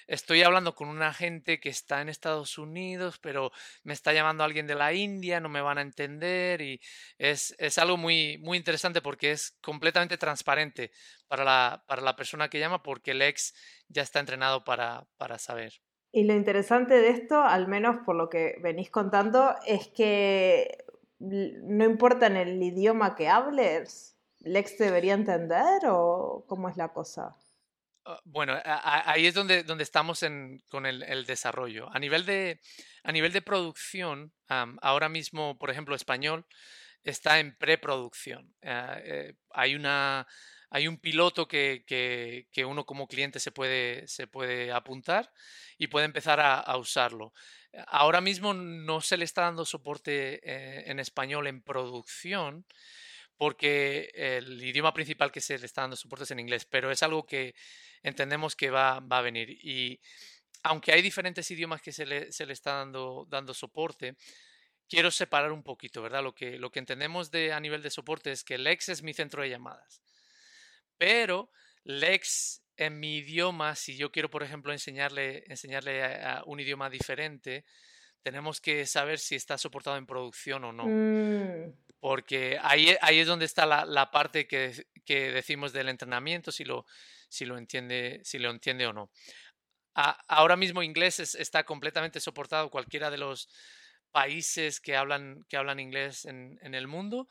estoy 0.07 0.43
hablando 0.43 0.75
con 0.75 0.89
una 0.89 1.13
gente 1.13 1.59
que 1.59 1.69
está 1.69 2.01
en 2.01 2.09
Estados 2.09 2.57
Unidos, 2.57 3.19
pero 3.19 3.51
me 3.83 3.93
está 3.93 4.13
llamando 4.13 4.43
alguien 4.43 4.67
de 4.67 4.75
la 4.75 4.93
India, 4.93 5.39
no 5.39 5.49
me 5.49 5.61
van 5.61 5.77
a 5.77 5.81
entender 5.81 6.61
y 6.61 6.81
es, 7.17 7.55
es 7.59 7.77
algo 7.77 7.97
muy, 7.97 8.37
muy 8.39 8.57
interesante 8.57 9.01
porque 9.01 9.31
es 9.31 9.57
completamente 9.61 10.17
transparente 10.17 10.91
para 11.27 11.43
la, 11.43 11.83
para 11.87 12.01
la 12.01 12.15
persona 12.15 12.49
que 12.49 12.59
llama 12.59 12.83
porque 12.83 13.11
el 13.11 13.21
ex 13.21 13.53
ya 13.87 14.01
está 14.01 14.19
entrenado 14.19 14.63
para, 14.63 15.07
para 15.17 15.39
saber. 15.39 15.73
Y 16.11 16.25
lo 16.25 16.33
interesante 16.33 16.93
de 16.93 17.09
esto, 17.09 17.41
al 17.41 17.67
menos 17.67 17.97
por 18.05 18.15
lo 18.15 18.29
que 18.29 18.57
venís 18.61 18.91
contando, 18.91 19.55
es 19.65 19.87
que 19.87 20.85
no 21.19 21.85
importa 21.85 22.27
en 22.27 22.37
el 22.37 22.61
idioma 22.61 23.15
que 23.15 23.29
hables, 23.29 24.15
¿Lex 24.39 24.77
debería 24.77 25.13
entender 25.13 25.83
o 25.87 26.43
cómo 26.47 26.69
es 26.69 26.77
la 26.77 26.89
cosa? 26.89 27.35
Ah, 28.05 28.19
bueno, 28.25 28.59
ahí 28.65 29.25
es 29.25 29.33
donde, 29.33 29.63
donde 29.63 29.83
estamos 29.83 30.25
con 30.69 30.85
el, 30.85 31.25
desarrollo. 31.25 31.89
A 31.93 31.99
nivel 31.99 32.25
de, 32.25 32.59
a 33.03 33.11
nivel 33.11 33.31
de 33.31 33.41
producción, 33.41 34.33
ahora 34.47 35.09
mismo, 35.09 35.57
por 35.57 35.69
ejemplo, 35.69 35.95
español 35.95 36.45
está 37.03 37.39
en 37.39 37.55
preproducción. 37.55 38.53
Ah, 38.63 38.97
eh, 39.03 39.35
hay, 39.51 39.75
una, 39.75 40.27
hay 40.69 40.87
un 40.87 40.97
piloto 40.97 41.47
que, 41.47 41.83
que, 41.87 42.65
uno 42.65 42.85
como 42.85 43.07
cliente 43.07 43.39
se 43.39 43.51
puede, 43.51 44.07
se 44.07 44.27
puede 44.27 44.71
apuntar 44.71 45.31
y 45.77 45.87
puede 45.87 46.05
empezar 46.05 46.39
a, 46.41 46.77
usarlo. 46.77 47.33
Ahora 47.87 48.21
mismo 48.21 48.53
no 48.53 49.01
se 49.01 49.17
le 49.17 49.25
está 49.25 49.43
dando 49.43 49.65
soporte 49.65 50.41
eh, 50.43 50.83
en 50.87 50.99
español 50.99 51.47
en 51.47 51.61
producción 51.61 52.65
porque 53.37 54.11
el 54.13 54.63
idioma 54.63 54.93
principal 54.93 55.31
que 55.31 55.41
se 55.41 55.57
le 55.57 55.65
está 55.65 55.81
dando 55.81 55.95
soporte 55.95 56.23
es 56.23 56.31
en 56.31 56.39
inglés, 56.39 56.65
pero 56.65 56.91
es 56.91 57.03
algo 57.03 57.25
que 57.25 57.55
entendemos 58.03 58.55
que 58.55 58.69
va, 58.69 58.99
va 58.99 59.17
a 59.17 59.21
venir. 59.21 59.49
Y 59.49 59.99
aunque 60.63 60.91
hay 60.91 61.01
diferentes 61.01 61.49
idiomas 61.51 61.81
que 61.81 61.91
se 61.91 62.05
le, 62.05 62.31
se 62.31 62.45
le 62.45 62.53
está 62.53 62.73
dando, 62.73 63.25
dando 63.29 63.53
soporte, 63.53 64.15
quiero 64.87 65.11
separar 65.11 65.51
un 65.51 65.63
poquito, 65.63 66.01
¿verdad? 66.01 66.23
Lo 66.23 66.35
que, 66.35 66.57
lo 66.57 66.71
que 66.71 66.79
entendemos 66.79 67.31
de, 67.31 67.51
a 67.51 67.59
nivel 67.59 67.81
de 67.81 67.89
soporte 67.89 68.31
es 68.31 68.43
que 68.43 68.57
Lex 68.57 68.89
es 68.89 69.03
mi 69.03 69.13
centro 69.13 69.41
de 69.41 69.49
llamadas. 69.49 70.01
Pero 70.97 71.49
Lex 71.83 72.61
en 72.77 72.99
mi 72.99 73.17
idioma, 73.17 73.75
si 73.75 73.97
yo 73.97 74.11
quiero, 74.11 74.29
por 74.29 74.43
ejemplo, 74.43 74.71
enseñarle, 74.71 75.43
enseñarle 75.47 76.03
a, 76.03 76.43
un 76.45 76.59
idioma 76.59 76.89
diferente, 76.89 77.65
tenemos 78.21 78.61
que 78.61 78.85
saber 78.85 79.19
si 79.19 79.35
está 79.35 79.57
soportado 79.57 79.97
en 79.97 80.05
producción 80.05 80.63
o 80.63 80.71
no. 80.71 80.85
Mm. 80.85 81.73
Porque 81.99 82.57
ahí, 82.61 82.95
ahí 83.01 83.19
es 83.19 83.27
donde 83.27 83.45
está 83.45 83.65
la, 83.65 83.85
la 83.85 84.11
parte 84.11 84.47
que, 84.47 84.87
que, 85.05 85.31
decimos 85.31 85.71
del 85.71 85.89
entrenamiento, 85.89 86.51
si 86.51 86.63
lo, 86.63 86.85
si 87.33 87.45
lo 87.45 87.57
entiende, 87.57 88.21
si 88.23 88.37
lo 88.37 88.51
entiende 88.51 88.85
o 88.85 88.93
no. 88.93 89.09
ahora 89.93 90.55
mismo 90.55 90.83
inglés 90.83 91.19
está 91.19 91.63
completamente 91.63 92.19
soportado 92.19 92.69
cualquiera 92.69 93.09
de 93.09 93.17
los 93.17 93.49
países 94.11 94.79
que 94.79 94.95
hablan, 94.95 95.43
que 95.49 95.57
hablan 95.57 95.79
inglés 95.79 96.25
en, 96.25 96.59
el 96.61 96.87
mundo. 96.87 97.27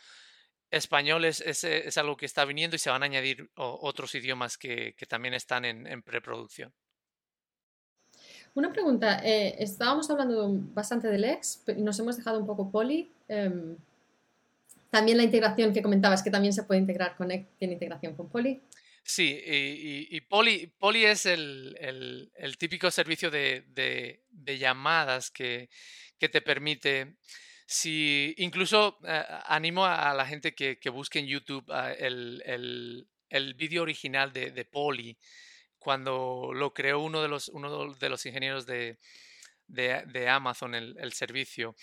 Español 0.70 1.24
es, 1.24 1.40
es, 1.40 1.96
algo 1.98 2.16
que 2.16 2.26
está 2.26 2.44
viniendo 2.44 2.76
y 2.76 2.78
se 2.78 2.90
van 2.90 3.02
a 3.02 3.06
añadir 3.06 3.48
otros 3.56 4.14
idiomas 4.14 4.58
que, 4.58 4.94
también 5.08 5.34
están 5.34 5.64
en, 5.64 6.02
preproducción. 6.02 6.72
Una 8.54 8.72
pregunta, 8.72 9.20
eh, 9.24 9.54
estábamos 9.58 10.10
hablando 10.10 10.50
bastante 10.74 11.08
del 11.08 11.24
ex 11.24 11.62
y 11.68 11.80
nos 11.80 11.98
hemos 12.00 12.16
dejado 12.16 12.38
un 12.38 12.46
poco 12.46 12.70
poli. 12.70 13.10
Em, 13.28 13.76
también 14.92 15.16
la 15.16 15.24
integración 15.24 15.72
que 15.72 15.82
comentabas, 15.82 16.22
que 16.22 16.30
también 16.30 16.52
se 16.52 16.64
puede 16.64 16.78
integrar 16.78 17.16
con 17.16 17.28
tiene 17.28 17.74
integración 17.74 18.14
con 18.14 18.28
poli. 18.28 18.60
Sí, 19.04 19.42
y, 19.44 20.16
y, 20.16 20.20
Poli, 20.20 21.04
es 21.04 21.26
el, 21.26 22.30
típico 22.58 22.90
servicio 22.90 23.30
de, 23.30 24.22
llamadas 24.58 25.30
que, 25.30 25.68
te 26.18 26.40
permite, 26.40 27.16
si 27.66 28.34
incluso 28.38 28.98
eh, 29.06 29.24
animo 29.46 29.84
a, 29.84 30.14
la 30.14 30.26
gente 30.26 30.54
que, 30.54 30.78
busque 30.90 31.18
en 31.18 31.26
YouTube 31.26 31.64
ah, 31.70 31.92
el, 31.92 33.06
vídeo 33.56 33.82
original 33.82 34.32
de, 34.32 34.52
de, 34.52 34.64
Poli, 34.64 35.18
cuando 35.78 36.52
lo 36.54 36.72
creó 36.72 37.00
uno 37.00 37.22
de 37.22 37.28
los, 37.28 37.48
uno 37.48 37.92
de 37.94 38.08
los 38.08 38.24
ingenieros 38.24 38.66
de, 38.66 38.98
Amazon, 40.28 40.74
el, 40.74 41.12
servicio, 41.12 41.74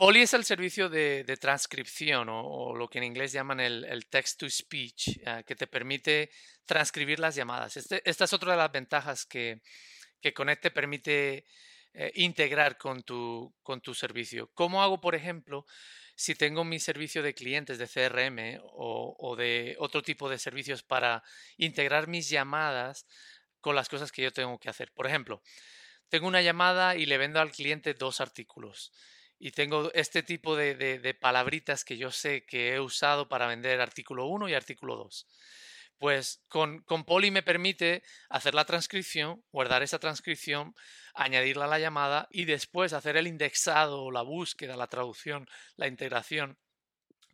Poli 0.00 0.22
es 0.22 0.32
el 0.32 0.46
servicio 0.46 0.88
de, 0.88 1.36
transcripción 1.38 2.30
o, 2.30 2.74
lo 2.74 2.88
que 2.88 2.96
en 2.96 3.04
inglés 3.04 3.32
llaman 3.32 3.60
el, 3.60 4.06
text-to-speech, 4.08 5.20
eh, 5.26 5.44
que 5.46 5.54
te 5.54 5.66
permite 5.66 6.30
transcribir 6.64 7.18
las 7.18 7.34
llamadas. 7.34 7.76
Este, 7.76 8.00
esta 8.08 8.24
es 8.24 8.32
otra 8.32 8.52
de 8.52 8.56
las 8.56 8.72
ventajas 8.72 9.26
que, 9.26 9.60
que 10.18 10.32
Connect 10.32 10.62
te 10.62 10.70
permite 10.70 11.44
eh, 11.92 12.12
integrar 12.14 12.78
con 12.78 13.02
tu, 13.02 13.54
con 13.62 13.82
tu 13.82 13.92
servicio. 13.92 14.50
¿Cómo 14.54 14.82
hago, 14.82 15.02
por 15.02 15.14
ejemplo, 15.14 15.66
si 16.14 16.34
tengo 16.34 16.64
mi 16.64 16.80
servicio 16.80 17.22
de 17.22 17.34
clientes 17.34 17.76
de 17.76 17.86
CRM 17.86 18.58
o 18.72 19.36
de 19.36 19.76
otro 19.80 20.00
tipo 20.00 20.30
de 20.30 20.38
servicios 20.38 20.82
para 20.82 21.22
integrar 21.58 22.08
mis 22.08 22.30
llamadas 22.30 23.04
con 23.60 23.74
las 23.74 23.90
cosas 23.90 24.10
que 24.12 24.22
yo 24.22 24.32
tengo 24.32 24.58
que 24.58 24.70
hacer? 24.70 24.92
Por 24.92 25.06
ejemplo, 25.06 25.42
tengo 26.08 26.26
una 26.26 26.40
llamada 26.40 26.96
y 26.96 27.04
le 27.04 27.18
vendo 27.18 27.38
al 27.38 27.52
cliente 27.52 27.92
dos 27.92 28.22
artículos 28.22 28.94
y 29.40 29.52
tengo 29.52 29.90
este 29.94 30.22
tipo 30.22 30.54
de, 30.54 31.16
palabritas 31.18 31.82
que 31.82 31.96
yo 31.96 32.10
sé 32.10 32.44
que 32.44 32.74
he 32.74 32.80
usado 32.80 33.26
para 33.26 33.46
vender 33.46 33.80
artículo 33.80 34.26
1 34.26 34.50
y 34.50 34.54
artículo 34.54 34.96
2. 34.96 35.26
Pues 35.98 36.44
con, 36.48 36.82
con 36.82 37.04
Poly 37.04 37.30
me 37.30 37.42
permite 37.42 38.02
hacer 38.28 38.54
la 38.54 38.66
transcripción, 38.66 39.42
guardar 39.50 39.82
esa 39.82 39.98
transcripción, 39.98 40.74
añadirla 41.14 41.64
a 41.64 41.68
la 41.68 41.78
llamada 41.78 42.28
y 42.30 42.44
después 42.44 42.92
hacer 42.92 43.16
el 43.16 43.26
indexado, 43.26 44.10
la 44.10 44.22
búsqueda, 44.22 44.76
la 44.76 44.88
traducción, 44.88 45.48
la 45.76 45.88
integración 45.88 46.58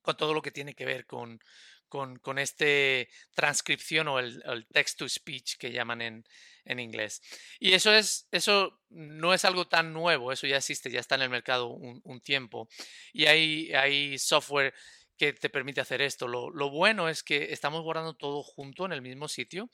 con 0.03 0.17
todo 0.17 0.33
lo 0.33 0.43
que 0.43 0.53
tiene 0.53 0.75
que 0.75 0.85
ver 0.85 1.07
con, 1.07 1.41
con, 1.89 2.19
con 2.19 2.39
este 2.39 3.09
transcripción 3.35 4.09
o 4.09 4.19
el, 4.19 4.67
text 4.73 4.99
to 4.99 5.09
speech 5.09 5.57
que 5.57 5.73
llaman 5.73 6.03
en, 6.03 6.25
en, 6.65 6.81
inglés. 6.81 7.23
Y 7.59 7.73
eso, 7.73 7.93
es, 7.93 8.27
eso 8.33 8.81
no 8.91 9.35
es 9.35 9.45
algo 9.45 9.69
tan 9.69 9.93
nuevo, 9.93 10.33
eso 10.33 10.47
ya 10.47 10.57
existe, 10.57 10.91
ya 10.91 11.01
está 11.01 11.15
en 11.15 11.23
el 11.23 11.31
mercado 11.31 11.69
un, 11.69 12.01
un 12.05 12.21
tiempo. 12.21 12.69
Y 13.13 13.27
hay, 13.27 13.73
hay 13.73 14.19
software 14.19 14.75
que 15.17 15.33
te 15.33 15.51
permite 15.51 15.81
hacer 15.81 16.03
esto. 16.03 16.29
Lo, 16.29 16.51
lo, 16.51 16.71
bueno 16.71 17.09
es 17.09 17.23
que 17.23 17.53
estamos 17.53 17.83
guardando 17.83 18.15
todo 18.15 18.43
junto 18.43 18.85
en 18.87 18.93
el 18.93 19.03
mismo 19.03 19.29
sitio. 19.29 19.71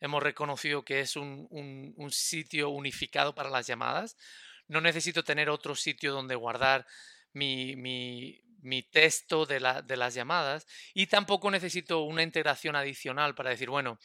Hemos 0.00 0.22
reconocido 0.22 0.84
que 0.84 1.00
es 1.00 1.16
un, 1.16 1.46
un, 1.50 1.92
un 1.96 2.10
sitio 2.10 2.70
unificado 2.70 3.34
para 3.34 3.50
las 3.50 3.66
llamadas. 3.66 4.16
No 4.66 4.80
necesito 4.80 5.24
tener 5.24 5.50
otro 5.50 5.74
sitio 5.74 6.12
donde 6.12 6.34
guardar 6.34 6.86
mi, 7.32 7.76
mi, 7.76 8.40
mi 8.58 8.82
texto 8.82 9.46
de, 9.46 9.60
la, 9.60 9.82
de 9.82 9.96
las 9.96 10.14
llamadas 10.14 10.66
y 10.94 11.06
tampoco 11.06 11.50
necesito 11.50 12.02
una 12.02 12.22
integración 12.22 12.76
adicional 12.76 13.34
para 13.34 13.50
decir, 13.50 13.70
bueno, 13.70 13.98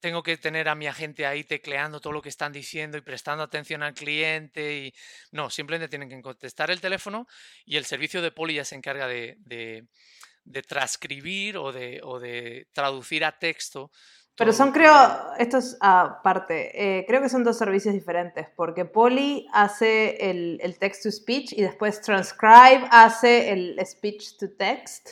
tengo 0.00 0.22
que 0.22 0.36
tener 0.36 0.68
a 0.68 0.74
mi 0.74 0.86
agente 0.86 1.26
ahí 1.26 1.44
tecleando 1.44 2.00
todo 2.00 2.12
lo 2.12 2.22
que 2.22 2.28
están 2.28 2.52
diciendo 2.52 2.96
y 2.96 3.00
prestando 3.00 3.42
atención 3.42 3.82
al 3.82 3.94
cliente. 3.94 4.76
Y... 4.78 4.94
No, 5.32 5.50
simplemente 5.50 5.88
tienen 5.88 6.08
que 6.08 6.20
contestar 6.22 6.70
el 6.70 6.80
teléfono 6.80 7.26
y 7.64 7.76
el 7.76 7.84
servicio 7.84 8.22
de 8.22 8.30
poli 8.30 8.54
ya 8.54 8.64
se 8.64 8.76
encarga 8.76 9.08
de, 9.08 9.36
de, 9.40 10.62
transcribir 10.62 11.58
de, 11.72 12.00
o 12.02 12.20
de 12.20 12.68
traducir 12.72 13.24
a 13.24 13.38
texto. 13.38 13.90
Pero 14.38 14.52
son, 14.52 14.70
creo, 14.72 14.92
esto 15.38 15.58
es 15.58 15.76
aparte, 15.80 16.70
eh, 17.00 17.04
creo 17.08 17.20
que 17.20 17.28
son 17.28 17.42
dos 17.42 17.58
servicios 17.58 17.92
diferentes, 17.92 18.46
porque 18.54 18.84
Poli 18.84 19.46
hace 19.52 20.30
el, 20.30 20.60
el 20.62 20.78
text 20.78 21.02
to 21.02 21.10
speech 21.10 21.52
y 21.52 21.62
después 21.62 22.00
Transcribe 22.00 22.86
hace 22.90 23.50
el 23.52 23.78
speech 23.84 24.36
to 24.38 24.50
text. 24.56 25.10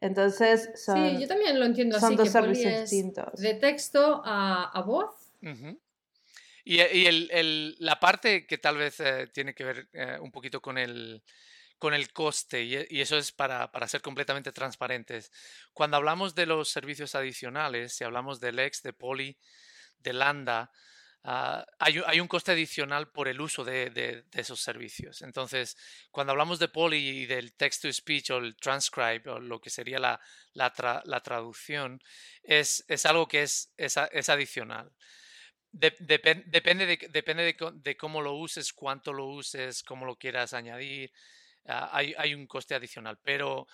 Entonces, 0.00 0.70
son, 0.76 1.10
sí, 1.16 1.22
yo 1.22 1.28
también 1.28 1.58
lo 1.58 1.66
entiendo 1.66 1.98
son 1.98 2.08
así, 2.08 2.16
dos 2.16 2.26
que 2.28 2.32
servicios 2.32 2.80
distintos. 2.90 3.40
de 3.40 3.54
texto 3.54 4.22
a, 4.24 4.70
a 4.72 4.82
voz. 4.82 5.10
Y, 6.64 6.76
y 6.76 7.06
el- 7.06 7.28
el- 7.32 7.76
la 7.80 7.98
parte 7.98 8.46
que 8.46 8.58
tal 8.58 8.76
vez 8.76 9.00
eh, 9.00 9.28
tiene 9.32 9.54
que 9.54 9.64
ver 9.64 9.88
eh, 9.92 10.18
un 10.20 10.30
poquito 10.30 10.60
con 10.60 10.78
el, 10.78 11.22
con 11.82 11.94
el 11.94 12.06
coste, 12.12 12.58
y, 12.62 13.00
eso 13.00 13.16
es 13.18 13.32
para, 13.32 13.72
para 13.72 13.88
ser 13.88 14.00
completamente 14.02 14.52
transparentes. 14.52 15.32
Cuando 15.72 15.96
hablamos 15.96 16.34
de 16.34 16.46
los 16.46 16.68
servicios 16.68 17.14
adicionales, 17.16 17.94
si 17.96 18.04
hablamos 18.04 18.38
del 18.38 18.56
Lex, 18.56 18.82
de 18.82 18.92
Poli, 18.92 19.36
de 19.98 20.12
Landa, 20.12 20.70
ah, 21.24 21.64
hay, 21.80 22.00
hay 22.06 22.20
un 22.20 22.28
coste 22.28 22.52
adicional 22.52 23.10
por 23.16 23.26
el 23.28 23.40
uso 23.40 23.64
de, 23.64 23.90
de- 23.90 24.22
de 24.32 24.40
esos 24.40 24.60
servicios. 24.60 25.22
Entonces, 25.22 25.76
cuando 26.12 26.32
hablamos 26.32 26.58
de 26.60 26.68
Poli 26.68 26.98
y 27.22 27.26
del 27.26 27.52
text 27.54 27.82
to 27.82 27.92
speech 27.92 28.30
o 28.30 28.38
el 28.38 28.54
transcribe 28.56 29.30
o 29.30 29.40
lo 29.40 29.60
que 29.60 29.70
sería 29.70 29.98
la, 29.98 30.20
la, 30.54 30.72
la 31.04 31.20
traducción, 31.20 32.00
es, 32.44 32.84
es 32.88 33.06
algo 33.06 33.26
que 33.28 33.42
es, 33.42 33.72
es, 33.76 33.96
es 34.12 34.28
adicional. 34.28 34.92
De- 35.72 35.96
depen- 35.98 36.44
depende 36.46 36.84
de, 36.86 36.96
depende 37.10 37.42
de, 37.44 37.56
co- 37.56 37.72
de 37.72 37.96
cómo 37.96 38.20
lo 38.20 38.34
uses, 38.34 38.72
cuánto 38.72 39.12
lo 39.12 39.26
uses, 39.26 39.82
cómo 39.82 40.04
lo 40.06 40.16
quieras 40.16 40.52
añadir. 40.54 41.10
Ah, 41.66 41.90
hay, 41.92 42.14
hay 42.18 42.34
un 42.34 42.46
coste 42.46 42.74
adicional, 42.74 43.18
pero 43.22 43.66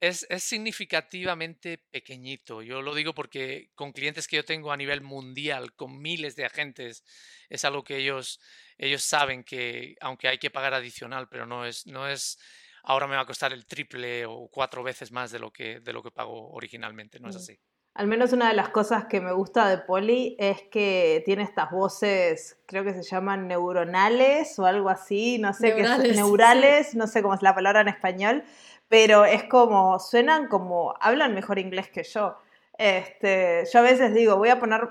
es, 0.00 0.26
es 0.30 0.42
significativamente 0.44 1.78
pequeñito. 1.90 2.62
Yo 2.62 2.82
lo 2.82 2.94
digo 2.94 3.14
porque 3.14 3.70
con 3.74 3.92
clientes 3.92 4.26
que 4.26 4.36
yo 4.36 4.44
tengo 4.44 4.72
a 4.72 4.76
nivel 4.76 5.00
mundial, 5.02 5.74
con 5.74 6.00
miles 6.00 6.34
de 6.36 6.44
agentes, 6.44 7.04
es 7.48 7.64
algo 7.64 7.84
que 7.84 7.96
ellos, 7.98 8.40
ellos 8.78 9.02
saben 9.04 9.44
que, 9.44 9.94
aunque 10.00 10.28
hay 10.28 10.38
que 10.38 10.50
pagar 10.50 10.74
adicional, 10.74 11.28
pero 11.28 11.46
no 11.46 11.64
es, 11.66 11.86
no 11.86 12.08
es, 12.08 12.38
ahora 12.82 13.06
me 13.06 13.14
va 13.16 13.22
a 13.22 13.26
costar 13.26 13.52
el 13.52 13.66
triple 13.66 14.26
o 14.26 14.48
cuatro 14.50 14.82
veces 14.82 15.12
más 15.12 15.30
de 15.30 15.38
lo 15.38 15.52
que, 15.52 15.80
de 15.80 15.92
lo 15.92 16.02
que 16.02 16.10
pago 16.10 16.50
originalmente. 16.52 17.20
No 17.20 17.28
es 17.28 17.36
Mm. 17.36 17.38
así. 17.38 17.58
Al 17.94 18.06
menos 18.06 18.32
una 18.32 18.48
de 18.48 18.54
las 18.54 18.70
cosas 18.70 19.04
que 19.04 19.20
me 19.20 19.32
gusta 19.32 19.68
de 19.68 19.76
Poli 19.76 20.34
es 20.38 20.62
que 20.62 21.22
tiene 21.26 21.42
estas 21.42 21.70
voces, 21.70 22.58
creo 22.64 22.84
que 22.84 22.94
se 22.94 23.02
llaman 23.02 23.48
neuronales 23.48 24.58
o 24.58 24.64
algo 24.64 24.88
así, 24.88 25.38
no 25.38 25.52
sé 25.52 25.74
qué 25.74 25.82
Neurales, 25.82 26.08
sí. 26.16 26.16
neurales, 26.16 26.94
no 26.94 27.06
sé 27.06 27.20
cómo 27.20 27.34
es 27.34 27.42
la 27.42 27.54
palabra 27.54 27.82
en 27.82 27.88
español, 27.88 28.44
pero 28.88 29.26
es 29.26 29.44
como, 29.44 29.98
suenan 29.98 30.48
como, 30.48 30.94
hablan 31.00 31.34
mejor 31.34 31.58
inglés 31.58 31.90
que 31.90 32.02
yo. 32.02 32.34
Este, 32.78 33.64
yo 33.70 33.80
a 33.80 33.82
veces 33.82 34.14
digo, 34.14 34.36
voy 34.36 34.48
a 34.48 34.58
poner 34.58 34.88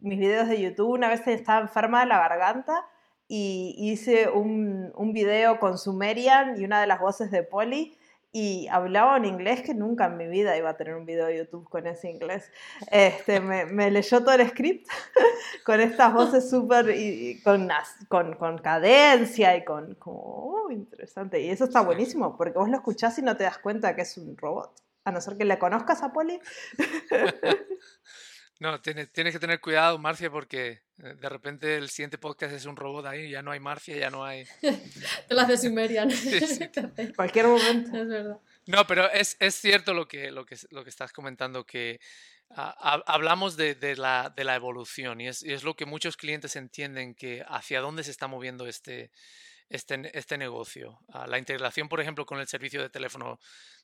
mis 0.00 0.18
videos 0.18 0.48
de 0.48 0.60
YouTube, 0.60 0.90
una 0.90 1.08
vez 1.08 1.24
estaba 1.28 1.60
enferma 1.60 2.00
de 2.00 2.06
la 2.06 2.18
garganta 2.18 2.84
y 3.28 3.76
hice 3.78 4.28
un, 4.28 4.92
un 4.96 5.12
video 5.12 5.60
con 5.60 5.78
Sumerian 5.78 6.60
y 6.60 6.64
una 6.64 6.80
de 6.80 6.88
las 6.88 6.98
voces 6.98 7.30
de 7.30 7.44
Poli 7.44 7.96
y 8.32 8.68
hablaba 8.68 9.16
un 9.16 9.24
inglés 9.24 9.62
que 9.62 9.74
nunca 9.74 10.06
en 10.06 10.16
mi 10.16 10.28
vida 10.28 10.56
iba 10.56 10.70
a 10.70 10.76
tener 10.76 10.94
un 10.94 11.04
video 11.04 11.26
de 11.26 11.38
YouTube 11.38 11.68
con 11.68 11.86
ese 11.86 12.10
inglés. 12.10 12.50
Este, 12.90 13.40
me, 13.40 13.66
me 13.66 13.90
leyó 13.90 14.20
todo 14.20 14.34
el 14.34 14.48
script 14.48 14.86
con 15.64 15.80
estas 15.80 16.12
voces 16.12 16.48
súper, 16.48 16.94
con, 17.42 17.68
con, 18.08 18.34
con 18.36 18.58
cadencia 18.58 19.56
y 19.56 19.64
con, 19.64 19.94
como, 19.96 20.20
oh, 20.20 20.70
interesante. 20.70 21.40
Y 21.40 21.50
eso 21.50 21.64
está 21.64 21.80
buenísimo, 21.80 22.36
porque 22.36 22.58
vos 22.58 22.68
lo 22.68 22.76
escuchás 22.76 23.18
y 23.18 23.22
no 23.22 23.36
te 23.36 23.44
das 23.44 23.58
cuenta 23.58 23.96
que 23.96 24.02
es 24.02 24.16
un 24.16 24.36
robot. 24.36 24.72
A 25.04 25.12
no 25.12 25.20
ser 25.20 25.36
que 25.36 25.44
le 25.44 25.58
conozcas 25.58 26.02
a 26.02 26.12
Poli. 26.12 26.38
No, 28.60 28.80
tienes, 28.80 29.10
tienes 29.10 29.32
que 29.32 29.38
tener 29.40 29.58
cuidado, 29.60 29.98
Marcia, 29.98 30.30
porque 30.30 30.82
eh, 31.02 31.14
de 31.18 31.28
repente 31.30 31.76
el 31.76 31.88
siguiente 31.88 32.18
podcast 32.18 32.54
es 32.54 32.66
un 32.66 32.76
robot 32.76 33.06
ahí, 33.06 33.30
ya 33.30 33.40
no 33.42 33.50
hay 33.52 33.58
Marcia, 33.58 33.96
ya 33.96 34.10
no 34.10 34.22
hay... 34.24 34.44
Te 34.60 35.34
lo 35.34 35.40
hace 35.40 35.56
Sumerian. 35.56 36.10
Sí, 36.10 36.60
cualquier 37.16 37.46
momento. 37.46 37.96
es 37.96 38.06
verdad. 38.08 38.38
No, 38.66 38.86
pero 38.86 39.10
es, 39.10 39.36
es 39.40 39.54
cierto 39.54 39.94
lo 39.94 40.06
que, 40.06 40.30
lo, 40.30 40.44
que, 40.44 40.56
lo 40.70 40.84
que 40.84 40.90
estás 40.90 41.10
comentando, 41.12 41.64
que 41.64 42.00
hab- 42.50 43.02
hablamos 43.06 43.56
de, 43.56 43.74
de 43.74 43.96
la, 43.96 44.32
de 44.36 44.44
la 44.44 44.54
evolución 44.56 45.20
y 45.22 45.28
es, 45.28 45.42
y 45.42 45.52
es 45.54 45.62
lo 45.64 45.74
que 45.74 45.86
muchos 45.86 46.18
clientes 46.18 46.54
entienden, 46.54 47.14
que 47.14 47.42
hacia 47.48 47.80
dónde 47.80 48.04
se 48.04 48.10
está 48.10 48.26
moviendo 48.26 48.66
este, 48.66 49.10
este, 49.70 50.10
este 50.18 50.36
negocio. 50.36 50.98
La 51.26 51.38
integración, 51.38 51.88
por 51.88 52.00
ejemplo, 52.00 52.26
con 52.26 52.40
el 52.40 52.48
servicio 52.48 52.82
de 52.82 52.90
teléfono 52.90 53.38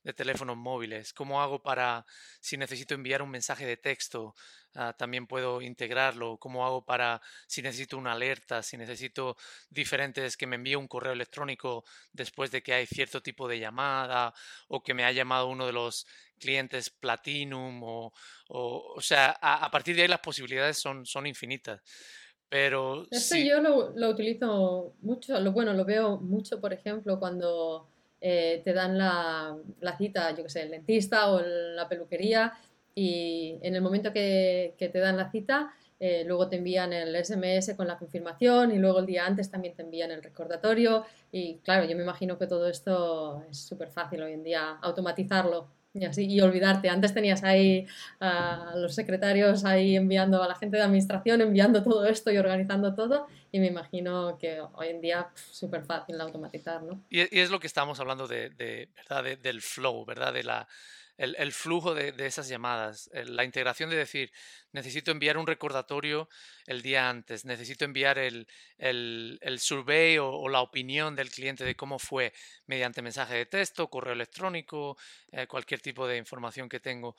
de 0.06 0.12
teléfonos 0.12 0.56
móviles. 0.56 1.12
¿Cómo 1.12 1.42
hago 1.42 1.60
para, 1.60 2.06
si 2.40 2.56
necesito 2.56 2.94
enviar 2.94 3.22
un 3.22 3.30
mensaje 3.30 3.66
de 3.66 3.76
texto, 3.76 4.36
ah, 4.76 4.92
también 4.96 5.26
puedo 5.26 5.60
integrarlo? 5.60 6.38
¿Cómo 6.38 6.64
hago 6.64 6.84
para, 6.84 7.20
si 7.48 7.60
necesito 7.60 7.98
una 7.98 8.12
alerta, 8.12 8.62
si 8.62 8.76
necesito 8.76 9.36
diferentes, 9.68 10.36
que 10.36 10.46
me 10.46 10.54
envíe 10.56 10.76
un 10.76 10.86
correo 10.86 11.12
electrónico 11.12 11.84
después 12.12 12.52
de 12.52 12.62
que 12.62 12.72
hay 12.72 12.86
cierto 12.86 13.20
tipo 13.20 13.48
de 13.48 13.58
llamada 13.58 14.32
o 14.68 14.80
que 14.80 14.94
me 14.94 15.04
ha 15.04 15.10
llamado 15.10 15.48
uno 15.48 15.66
de 15.66 15.72
los 15.72 16.06
clientes 16.38 16.90
Platinum 16.90 17.82
o, 17.82 18.12
o, 18.48 18.94
o 18.96 19.00
sea, 19.00 19.36
a, 19.40 19.64
a 19.64 19.70
partir 19.72 19.96
de 19.96 20.02
ahí 20.02 20.08
las 20.08 20.20
posibilidades 20.20 20.78
son, 20.78 21.04
son 21.04 21.26
infinitas. 21.26 21.80
Pero 22.48 23.06
sí, 23.10 23.48
yo 23.48 23.60
lo, 23.60 23.92
lo 23.96 24.10
utilizo 24.10 24.94
mucho, 25.02 25.38
lo, 25.40 25.52
bueno, 25.52 25.72
lo 25.72 25.84
veo 25.84 26.18
mucho, 26.18 26.60
por 26.60 26.72
ejemplo, 26.72 27.18
cuando 27.18 27.88
eh, 28.20 28.62
te 28.64 28.72
dan 28.72 28.96
la, 28.96 29.56
la 29.80 29.96
cita, 29.96 30.30
yo 30.34 30.44
que 30.44 30.50
sé, 30.50 30.62
el 30.62 30.70
dentista 30.70 31.30
o 31.32 31.40
la 31.40 31.88
peluquería 31.88 32.52
y 32.94 33.58
en 33.62 33.74
el 33.74 33.82
momento 33.82 34.12
que, 34.12 34.74
que 34.78 34.88
te 34.88 35.00
dan 35.00 35.16
la 35.16 35.30
cita, 35.30 35.74
eh, 35.98 36.24
luego 36.26 36.48
te 36.48 36.56
envían 36.56 36.92
el 36.92 37.14
SMS 37.16 37.74
con 37.74 37.86
la 37.86 37.98
confirmación 37.98 38.70
y 38.70 38.78
luego 38.78 39.00
el 39.00 39.06
día 39.06 39.26
antes 39.26 39.50
también 39.50 39.74
te 39.74 39.82
envían 39.82 40.10
el 40.10 40.22
recordatorio 40.22 41.04
y 41.32 41.58
claro, 41.58 41.86
yo 41.86 41.96
me 41.96 42.02
imagino 42.02 42.38
que 42.38 42.46
todo 42.46 42.68
esto 42.68 43.44
es 43.50 43.58
súper 43.58 43.90
fácil 43.90 44.22
hoy 44.22 44.32
en 44.32 44.44
día, 44.44 44.78
automatizarlo. 44.82 45.68
Y 45.98 46.04
así, 46.04 46.26
y 46.26 46.40
olvidarte, 46.40 46.90
antes 46.90 47.14
tenías 47.14 47.42
ahí 47.42 47.86
a 48.20 48.74
los 48.76 48.94
secretarios 48.94 49.64
ahí 49.64 49.96
enviando 49.96 50.42
a 50.42 50.48
la 50.48 50.54
gente 50.54 50.76
de 50.76 50.82
administración, 50.82 51.40
enviando 51.40 51.82
todo 51.82 52.04
esto 52.04 52.30
y 52.30 52.36
organizando 52.36 52.94
todo. 52.94 53.26
Y 53.50 53.60
me 53.60 53.68
imagino 53.68 54.36
que 54.38 54.60
hoy 54.74 54.88
en 54.88 55.00
día 55.00 55.28
súper 55.34 55.84
fácil 55.84 56.18
de 56.18 56.22
automatizar, 56.22 56.82
¿no? 56.82 57.02
Y, 57.08 57.20
es 57.20 57.50
lo 57.50 57.60
que 57.60 57.66
estamos 57.66 57.98
hablando 57.98 58.28
de, 58.28 58.50
¿verdad? 58.94 59.24
de- 59.24 59.36
del 59.36 59.62
flow, 59.62 60.04
¿verdad? 60.04 60.34
De 60.34 60.42
la, 60.42 60.68
el, 61.16 61.34
el 61.38 61.52
flujo 61.52 61.94
de, 61.94 62.14
esas 62.26 62.48
llamadas, 62.48 63.10
la 63.12 63.44
integración 63.44 63.88
de 63.90 63.96
decir, 63.96 64.32
necesito 64.72 65.10
enviar 65.10 65.38
un 65.38 65.46
recordatorio 65.46 66.28
el 66.66 66.82
día 66.82 67.08
antes, 67.08 67.44
necesito 67.44 67.84
enviar 67.84 68.18
el, 68.18 68.46
el, 68.78 69.38
el 69.40 69.58
survey 69.58 70.18
o, 70.18 70.28
o 70.30 70.48
la 70.48 70.60
opinión 70.60 71.16
del 71.16 71.30
cliente 71.30 71.64
de 71.64 71.74
cómo 71.74 71.98
fue 71.98 72.32
mediante 72.66 73.02
mensaje 73.02 73.34
de 73.34 73.46
texto, 73.46 73.88
correo 73.88 74.12
electrónico, 74.12 74.96
eh, 75.32 75.46
cualquier 75.46 75.80
tipo 75.80 76.06
de 76.06 76.18
información 76.18 76.68
que 76.68 76.80
tengo. 76.80 77.16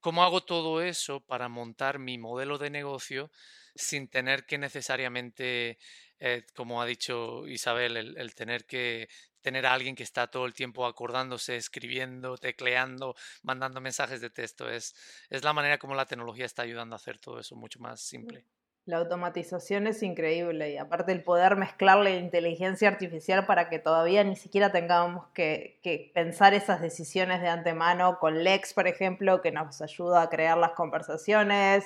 ¿Cómo 0.00 0.22
hago 0.22 0.42
todo 0.42 0.80
eso 0.80 1.20
para 1.20 1.48
montar 1.48 1.98
mi 1.98 2.18
modelo 2.18 2.56
de 2.56 2.70
negocio 2.70 3.30
sin 3.74 4.08
tener 4.08 4.46
que 4.46 4.58
necesariamente, 4.58 5.78
eh, 6.18 6.44
como 6.54 6.80
ha 6.80 6.86
dicho 6.86 7.46
Isabel, 7.46 7.96
el, 7.96 8.16
el 8.16 8.34
tener 8.34 8.64
que 8.64 9.08
tener 9.42 9.66
a 9.66 9.72
alguien 9.74 9.94
que 9.94 10.02
está 10.02 10.26
todo 10.26 10.46
el 10.46 10.54
tiempo 10.54 10.86
acordándose, 10.86 11.56
escribiendo, 11.56 12.36
tecleando, 12.38 13.14
mandando 13.42 13.80
mensajes 13.80 14.20
de 14.20 14.30
texto. 14.30 14.68
Es, 14.70 14.94
es 15.28 15.44
la 15.44 15.52
manera 15.52 15.78
como 15.78 15.94
la 15.94 16.06
tecnología 16.06 16.46
está 16.46 16.62
ayudando 16.62 16.94
a 16.94 16.98
hacer 16.98 17.18
todo 17.18 17.40
eso 17.40 17.56
mucho 17.56 17.78
más 17.80 18.00
simple. 18.00 18.44
La 18.86 18.96
automatización 18.96 19.86
es 19.86 20.02
increíble 20.02 20.70
y 20.72 20.78
aparte 20.78 21.12
el 21.12 21.22
poder 21.22 21.54
mezclar 21.54 21.98
la 21.98 22.10
inteligencia 22.10 22.88
artificial 22.88 23.46
para 23.46 23.68
que 23.68 23.78
todavía 23.78 24.24
ni 24.24 24.36
siquiera 24.36 24.72
tengamos 24.72 25.28
que, 25.28 25.78
que 25.82 26.10
pensar 26.14 26.54
esas 26.54 26.80
decisiones 26.80 27.40
de 27.42 27.48
antemano 27.48 28.18
con 28.18 28.42
Lex, 28.42 28.72
por 28.72 28.88
ejemplo, 28.88 29.42
que 29.42 29.52
nos 29.52 29.80
ayuda 29.82 30.22
a 30.22 30.30
crear 30.30 30.56
las 30.56 30.72
conversaciones 30.72 31.84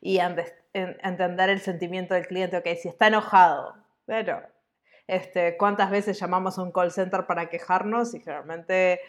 y 0.00 0.18
a 0.18 0.26
ende- 0.30 0.54
en- 0.72 0.96
entender 1.02 1.50
el 1.50 1.60
sentimiento 1.60 2.14
del 2.14 2.26
cliente. 2.28 2.56
Ok, 2.56 2.68
si 2.80 2.88
está 2.88 3.08
enojado, 3.08 3.74
pero 4.06 4.40
este, 5.06 5.56
¿cuántas 5.56 5.90
veces 5.90 6.18
llamamos 6.18 6.58
a 6.58 6.62
un 6.62 6.72
call 6.72 6.92
center 6.92 7.26
para 7.26 7.48
quejarnos 7.48 8.14
y 8.14 8.20
generalmente 8.20 9.00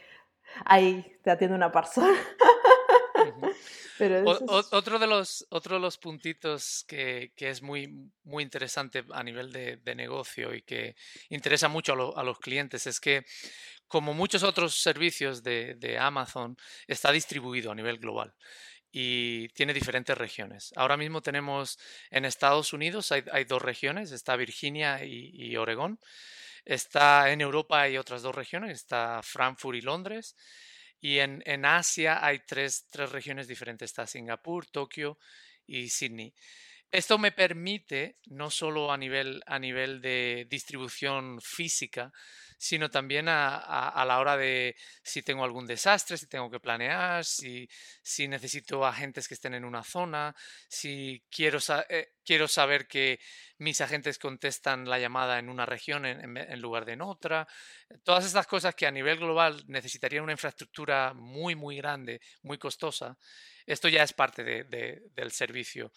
ahí 0.66 1.20
te 1.24 1.32
atiende 1.32 1.56
una 1.56 1.72
persona? 1.72 2.14
Pero 3.98 4.30
o- 4.30 4.64
otro, 4.72 5.00
de 5.00 5.08
los, 5.08 5.48
otro 5.50 5.76
de 5.76 5.82
los 5.82 5.98
puntitos 5.98 6.86
que, 6.88 7.32
que 7.36 7.50
es 7.50 7.62
muy, 7.64 8.12
muy 8.24 8.44
interesante 8.44 9.04
a 9.12 9.24
nivel 9.24 9.52
de, 9.52 9.78
de 9.78 9.96
negocio 9.96 10.54
y 10.54 10.62
que 10.62 10.96
interesa 11.30 11.68
mucho 11.68 11.94
a, 11.94 11.96
lo- 11.96 12.18
a 12.18 12.24
los 12.24 12.38
clientes 12.40 12.86
es 12.86 13.00
que, 13.00 13.26
como 13.88 14.14
muchos 14.14 14.44
otros 14.44 14.80
servicios 14.82 15.42
de, 15.42 15.76
de 15.76 15.98
Amazon, 15.98 16.58
está 16.88 17.12
distribuido 17.12 17.72
a 17.72 17.76
nivel 17.76 17.98
global. 17.98 18.36
Y 19.00 19.50
tiene 19.50 19.76
diferentes 19.76 20.18
regiones. 20.18 20.74
Ahora 20.76 20.98
mismo 20.98 21.22
tenemos 21.22 21.78
en 22.10 22.26
Estados 22.26 22.74
Unidos 22.74 23.12
hay, 23.12 23.44
dos 23.44 23.62
regiones, 23.62 24.12
está 24.12 24.36
Virginia 24.36 25.06
y, 25.06 25.56
Oregón. 25.56 26.00
Está 26.66 27.32
en 27.32 27.42
Europa 27.42 27.80
hay 27.80 28.00
otras 28.00 28.24
dos 28.24 28.34
regiones, 28.34 28.72
está 28.72 29.22
Frankfurt 29.22 29.78
y 29.78 29.82
Londres. 29.82 30.36
Y 31.00 31.20
en, 31.20 31.44
en 31.46 31.64
Asia 31.64 32.26
hay 32.26 32.40
tres, 32.40 32.88
tres 32.90 33.12
regiones 33.12 33.48
diferentes, 33.48 33.92
está 33.92 34.08
Singapur, 34.08 34.66
Tokio 34.66 35.20
y 35.68 35.90
Sydney. 35.90 36.34
Esto 36.90 37.20
me 37.20 37.32
permite, 37.32 38.18
no 38.26 38.50
solo 38.50 38.92
a 38.92 38.98
nivel, 38.98 39.44
a 39.46 39.60
nivel 39.60 40.02
de 40.02 40.48
distribución 40.50 41.40
física, 41.40 42.12
sino 42.58 42.90
también 42.90 43.28
a, 43.30 44.04
la 44.06 44.20
hora 44.20 44.36
de 44.36 44.76
si 45.04 45.22
tengo 45.22 45.44
algún 45.44 45.68
desastre, 45.68 46.18
si 46.18 46.28
tengo 46.28 46.50
que 46.50 46.60
planear, 46.60 47.24
si, 47.24 47.70
si 48.02 48.28
necesito 48.28 48.86
agentes 48.86 49.28
que 49.28 49.36
estén 49.36 49.54
en 49.54 49.64
una 49.64 49.84
zona, 49.84 50.36
si 50.68 51.24
quiero, 51.30 51.60
eh, 51.90 52.14
quiero 52.26 52.48
saber 52.48 52.88
que 52.88 53.20
mis 53.60 53.80
agentes 53.82 54.18
contestan 54.18 54.90
la 54.90 55.00
llamada 55.00 55.40
en 55.40 55.50
una 55.50 55.66
región 55.66 56.06
en, 56.06 56.62
lugar 56.62 56.86
de 56.86 56.94
en 56.94 57.02
otra. 57.02 57.48
Todas 58.04 58.26
estas 58.26 58.48
cosas 58.48 58.76
que 58.76 58.88
a 58.88 58.92
nivel 58.92 59.18
global 59.18 59.64
necesitarían 59.68 60.24
una 60.24 60.34
infraestructura 60.34 61.14
muy, 61.14 61.56
muy 61.56 61.78
grande, 61.78 62.22
muy 62.42 62.58
costosa, 62.58 63.18
esto 63.66 63.90
ya 63.90 64.02
es 64.02 64.14
parte 64.14 64.44
del 64.64 65.32
servicio 65.32 65.92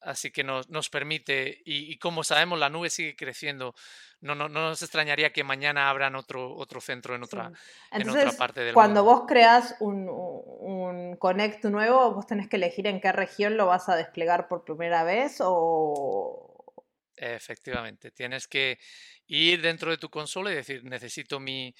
Así 0.00 0.30
que 0.30 0.42
nos, 0.42 0.70
nos 0.70 0.88
permite, 0.88 1.62
y, 1.64 1.98
como 1.98 2.24
sabemos, 2.24 2.58
la 2.58 2.70
nube 2.70 2.88
sigue 2.88 3.14
creciendo. 3.14 3.74
No, 4.20 4.34
no, 4.34 4.48
no, 4.48 4.70
nos 4.70 4.82
extrañaría 4.82 5.32
que 5.32 5.44
mañana 5.44 5.90
abran 5.90 6.16
otro, 6.16 6.54
otro 6.56 6.80
centro 6.80 7.14
en 7.14 7.22
otra, 7.22 7.52
en 7.90 8.08
otra 8.08 8.32
parte 8.32 8.62
del 8.62 8.72
cuando 8.72 9.04
vos 9.04 9.24
creas 9.28 9.76
un, 9.80 10.08
un, 10.08 11.16
Connect 11.16 11.64
nuevo, 11.66 12.14
vos 12.14 12.26
tenés 12.26 12.48
que 12.48 12.56
elegir 12.56 12.86
en 12.86 13.00
qué 13.00 13.12
región 13.12 13.58
lo 13.58 13.66
vas 13.66 13.90
a 13.90 13.96
desplegar 13.96 14.48
por 14.48 14.64
primera 14.64 15.04
vez 15.04 15.36
o... 15.40 16.74
Efectivamente, 17.14 18.10
tienes 18.10 18.46
que 18.46 18.78
ir 19.26 19.60
dentro 19.62 19.90
de 19.90 19.98
tu 19.98 20.08
consola 20.08 20.50
y 20.50 20.54
decir, 20.54 20.84
necesito 20.84 21.40
mi, 21.40 21.74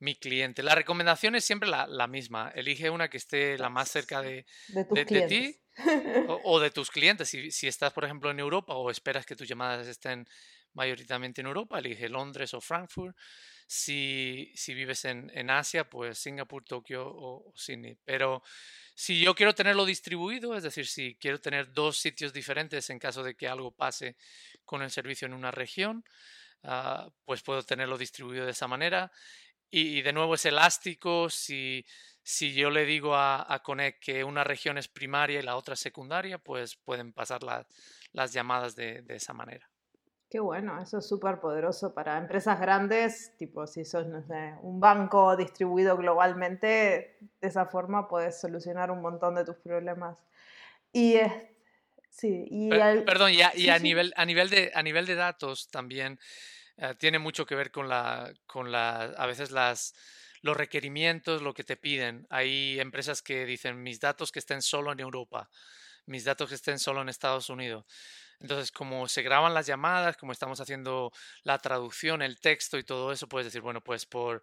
mi 0.00 0.16
cliente. 0.16 0.62
La 0.62 0.74
recomendación 0.74 1.34
es 1.34 1.44
siempre 1.44 1.68
la, 1.68 1.86
la, 1.86 2.06
misma. 2.06 2.50
Elige 2.54 2.90
una 2.90 3.08
que 3.08 3.18
esté 3.18 3.58
la 3.58 3.68
más 3.68 3.90
cerca 3.90 4.22
de, 4.22 4.46
de, 4.68 5.04
de 5.04 5.22
ti 5.28 5.60
o, 6.44 6.58
de 6.58 6.70
tus 6.70 6.90
clientes. 6.90 7.28
Si, 7.28 7.50
si, 7.50 7.68
estás, 7.68 7.92
por 7.92 8.04
ejemplo, 8.04 8.30
en 8.30 8.40
Europa 8.40 8.74
o 8.74 8.90
esperas 8.90 9.26
que 9.26 9.36
tus 9.36 9.46
llamadas 9.46 9.86
estén 9.86 10.26
mayoritariamente 10.72 11.42
en 11.42 11.48
Europa, 11.48 11.78
elige 11.78 12.08
Londres 12.08 12.54
o 12.54 12.60
Frankfurt. 12.60 13.14
Si, 13.66 14.50
si 14.56 14.74
vives 14.74 15.04
en, 15.04 15.30
en, 15.34 15.50
Asia, 15.50 15.88
pues 15.88 16.18
Singapur, 16.18 16.64
Tokio 16.64 17.06
o, 17.06 17.52
Sydney. 17.54 17.96
Pero 18.04 18.42
si 18.94 19.20
yo 19.20 19.34
quiero 19.34 19.54
tenerlo 19.54 19.84
distribuido, 19.84 20.56
es 20.56 20.62
decir, 20.62 20.86
si 20.86 21.14
quiero 21.16 21.40
tener 21.40 21.72
dos 21.72 21.98
sitios 21.98 22.32
diferentes 22.32 22.88
en 22.90 22.98
caso 22.98 23.22
de 23.22 23.34
que 23.34 23.46
algo 23.46 23.70
pase 23.70 24.16
con 24.64 24.82
el 24.82 24.90
servicio 24.90 25.26
en 25.26 25.34
una 25.34 25.50
región, 25.50 26.04
ah, 26.64 27.10
pues 27.24 27.42
puedo 27.42 27.62
tenerlo 27.62 27.98
distribuido 27.98 28.46
de 28.46 28.52
esa 28.52 28.66
manera. 28.66 29.12
Y, 29.70 29.98
y 29.98 30.02
de 30.02 30.12
nuevo 30.12 30.34
es 30.34 30.44
elástico. 30.46 31.30
Si, 31.30 31.84
si 32.22 32.52
yo 32.52 32.70
le 32.70 32.84
digo 32.84 33.14
a, 33.14 33.52
a, 33.52 33.62
Connect 33.62 34.02
que 34.02 34.24
una 34.24 34.44
región 34.44 34.78
es 34.78 34.88
primaria 34.88 35.40
y 35.40 35.42
la 35.42 35.56
otra 35.56 35.76
secundaria, 35.76 36.38
pues 36.38 36.76
pueden 36.76 37.12
pasar 37.12 37.40
las 38.12 38.32
llamadas 38.32 38.76
de, 38.76 39.02
de, 39.02 39.16
esa 39.16 39.32
manera. 39.32 39.68
Qué 40.28 40.38
bueno, 40.38 40.80
eso 40.80 40.98
es 40.98 41.08
súper 41.08 41.40
poderoso 41.40 41.92
para 41.92 42.16
empresas 42.16 42.60
grandes, 42.60 43.36
tipo 43.36 43.66
si 43.66 43.84
sos, 43.84 44.06
no 44.06 44.22
sé, 44.22 44.54
un 44.62 44.78
banco 44.78 45.36
distribuido 45.36 45.96
globalmente, 45.96 47.18
de 47.20 47.48
esa 47.48 47.66
forma 47.66 48.06
puedes 48.06 48.40
solucionar 48.40 48.92
un 48.92 49.00
montón 49.00 49.34
de 49.34 49.44
tus 49.44 49.56
problemas. 49.56 50.16
Y 50.92 51.14
es, 51.14 51.32
sí, 52.10 52.46
y 52.48 52.68
Perdón, 52.68 53.32
y, 53.32 53.42
a, 53.42 53.56
y 53.56 53.70
a, 53.70 53.78
nivel, 53.80 54.12
a, 54.16 54.24
nivel 54.24 54.50
de, 54.50 54.70
a 54.72 54.82
nivel 54.84 55.06
de 55.06 55.16
datos 55.16 55.68
también 55.68 56.20
eh, 56.80 56.94
tiene 56.98 57.18
mucho 57.18 57.46
que 57.46 57.54
ver 57.54 57.70
con, 57.70 57.88
la, 57.88 58.32
con 58.46 58.72
la, 58.72 59.02
a 59.02 59.26
veces 59.26 59.50
las 59.50 59.94
los 60.42 60.56
requerimientos, 60.56 61.42
lo 61.42 61.54
que 61.54 61.64
te 61.64 61.76
piden. 61.76 62.26
Hay 62.30 62.80
empresas 62.80 63.22
que 63.22 63.44
dicen 63.44 63.82
mis 63.82 64.00
datos 64.00 64.32
que 64.32 64.38
estén 64.38 64.62
solo 64.62 64.92
en 64.92 65.00
Europa, 65.00 65.50
mis 66.06 66.24
datos 66.24 66.48
que 66.48 66.54
estén 66.54 66.78
solo 66.78 67.02
en 67.02 67.08
Estados 67.08 67.50
Unidos. 67.50 67.84
Entonces, 68.40 68.72
como 68.72 69.06
se 69.06 69.22
graban 69.22 69.52
las 69.52 69.66
llamadas, 69.66 70.16
como 70.16 70.32
estamos 70.32 70.60
haciendo 70.60 71.12
la 71.42 71.58
traducción, 71.58 72.22
el 72.22 72.40
texto 72.40 72.78
y 72.78 72.84
todo 72.84 73.12
eso, 73.12 73.28
puedes 73.28 73.46
decir, 73.46 73.60
bueno, 73.60 73.82
pues 73.82 74.06
por, 74.06 74.42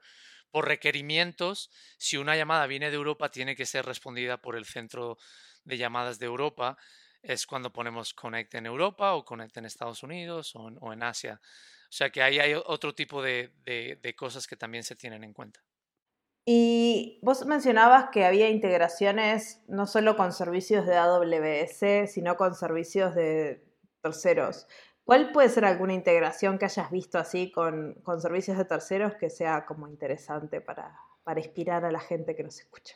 por 0.51 0.67
requerimientos, 0.67 1.71
si 1.97 2.17
una 2.17 2.35
llamada 2.35 2.67
viene 2.67 2.91
de 2.91 2.95
Europa, 2.95 3.29
tiene 3.29 3.55
que 3.55 3.65
ser 3.65 3.85
respondida 3.85 4.37
por 4.37 4.55
el 4.55 4.65
centro 4.65 5.17
de 5.63 5.77
llamadas 5.77 6.19
de 6.19 6.27
Europa. 6.27 6.77
Es 7.23 7.47
cuando 7.47 7.73
ponemos 7.73 8.13
Connect 8.13 8.53
en 8.53 8.67
Europa 8.67 9.13
o 9.15 9.25
Connect 9.25 9.57
en 9.57 9.65
Estados 9.65 10.03
Unidos 10.03 10.53
o 10.55 10.93
en, 10.93 11.01
Asia. 11.01 11.41
O 11.89 11.91
sea 11.91 12.09
que 12.09 12.21
ahí 12.21 12.39
hay 12.39 12.53
otro 12.53 12.93
tipo 12.93 13.21
de 13.21 14.15
cosas 14.17 14.47
que 14.47 14.55
también 14.55 14.83
se 14.83 14.95
tienen 14.95 15.23
en 15.23 15.33
cuenta. 15.33 15.61
Y 16.49 17.19
vos 17.23 17.45
mencionabas 17.45 18.09
que 18.09 18.23
había 18.23 18.47
integraciones 18.47 19.61
no 19.67 19.85
solo 19.85 20.15
con 20.15 20.31
servicios 20.31 20.87
de 20.87 20.95
AWS, 20.95 22.09
sino 22.09 22.37
con 22.37 22.55
servicios 22.55 23.13
de 23.15 23.65
terceros. 24.01 24.65
¿Cuál 25.03 25.33
puede 25.33 25.49
ser 25.49 25.65
alguna 25.65 25.93
integración 25.93 26.57
que 26.57 26.63
hayas 26.63 26.89
visto 26.89 27.17
así 27.17 27.51
con, 27.51 27.95
con 27.95 28.21
servicios 28.21 28.57
de 28.57 28.63
terceros 28.63 29.15
que 29.15 29.29
sea 29.29 29.65
como 29.65 29.89
interesante 29.89 30.61
para, 30.61 30.97
para, 31.25 31.41
inspirar 31.41 31.83
a 31.83 31.91
la 31.91 31.99
gente 31.99 32.33
que 32.33 32.43
nos 32.43 32.57
escucha? 32.61 32.95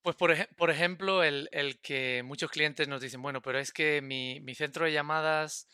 Pues 0.00 0.14
por, 0.14 0.32
por 0.54 0.70
ejemplo, 0.70 1.24
el, 1.24 1.48
el, 1.50 1.80
que 1.80 2.22
muchos 2.24 2.48
clientes 2.48 2.86
nos 2.86 3.00
dicen, 3.00 3.22
bueno, 3.22 3.42
pero 3.42 3.58
es 3.58 3.72
que 3.72 4.02
mi, 4.02 4.38
mi 4.38 4.54
centro 4.54 4.84
de 4.84 4.92
llamadas 4.92 5.68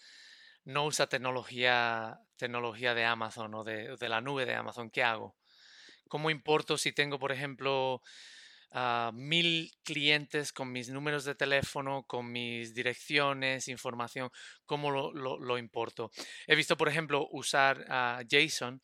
no 0.65 0.87
usa 0.87 1.07
tecnología, 1.07 2.19
tecnología 2.41 2.95
de 2.95 3.05
Amazon 3.05 3.55
o 3.55 3.63
de, 3.63 3.97
la 4.09 4.21
nube 4.21 4.47
de 4.47 4.55
Amazon, 4.55 4.91
¿qué 4.91 5.05
hago? 5.05 5.37
¿Cómo 6.09 6.31
importo 6.31 6.77
si 6.77 6.93
tengo, 6.93 7.19
por 7.19 7.31
ejemplo, 7.31 8.03
uh, 8.73 9.13
mil 9.13 9.71
clientes 9.85 10.53
con 10.53 10.73
mis 10.73 10.89
números 10.89 11.25
de 11.25 11.37
teléfono, 11.37 12.05
con 12.09 12.33
mis 12.33 12.75
direcciones, 12.75 13.69
información? 13.69 14.31
¿Cómo 14.67 14.91
lo, 14.91 15.59
importo? 15.59 16.11
He 16.47 16.57
visto, 16.57 16.77
por 16.77 16.89
ejemplo, 16.89 17.29
usar 17.31 17.87
JSON 18.29 18.83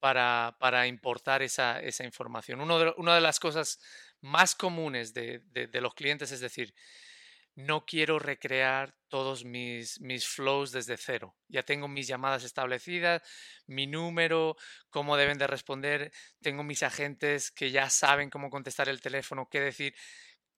para, 0.00 0.86
importar 0.88 1.42
esa, 1.42 1.80
información. 2.02 2.60
Una 2.60 3.14
de 3.14 3.20
las 3.20 3.38
cosas 3.38 3.78
más 4.20 4.54
comunes 4.56 5.14
de 5.14 5.80
los 5.80 5.94
clientes 5.94 6.32
es 6.32 6.40
decir, 6.40 6.74
no 7.54 7.84
quiero 7.86 8.18
recrear 8.18 8.94
todos 9.08 9.44
mis, 9.44 10.00
mis 10.00 10.26
flows 10.26 10.72
desde 10.72 10.96
cero. 10.96 11.36
Ya 11.48 11.62
tengo 11.62 11.86
mis 11.86 12.08
llamadas 12.08 12.42
establecidas, 12.44 13.22
mi 13.66 13.86
número, 13.86 14.56
cómo 14.90 15.16
deben 15.16 15.38
de 15.38 15.46
responder, 15.46 16.12
tengo 16.42 16.64
mis 16.64 16.82
agentes 16.82 17.50
que 17.50 17.70
ya 17.70 17.90
saben 17.90 18.30
cómo 18.30 18.50
contestar 18.50 18.88
el 18.88 19.00
teléfono, 19.00 19.48
qué 19.48 19.60
decir. 19.60 19.94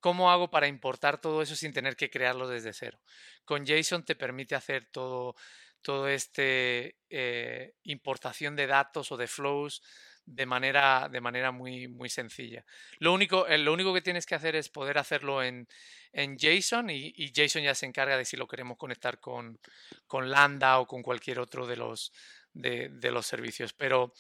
¿Cómo 0.01 0.31
hago 0.31 0.51
para 0.51 0.69
importar 0.69 1.21
todo 1.21 1.43
eso 1.43 1.57
sin 1.57 1.73
tener 1.73 1.97
que 1.97 2.11
crearlo 2.11 2.49
desde 2.49 2.73
cero? 2.73 3.01
Con 3.45 3.67
JSON 3.67 4.05
te 4.05 4.15
permite 4.15 4.55
hacer 4.55 4.89
todo, 4.93 5.35
todo 5.83 6.09
este 6.09 6.97
eh, 7.11 7.75
importación 7.83 8.57
de 8.57 8.67
datos 8.67 9.11
o 9.11 9.17
de 9.17 9.27
flows 9.27 9.83
de 10.27 10.45
manera, 10.45 11.09
de 11.11 11.21
manera 11.21 11.53
muy, 11.53 11.89
muy 11.89 12.09
sencilla. 12.09 12.65
Lo 12.99 13.13
único, 13.13 13.47
eh, 13.47 13.59
lo 13.59 13.73
único 13.73 13.95
que 13.95 14.03
tienes 14.03 14.27
que 14.27 14.35
hacer 14.35 14.57
es 14.57 14.69
poder 14.69 14.99
hacerlo 14.99 15.43
en, 15.43 15.69
en 16.13 16.37
JSON 16.37 16.91
y, 16.91 17.13
y, 17.17 17.33
JSON 17.33 17.63
ya 17.63 17.75
se 17.75 17.87
encarga 17.87 18.17
de 18.17 18.25
si 18.25 18.37
lo 18.37 18.49
queremos 18.49 18.77
conectar 18.77 19.21
con, 19.21 19.59
con 20.07 20.31
Lambda 20.31 20.81
o 20.81 20.87
con 20.87 21.03
cualquier 21.03 21.39
otro 21.39 21.67
de 21.67 21.77
los, 21.77 22.13
de, 22.53 22.89
de 22.91 23.11
los 23.13 23.27
servicios. 23.27 23.73
Pero, 23.73 24.13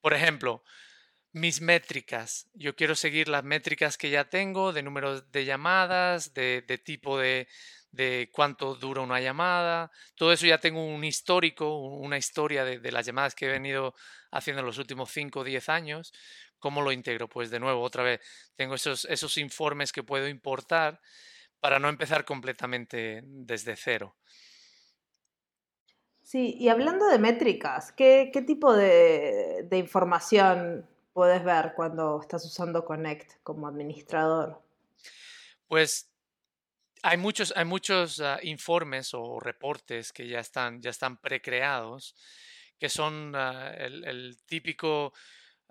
por 0.00 0.14
ejemplo, 0.14 0.62
mis 1.32 1.60
métricas. 1.60 2.48
Yo 2.54 2.74
quiero 2.74 2.94
seguir 2.94 3.28
las 3.28 3.44
métricas 3.44 3.96
que 3.96 4.10
ya 4.10 4.24
tengo 4.24 4.72
de 4.72 4.82
números 4.82 5.30
de 5.30 5.44
llamadas, 5.44 6.34
de, 6.34 6.62
de 6.66 6.78
tipo 6.78 7.18
de, 7.18 7.48
de 7.92 8.30
cuánto 8.32 8.74
dura 8.74 9.00
una 9.00 9.20
llamada. 9.20 9.90
Todo 10.14 10.32
eso 10.32 10.46
ya 10.46 10.58
tengo 10.58 10.84
un 10.84 11.04
histórico, 11.04 11.76
una 11.78 12.18
historia 12.18 12.64
de, 12.64 12.78
de 12.78 12.92
las 12.92 13.06
llamadas 13.06 13.34
que 13.34 13.46
he 13.46 13.50
venido 13.50 13.94
haciendo 14.30 14.60
en 14.60 14.66
los 14.66 14.78
últimos 14.78 15.10
5 15.10 15.40
o 15.40 15.44
10 15.44 15.68
años. 15.68 16.12
¿Cómo 16.58 16.82
lo 16.82 16.92
integro? 16.92 17.28
Pues 17.28 17.50
de 17.50 17.58
nuevo, 17.58 17.82
otra 17.82 18.02
vez, 18.02 18.20
tengo 18.54 18.74
esos, 18.74 19.06
esos 19.06 19.38
informes 19.38 19.92
que 19.92 20.02
puedo 20.02 20.28
importar 20.28 21.00
para 21.58 21.78
no 21.78 21.88
empezar 21.88 22.24
completamente 22.24 23.22
desde 23.24 23.76
cero. 23.76 24.16
Sí, 26.22 26.54
y 26.58 26.68
hablando 26.68 27.08
de 27.08 27.18
métricas, 27.18 27.92
¿qué, 27.92 28.30
qué 28.32 28.42
tipo 28.42 28.74
de, 28.74 29.66
de 29.68 29.78
información 29.78 30.86
puedes 31.12 31.42
ver 31.42 31.72
cuando 31.74 32.20
estás 32.20 32.44
usando 32.44 32.84
Connect 32.84 33.42
como 33.42 33.66
administrador? 33.66 34.62
Pues 35.66 36.09
hay 37.02 37.16
muchos, 37.16 37.52
hay 37.56 37.64
muchos 37.64 38.18
uh, 38.18 38.36
informes 38.42 39.14
o 39.14 39.40
reportes 39.40 40.12
que 40.12 40.26
ya 40.28 40.40
están, 40.40 40.80
ya 40.82 40.90
están 40.90 41.16
precreados, 41.16 42.14
que 42.78 42.88
son 42.88 43.34
uh, 43.34 43.72
el, 43.76 44.04
el, 44.04 44.38
típico 44.46 45.12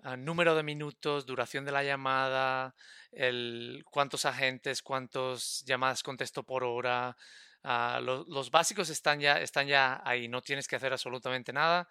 ah, 0.02 0.16
número 0.16 0.54
de 0.54 0.62
minutos, 0.62 1.26
duración 1.26 1.64
de 1.64 1.72
la 1.72 1.82
llamada, 1.82 2.74
el, 3.12 3.84
cuántos 3.90 4.24
agentes, 4.24 4.82
cuántas 4.82 5.64
llamadas 5.66 6.02
contesto 6.02 6.42
por 6.42 6.64
hora. 6.64 7.16
Los 7.62 8.50
básicos 8.50 8.88
están 8.88 9.20
ya, 9.20 9.38
están 9.40 9.66
ya 9.66 10.00
ahí, 10.04 10.28
no 10.28 10.40
tienes 10.40 10.66
que 10.66 10.76
hacer 10.76 10.92
absolutamente 10.92 11.52
nada. 11.52 11.88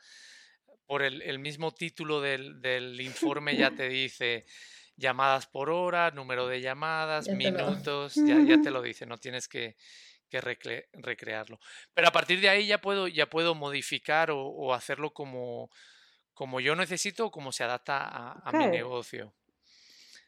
Por 0.87 1.03
el, 1.03 1.37
mismo 1.37 1.71
título 1.71 2.19
del, 2.21 2.59
del 2.61 2.99
informe 3.01 3.55
ya 3.55 3.69
te 3.69 3.87
dice 3.87 4.45
llamadas 4.99 5.47
por 5.47 5.69
hora, 5.69 6.11
número 6.11 6.47
de 6.47 6.61
llamadas, 6.61 7.27
minutos, 7.29 8.15
ya, 8.15 8.37
ya, 8.45 8.61
te 8.61 8.69
lo 8.69 8.81
dice, 8.81 9.05
no 9.05 9.17
tienes 9.17 9.47
que, 9.47 9.75
que 10.29 10.41
recrearlo. 10.41 11.59
Pero 11.93 12.07
a 12.07 12.11
partir 12.11 12.39
de 12.39 12.49
ahí 12.49 12.67
ya 12.67 12.79
puedo, 12.79 13.07
ya 13.07 13.29
puedo 13.29 13.55
modificar 13.55 14.29
o, 14.31 14.73
hacerlo 14.73 15.11
como, 15.11 15.69
como 16.33 16.59
yo 16.59 16.75
necesito 16.75 17.27
o 17.27 17.31
como 17.31 17.51
se 17.51 17.63
adapta 17.63 18.39
a, 18.43 18.51
mi 18.51 18.67
negocio. 18.67 19.33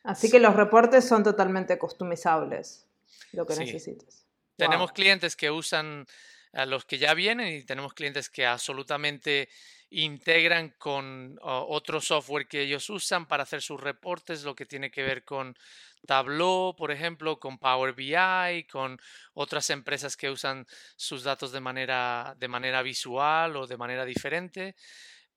Así 0.04 0.32
que 0.32 0.40
los 0.40 0.56
reportes 0.56 1.08
son 1.08 1.24
totalmente 1.24 1.78
customizables, 1.78 2.88
lo 3.34 3.46
que 3.46 3.56
necesites. 3.56 4.26
Tenemos 4.56 4.92
clientes 4.92 5.36
que 5.36 5.52
usan 5.52 6.06
a 6.54 6.66
los 6.66 6.86
que 6.86 6.98
ya 6.98 7.14
vienen 7.14 7.48
y 7.48 7.64
tenemos 7.64 7.94
clientes 7.94 8.30
que 8.30 8.46
absolutamente 8.46 9.48
integran 9.92 10.70
con 10.78 11.38
otro 11.42 12.00
software 12.00 12.48
que 12.48 12.62
ellos 12.62 12.90
usan 12.90 13.28
para 13.28 13.44
hacer 13.44 13.62
sus 13.62 13.80
reportes, 13.80 14.44
lo 14.44 14.56
que 14.56 14.66
tiene 14.66 14.90
que 14.90 15.04
ver 15.04 15.26
con 15.26 15.56
Tableau, 16.08 16.74
por 16.76 16.92
ejemplo, 16.92 17.40
con 17.40 17.58
Power 17.60 17.94
BI, 17.94 18.68
con 18.72 19.00
otras 19.34 19.70
empresas 19.70 20.16
que 20.16 20.30
usan 20.30 20.66
sus 20.96 21.24
datos 21.24 21.52
de 21.52 21.60
manera, 21.60 22.36
de 22.40 22.48
manera 22.48 22.82
visual 22.82 23.58
o 23.58 23.68
de 23.68 23.78
manera 23.78 24.06
diferente, 24.06 24.76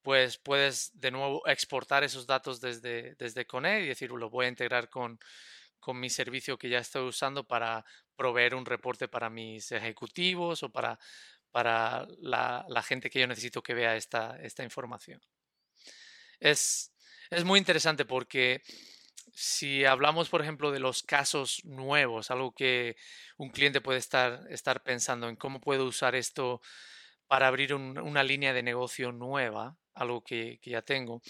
pues 0.03 0.39
puedes 0.39 0.93
de 1.01 1.11
nuevo 1.11 1.47
exportar 1.49 2.05
esos 2.05 2.27
datos 2.27 2.61
desde, 2.61 3.17
desde 3.17 3.47
Connect 3.47 3.85
y 3.85 3.89
decir, 3.89 4.11
lo 4.11 4.31
voy 4.31 4.47
a 4.47 4.51
integrar 4.51 4.89
con, 4.89 5.19
con 5.81 5.99
mi 5.99 6.11
servicio 6.11 6.57
que 6.59 6.69
ya 6.69 6.79
estoy 6.79 7.03
usando 7.09 7.45
para 7.45 7.85
proveer 8.17 8.55
un 8.55 8.65
reporte 8.67 9.09
para 9.09 9.29
mis 9.31 9.73
ejecutivos 9.73 10.63
o 10.63 10.71
para 10.71 10.99
para 11.55 12.09
la, 12.19 12.83
gente 12.83 13.09
que 13.09 13.21
yo 13.21 13.29
necesito 13.29 13.63
que 13.63 13.75
vea 13.75 13.95
esta, 13.95 14.37
esta 14.43 14.65
información. 14.65 15.23
Es, 16.41 16.93
es 17.31 17.45
muy 17.45 17.61
interesante 17.61 18.05
porque 18.05 18.61
si 19.33 19.85
hablamos, 19.85 20.29
por 20.29 20.43
ejemplo, 20.43 20.73
de 20.73 20.81
los 20.81 21.05
casos 21.05 21.65
nuevos, 21.65 22.33
algo 22.33 22.53
que 22.53 22.97
un 23.37 23.51
cliente 23.51 23.81
puede 23.81 24.01
estar, 24.01 24.45
estar 24.51 24.83
pensando 24.83 25.29
en 25.29 25.37
cómo 25.37 25.61
puedo 25.61 25.85
usar 25.85 26.17
esto 26.17 26.61
para 27.29 27.47
abrir 27.47 27.73
una 27.73 28.25
línea 28.25 28.53
de 28.53 28.65
negocio 28.65 29.13
nueva, 29.13 29.77
algo 29.95 30.25
que, 30.25 30.59
ya 30.61 30.83
tengo. 30.83 31.23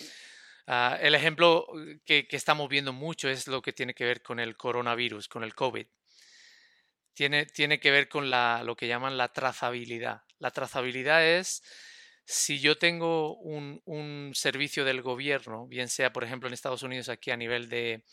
Ah, 0.67 0.97
el 1.03 1.15
ejemplo 1.15 1.67
que, 2.07 2.27
que, 2.27 2.37
estamos 2.37 2.71
viendo 2.71 2.95
mucho 2.95 3.29
es 3.29 3.47
lo 3.47 3.61
que 3.61 3.75
tiene 3.75 3.93
que 3.93 4.07
ver 4.07 4.23
con 4.23 4.41
el 4.41 4.57
coronavirus, 4.57 5.29
con 5.29 5.45
el 5.45 5.55
COVID 5.55 5.87
tiene, 7.15 7.47
tiene 7.47 7.81
que 7.81 7.91
ver 7.91 8.09
con 8.09 8.31
la, 8.31 8.63
lo 8.65 8.77
que 8.77 8.89
llaman 8.89 9.17
la 9.17 9.33
trazabilidad. 9.33 10.23
La 10.39 10.51
trazabilidad 10.51 11.25
es 11.25 11.63
si 12.27 12.59
yo 12.61 12.77
tengo 12.77 13.37
un, 13.39 13.83
un, 13.85 14.33
servicio 14.35 14.85
del 14.85 15.03
gobierno, 15.03 15.67
bien 15.67 15.89
sea, 15.89 16.13
por 16.13 16.25
ejemplo, 16.25 16.49
en 16.49 16.55
Estados 16.55 16.83
Unidos 16.83 17.09
aquí 17.09 17.31
a 17.31 17.37
nivel 17.37 17.69
de 17.69 18.05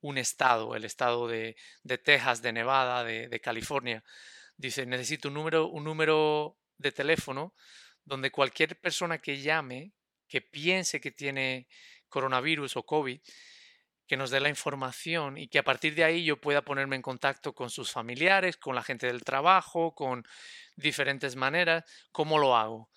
un 0.00 0.16
estado, 0.16 0.76
el 0.76 0.84
estado 0.84 1.26
de, 1.26 1.56
de 1.82 1.98
Texas, 1.98 2.40
de 2.40 2.52
Nevada, 2.52 3.04
de, 3.04 3.28
de, 3.28 3.40
California, 3.40 4.04
dice, 4.56 4.86
necesito 4.86 5.28
un 5.28 5.34
número, 5.34 5.68
un 5.68 5.84
número 5.84 6.56
de 6.78 6.92
teléfono 6.92 7.54
donde 8.04 8.30
cualquier 8.30 8.80
persona 8.80 9.18
que 9.18 9.40
llame, 9.40 9.92
que 10.28 10.40
piense 10.40 11.00
que 11.00 11.10
tiene 11.10 11.66
coronavirus 12.08 12.76
o 12.76 12.84
COVID, 12.84 13.20
que 14.08 14.16
nos 14.16 14.30
dé 14.30 14.40
la 14.40 14.48
información 14.48 15.36
y 15.36 15.48
que 15.48 15.58
a 15.58 15.62
partir 15.62 15.94
de 15.94 16.02
ahí 16.02 16.24
yo 16.24 16.40
pueda 16.40 16.62
ponerme 16.62 16.96
en 16.96 17.02
contacto 17.02 17.54
con 17.54 17.68
sus 17.68 17.92
familiares, 17.92 18.56
con 18.56 18.74
la 18.74 18.82
gente 18.82 19.06
del 19.06 19.22
trabajo, 19.22 19.94
con 19.94 20.26
diferentes 20.76 21.36
maneras. 21.36 21.84
¿Cómo 22.10 22.38
lo 22.38 22.56
hago? 22.56 22.90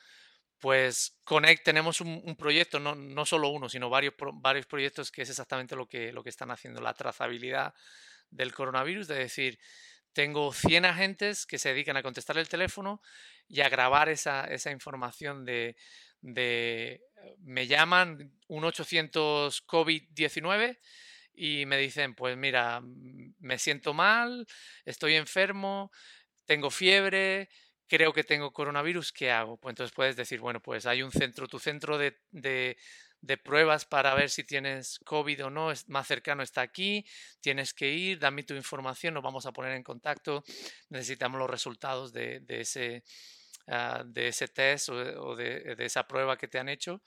Pues 0.57 1.20
Connect 1.26 1.66
tenemos 1.66 1.99
un, 1.99 2.36
proyecto, 2.38 2.80
no, 2.80 3.26
solo 3.26 3.49
uno, 3.49 3.68
sino 3.68 3.89
varios, 3.89 4.14
varios 4.36 4.68
proyectos 4.68 5.12
que 5.12 5.24
es 5.24 5.30
exactamente 5.30 5.76
lo 5.76 5.88
que, 5.88 6.14
lo 6.14 6.24
que 6.24 6.30
están 6.30 6.49
haciendo, 6.49 6.80
la 6.82 6.93
trazabilidad 6.93 7.74
del 8.30 8.53
coronavirus, 8.53 9.07
de 9.07 9.16
decir, 9.16 9.59
tengo 10.14 10.53
100 10.53 10.86
agentes 10.86 11.45
que 11.45 11.59
se 11.59 11.70
dedican 11.70 11.97
a 11.97 12.03
contestar 12.03 12.38
el 12.38 12.47
teléfono 12.47 13.01
y 13.49 13.62
a 13.62 13.70
grabar 13.70 14.07
esa, 14.07 14.45
esa 14.45 14.72
información 14.72 15.43
de, 15.43 15.76
de, 16.22 17.01
me 17.39 17.67
llaman 17.67 18.32
un 18.47 18.63
800 18.63 19.65
COVID-19 19.67 20.78
y 21.34 21.65
me 21.65 21.78
dicen, 21.78 22.13
pues 22.15 22.38
mira, 22.38 22.82
me 22.84 23.57
siento 23.57 23.93
mal, 23.93 24.45
estoy 24.86 25.15
enfermo, 25.15 25.91
tengo 26.45 26.69
fiebre, 26.69 27.49
creo 27.88 28.13
que 28.13 28.24
tengo 28.24 28.53
coronavirus, 28.53 29.11
¿qué 29.11 29.32
hago? 29.32 29.57
Pues 29.57 29.74
entonces 29.74 29.93
puedes 29.93 30.15
decir, 30.15 30.39
bueno, 30.39 30.61
pues 30.61 30.86
hay 30.86 31.03
un 31.03 31.11
centro, 31.11 31.47
tu 31.47 31.59
centro 31.59 31.97
de, 31.97 32.17
de, 32.32 32.78
de 33.22 33.38
pruebas 33.38 33.86
para 33.86 34.13
ver 34.13 34.30
si 34.30 34.43
tienes 34.43 34.99
COVID 34.99 35.45
o 35.45 35.49
no, 35.49 35.72
es 35.72 35.88
más 35.89 36.07
cercano 36.07 36.43
está 36.43 36.61
aquí, 36.61 37.05
tienes 37.39 37.74
que 37.74 37.89
ir, 37.89 38.19
dame 38.19 38.43
tu 38.43 38.53
información, 38.55 39.13
nos 39.13 39.24
vamos 39.24 39.45
a 39.45 39.51
poner 39.51 39.74
en 39.74 39.84
contacto, 39.84 40.43
necesitamos 40.89 41.39
los 41.39 41.49
resultados 41.49 42.13
de, 42.13 42.39
de 42.41 42.61
ese 42.61 43.03
Ah, 43.74 44.03
de 44.05 44.28
ese 44.28 44.49
test 44.49 44.89
o, 44.89 45.34
de, 45.34 45.76
esa 45.80 46.05
prueba 46.05 46.38
que 46.38 46.49
te 46.49 46.59
han 46.59 46.67
hecho 46.67 47.01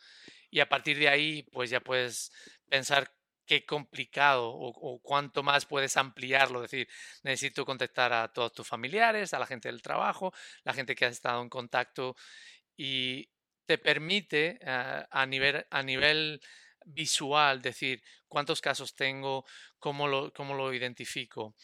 y 0.50 0.60
a 0.60 0.68
partir 0.68 0.98
de 0.98 1.10
ahí 1.10 1.42
pues 1.52 1.68
ya 1.68 1.80
puedes 1.80 2.32
pensar 2.70 3.12
qué 3.44 3.66
complicado 3.66 4.50
o, 4.50 4.98
cuánto 5.02 5.42
más 5.42 5.66
puedes 5.66 5.98
ampliarlo, 5.98 6.62
decir, 6.62 6.88
necesito 7.22 7.66
contactar 7.66 8.14
a 8.14 8.32
todos 8.32 8.54
tus 8.54 8.66
familiares, 8.66 9.34
a 9.34 9.38
la 9.38 9.44
gente 9.44 9.68
del 9.68 9.82
trabajo, 9.82 10.32
la 10.62 10.72
gente 10.72 10.94
que 10.94 11.04
has 11.04 11.12
estado 11.12 11.42
en 11.42 11.50
contacto 11.50 12.16
y 12.78 13.28
te 13.66 13.76
permite 13.76 14.58
ah, 14.64 15.06
a, 15.10 15.26
nivel, 15.26 15.66
a 15.68 15.82
nivel 15.82 16.40
visual 16.86 17.60
decir 17.60 18.02
cuántos 18.26 18.62
casos 18.62 18.96
tengo, 18.96 19.44
cómo 19.78 20.08
lo, 20.08 20.32
cómo 20.32 20.54
lo 20.54 20.72
identifico, 20.72 21.54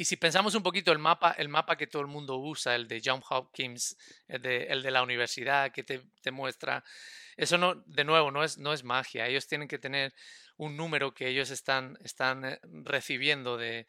y 0.00 0.04
si 0.04 0.16
pensamos 0.16 0.54
un 0.54 0.62
poquito 0.62 0.92
el 0.92 1.00
mapa, 1.00 1.32
el 1.32 1.48
mapa 1.48 1.76
que 1.76 1.88
todo 1.88 2.02
el 2.02 2.06
mundo 2.06 2.36
usa, 2.36 2.76
el 2.76 2.86
de 2.86 3.02
John 3.04 3.20
Hopkins, 3.28 3.96
el 4.28 4.40
de, 4.40 4.62
el 4.68 4.80
de 4.80 4.92
la 4.92 5.02
universidad 5.02 5.72
que 5.72 5.82
te, 5.82 6.30
muestra, 6.30 6.84
eso 7.36 7.58
no, 7.58 7.74
de 7.84 8.04
nuevo, 8.04 8.30
no 8.30 8.44
es, 8.44 8.58
no 8.58 8.72
es 8.72 8.84
magia. 8.84 9.26
Ellos 9.26 9.48
tienen 9.48 9.66
que 9.66 9.80
tener 9.80 10.14
un 10.56 10.76
número 10.76 11.12
que 11.12 11.26
ellos 11.26 11.50
están, 11.50 11.98
están 12.04 12.44
eh, 12.44 12.60
recibiendo 12.84 13.56
de, 13.56 13.88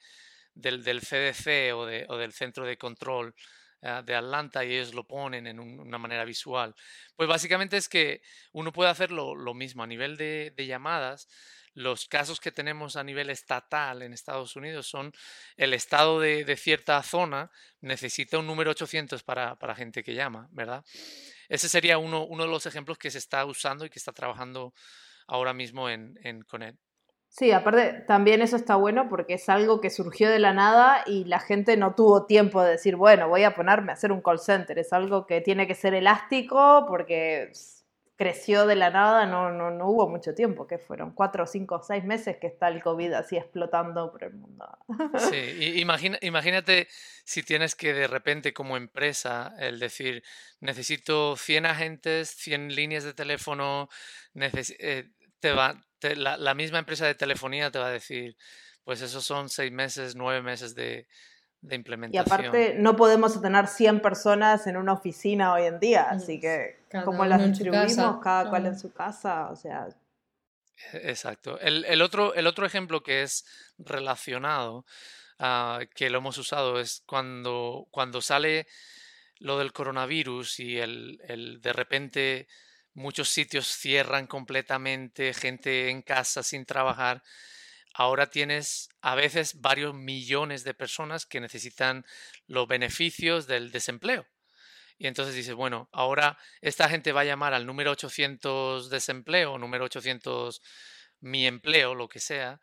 del, 0.55 0.83
del 0.83 1.01
CDC 1.01 1.75
o, 1.75 1.85
de, 1.85 2.07
o 2.09 2.17
del 2.17 2.33
centro 2.33 2.65
de 2.65 2.79
control 2.79 3.35
eh, 3.81 4.01
de 4.05 4.15
Atlanta 4.15 4.65
y 4.65 4.73
ellos 4.73 4.93
lo 4.93 5.05
ponen 5.05 5.47
en 5.47 5.59
una 5.59 5.97
manera 5.97 6.25
visual. 6.25 6.75
Pues 7.15 7.29
básicamente 7.29 7.77
es 7.77 7.87
que 7.87 8.21
uno 8.51 8.73
puede 8.73 8.89
hacer 8.89 9.11
lo, 9.11 9.35
mismo 9.53 9.83
a 9.83 9.87
nivel 9.87 10.17
de, 10.17 10.53
llamadas 10.57 11.29
los 11.75 12.07
casos 12.07 12.41
que 12.41 12.51
tenemos 12.51 12.95
a 12.97 13.03
nivel 13.03 13.29
estatal 13.29 14.01
en 14.01 14.11
Estados 14.11 14.55
Unidos 14.55 14.87
son 14.87 15.13
el 15.55 15.73
estado 15.73 16.19
de, 16.19 16.57
cierta 16.57 17.01
zona 17.03 17.51
necesita 17.79 18.37
un 18.37 18.47
número 18.47 18.71
800 18.71 19.23
para, 19.23 19.75
gente 19.75 20.03
que 20.03 20.13
llama, 20.13 20.49
¿verdad? 20.51 20.83
Ese 21.47 21.69
sería 21.69 21.97
uno, 21.97 22.25
uno, 22.25 22.43
de 22.43 22.49
los 22.49 22.65
ejemplos 22.65 22.97
que 22.97 23.11
se 23.11 23.19
está 23.19 23.45
usando 23.45 23.85
y 23.85 23.89
que 23.89 23.99
está 23.99 24.11
trabajando 24.11 24.73
ahora 25.27 25.53
mismo 25.53 25.89
en, 25.89 26.19
en 26.23 26.41
Connect. 26.41 26.88
Sí, 27.29 27.51
aparte 27.51 28.03
también 28.07 28.41
eso 28.41 28.55
está 28.55 28.75
bueno 28.75 29.07
porque 29.07 29.35
es 29.35 29.47
algo 29.49 29.81
que 29.81 29.91
surgió 29.91 30.29
de 30.29 30.39
la 30.39 30.51
nada 30.51 31.03
y 31.05 31.25
la 31.25 31.39
gente 31.39 31.77
no 31.77 31.93
tuvo 31.93 32.25
tiempo 32.25 32.61
de 32.63 32.71
decir, 32.71 32.95
bueno, 32.95 33.29
voy 33.29 33.43
a 33.43 33.53
ponerme 33.53 33.91
a 33.91 33.93
hacer 33.93 34.11
un 34.11 34.21
call 34.21 34.39
center. 34.39 34.77
Es 34.79 34.91
algo 34.93 35.27
que 35.27 35.39
tiene 35.39 35.67
que 35.67 35.75
ser 35.75 35.93
elástico 35.93 36.85
porque 36.87 37.51
creció 38.19 38.67
de 38.67 38.75
la 38.75 38.89
nada, 38.89 39.25
no, 39.25 39.49
no, 39.49 39.71
no 39.71 39.87
hubo 39.87 40.09
mucho 40.09 40.35
tiempo, 40.35 40.67
que 40.67 40.77
fueron 40.77 41.13
cuatro, 41.13 41.47
cinco, 41.47 41.81
seis 41.81 42.03
meses 42.03 42.35
que 42.35 42.47
está 42.47 42.67
el 42.67 42.83
COVID 42.83 43.13
así 43.13 43.37
explotando 43.37 44.11
por 44.11 44.25
el 44.25 44.33
mundo. 44.33 44.67
Sí, 45.29 45.79
imagínate 46.21 46.89
si 47.23 47.43
tienes 47.43 47.75
que 47.75 47.93
de 47.93 48.07
repente 48.07 48.53
como 48.53 48.75
empresa 48.75 49.55
el 49.57 49.79
decir, 49.79 50.21
necesito 50.59 51.37
100 51.37 51.67
agentes, 51.67 52.29
100 52.31 52.75
líneas 52.75 53.05
de 53.05 53.13
teléfono, 53.13 53.87
eh, 54.35 55.05
te 55.39 55.53
va, 55.53 55.81
la, 56.01 56.37
la 56.37 56.53
misma 56.53 56.79
empresa 56.79 57.05
de 57.05 57.15
telefonía 57.15 57.71
te 57.71 57.79
va 57.79 57.87
a 57.87 57.91
decir, 57.91 58.35
pues 58.83 59.01
esos 59.01 59.23
son 59.23 59.49
seis 59.49 59.71
meses, 59.71 60.15
nueve 60.15 60.41
meses 60.41 60.75
de, 60.75 61.07
de 61.61 61.75
implementación. 61.75 62.25
Y 62.25 62.45
aparte, 62.45 62.75
no 62.77 62.95
podemos 62.95 63.41
tener 63.41 63.67
100 63.67 64.01
personas 64.01 64.65
en 64.67 64.77
una 64.77 64.93
oficina 64.93 65.53
hoy 65.53 65.63
en 65.63 65.79
día, 65.79 66.09
así 66.09 66.39
que 66.39 66.79
como 67.03 67.25
las 67.25 67.45
distribuimos, 67.45 68.19
cada 68.21 68.49
cual 68.49 68.65
en 68.65 68.79
su 68.79 68.93
casa, 68.93 69.49
o 69.49 69.55
sea. 69.55 69.87
E-, 70.93 71.09
exacto. 71.09 71.59
El, 71.59 72.01
otro, 72.01 72.33
el 72.33 72.47
otro 72.47 72.65
ejemplo 72.65 73.03
que 73.03 73.23
es 73.23 73.45
relacionado, 73.77 74.85
uh, 75.39 75.85
que 75.93 76.09
lo 76.09 76.19
hemos 76.19 76.37
usado, 76.37 76.79
es 76.79 77.03
cuando, 77.05 77.87
cuando 77.91 78.21
sale 78.21 78.67
lo 79.39 79.57
del 79.57 79.73
coronavirus 79.73 80.59
y 80.59 80.79
el, 80.79 81.21
el 81.27 81.61
de 81.61 81.73
repente 81.73 82.47
muchos 82.99 83.29
sitios 83.29 83.65
cierran 83.65 84.27
completamente, 84.27 85.33
gente 85.33 85.89
en 85.89 86.01
casa 86.01 86.43
sin 86.43 86.65
trabajar. 86.65 87.23
Ahora 87.93 88.29
tienes 88.29 88.89
a 89.01 89.15
veces 89.15 89.61
varios 89.61 89.95
millones 89.95 90.65
de 90.65 90.73
personas 90.73 91.25
que 91.25 91.39
necesitan 91.39 92.05
los 92.45 92.67
beneficios 92.67 93.47
del 93.47 93.71
desempleo. 93.71 94.27
Y 94.97 95.07
entonces 95.07 95.33
dices, 95.33 95.55
bueno, 95.55 95.87
ahora 95.93 96.37
esta 96.59 96.89
gente 96.89 97.13
va 97.13 97.21
a 97.21 97.25
llamar 97.25 97.53
al 97.53 97.65
número 97.65 97.91
800 97.91 98.89
desempleo, 98.89 99.57
número 99.57 99.85
800 99.85 100.61
mi 101.21 101.47
empleo, 101.47 101.95
lo 101.95 102.09
que 102.09 102.19
sea, 102.19 102.59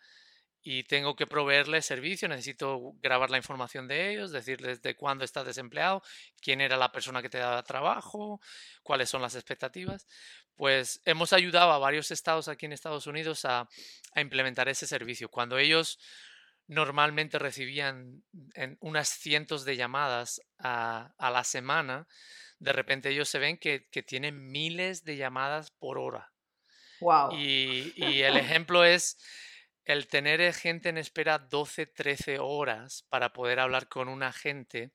y 0.69 0.83
tengo 0.83 1.15
que 1.15 1.29
proveerles 1.29 1.87
servicio, 1.87 2.27
necesito 2.27 2.95
grabar 3.01 3.31
la 3.31 3.37
información 3.37 3.87
de 3.87 4.11
ellos, 4.11 4.33
decirles 4.33 4.83
de 4.83 4.97
cuándo 4.97 5.25
estás 5.25 5.47
desempleado, 5.47 6.03
quién 6.41 6.61
era 6.61 6.77
la 6.77 6.91
persona 6.91 7.23
que 7.23 7.29
te 7.29 7.39
daba 7.39 7.63
trabajo, 7.63 8.41
cuáles 8.83 9.09
son 9.09 9.23
las 9.23 9.37
expectativas. 9.37 10.09
Pues 10.57 11.01
hemos 11.05 11.33
ayudado 11.33 11.71
a 11.71 11.79
varios 11.79 12.11
estados 12.11 12.49
aquí 12.49 12.67
en 12.67 12.73
Estados 12.73 13.07
Unidos 13.07 13.45
a, 13.45 13.69
implementar 14.17 14.69
ese 14.69 14.89
servicio. 14.89 15.29
Cuando 15.29 15.57
ellos 15.57 16.01
normalmente 16.67 17.39
recibían 17.39 18.25
en 18.55 18.77
unas 18.81 19.09
cientos 19.09 19.65
de 19.65 19.77
llamadas 19.77 20.41
a, 20.59 21.15
la 21.21 21.45
semana, 21.45 22.09
de 22.59 22.73
repente 22.73 23.11
ellos 23.11 23.29
se 23.29 23.39
ven 23.39 23.57
que, 23.57 23.87
que 23.93 24.03
tienen 24.03 24.51
miles 24.51 25.05
de 25.05 25.17
llamadas 25.17 25.71
por 25.71 25.97
hora. 25.97 26.33
Wow. 26.99 27.37
Y, 27.37 27.93
y 27.95 28.23
el 28.23 28.37
ejemplo 28.37 28.85
es 28.85 29.17
el 29.87 30.09
tener 30.09 30.41
eh, 30.41 30.53
gente 30.53 30.89
en 30.89 30.99
espera 30.99 31.39
12, 31.39 31.87
13 31.87 32.39
horas 32.39 33.05
para 33.09 33.33
poder 33.33 33.61
hablar 33.61 33.89
con 33.89 34.09
un 34.09 34.23
agente, 34.23 34.91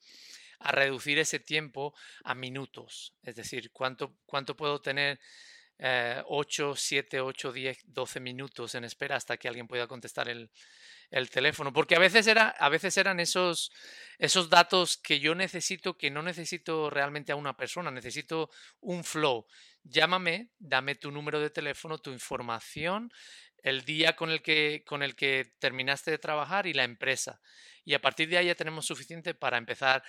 a 0.59 0.71
reducir 0.71 1.17
ese 1.17 1.39
tiempo 1.39 1.95
a 2.23 2.35
minutos. 2.35 3.15
Es 3.23 3.35
decir, 3.35 3.71
¿cuánto, 3.71 4.15
cuánto 4.25 4.55
puedo 4.55 4.79
tener? 4.79 5.19
8, 5.81 6.75
7, 6.75 7.21
8, 7.21 7.51
10, 7.51 7.77
12 7.85 8.19
minutos 8.19 8.75
en 8.75 8.83
espera 8.83 9.15
hasta 9.15 9.37
que 9.37 9.47
alguien 9.47 9.67
pueda 9.67 9.87
contestar 9.87 10.29
el, 10.29 10.51
el 11.11 11.29
teléfono. 11.29 11.73
Porque 11.73 11.95
a 11.95 11.99
veces, 11.99 12.25
era, 12.27 12.49
a 12.49 12.69
veces 12.69 12.97
eran 12.97 13.19
esos, 13.19 13.71
esos 14.17 14.49
datos 14.49 14.97
que 14.97 15.19
yo 15.19 15.35
necesito, 15.35 15.97
que 15.97 16.09
no 16.09 16.23
necesito 16.23 16.89
realmente 16.89 17.31
a 17.31 17.35
una 17.35 17.55
persona, 17.55 17.91
necesito 17.91 18.49
un 18.79 19.03
flow. 19.03 19.45
Llámame, 19.83 20.49
dame 20.57 20.95
tu 20.95 21.11
número 21.11 21.39
de 21.39 21.49
teléfono, 21.49 21.97
tu 21.97 22.11
información, 22.11 23.11
el 23.63 23.83
día 23.83 24.15
con 24.15 24.31
el 24.31 24.41
que, 24.41 24.83
con 24.85 25.03
el 25.03 25.15
que 25.15 25.53
terminaste 25.59 26.11
de 26.11 26.17
trabajar 26.17 26.65
y 26.65 26.73
la 26.73 26.83
empresa. 26.83 27.41
Y 27.83 27.93
a 27.93 28.01
partir 28.01 28.29
de 28.29 28.37
ahí 28.37 28.47
ya 28.47 28.55
tenemos 28.55 28.85
suficiente 28.85 29.33
para 29.33 29.57
empezar 29.57 30.03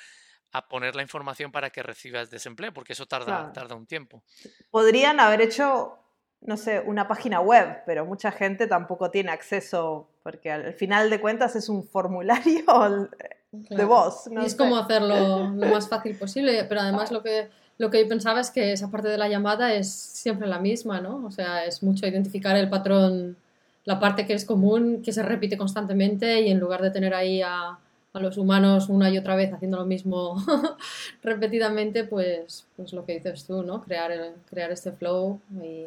a 0.52 0.68
poner 0.68 0.94
la 0.94 1.02
información 1.02 1.50
para 1.50 1.70
que 1.70 1.82
recibas 1.82 2.30
desempleo, 2.30 2.72
porque 2.72 2.92
eso 2.92 3.06
tarda, 3.06 3.52
tarda 3.52 3.74
un 3.74 3.86
tiempo. 3.86 4.22
Podrían 4.70 5.18
haber 5.18 5.40
hecho, 5.40 5.98
no 6.42 6.56
sé, 6.56 6.80
una 6.80 7.08
página 7.08 7.40
web, 7.40 7.82
pero 7.86 8.04
mucha 8.04 8.30
gente 8.30 8.66
tampoco 8.66 9.10
tiene 9.10 9.32
acceso, 9.32 10.08
porque 10.22 10.52
al 10.52 10.74
final 10.74 11.08
de 11.08 11.20
cuentas 11.20 11.56
es 11.56 11.68
un 11.68 11.84
formulario 11.84 13.10
de 13.50 13.84
voz. 13.84 14.28
y 14.30 14.44
es 14.44 14.54
como 14.54 14.76
hacerlo 14.76 15.50
lo 15.50 15.66
más 15.66 15.88
fácil 15.90 16.16
posible, 16.16 16.64
pero 16.64 16.82
además 16.82 17.10
lo 17.10 17.22
que 17.22 17.48
lo 17.78 17.90
que 17.90 18.00
yo 18.00 18.08
pensaba 18.08 18.40
es 18.40 18.50
que 18.50 18.72
esa 18.72 18.90
parte 18.90 19.08
de 19.08 19.18
la 19.18 19.28
llamada 19.28 19.74
es 19.74 19.90
siempre 19.90 20.46
la 20.46 20.60
misma, 20.60 21.00
¿no? 21.00 21.24
O 21.24 21.30
sea, 21.32 21.64
es 21.64 21.82
mucho 21.82 22.06
identificar 22.06 22.56
el 22.56 22.68
patrón, 22.68 23.36
la 23.84 23.98
parte 23.98 24.24
que 24.24 24.34
es 24.34 24.44
común, 24.44 25.02
que 25.02 25.12
se 25.12 25.22
repite 25.22 25.56
constantemente 25.56 26.42
y 26.42 26.50
en 26.50 26.60
lugar 26.60 26.80
de 26.82 26.90
tener 26.90 27.12
ahí 27.12 27.42
a, 27.42 27.78
a 28.12 28.20
los 28.20 28.36
humanos 28.36 28.88
una 28.88 29.10
y 29.10 29.18
otra 29.18 29.36
vez 29.36 29.52
haciendo 29.52 29.78
lo 29.78 29.86
mismo 29.86 30.36
repetidamente, 31.22 32.04
pues, 32.04 32.66
pues 32.76 32.92
lo 32.92 33.06
que 33.06 33.14
dices 33.14 33.44
tú, 33.46 33.62
¿no? 33.62 33.82
Crear, 33.82 34.34
crear 34.50 34.70
este 34.70 34.92
flow 34.92 35.40
y, 35.62 35.86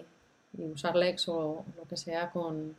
usar 0.57 0.95
Lex 0.95 1.27
o 1.27 1.65
lo 1.75 1.83
que 1.83 1.97
sea 1.97 2.31
con, 2.31 2.77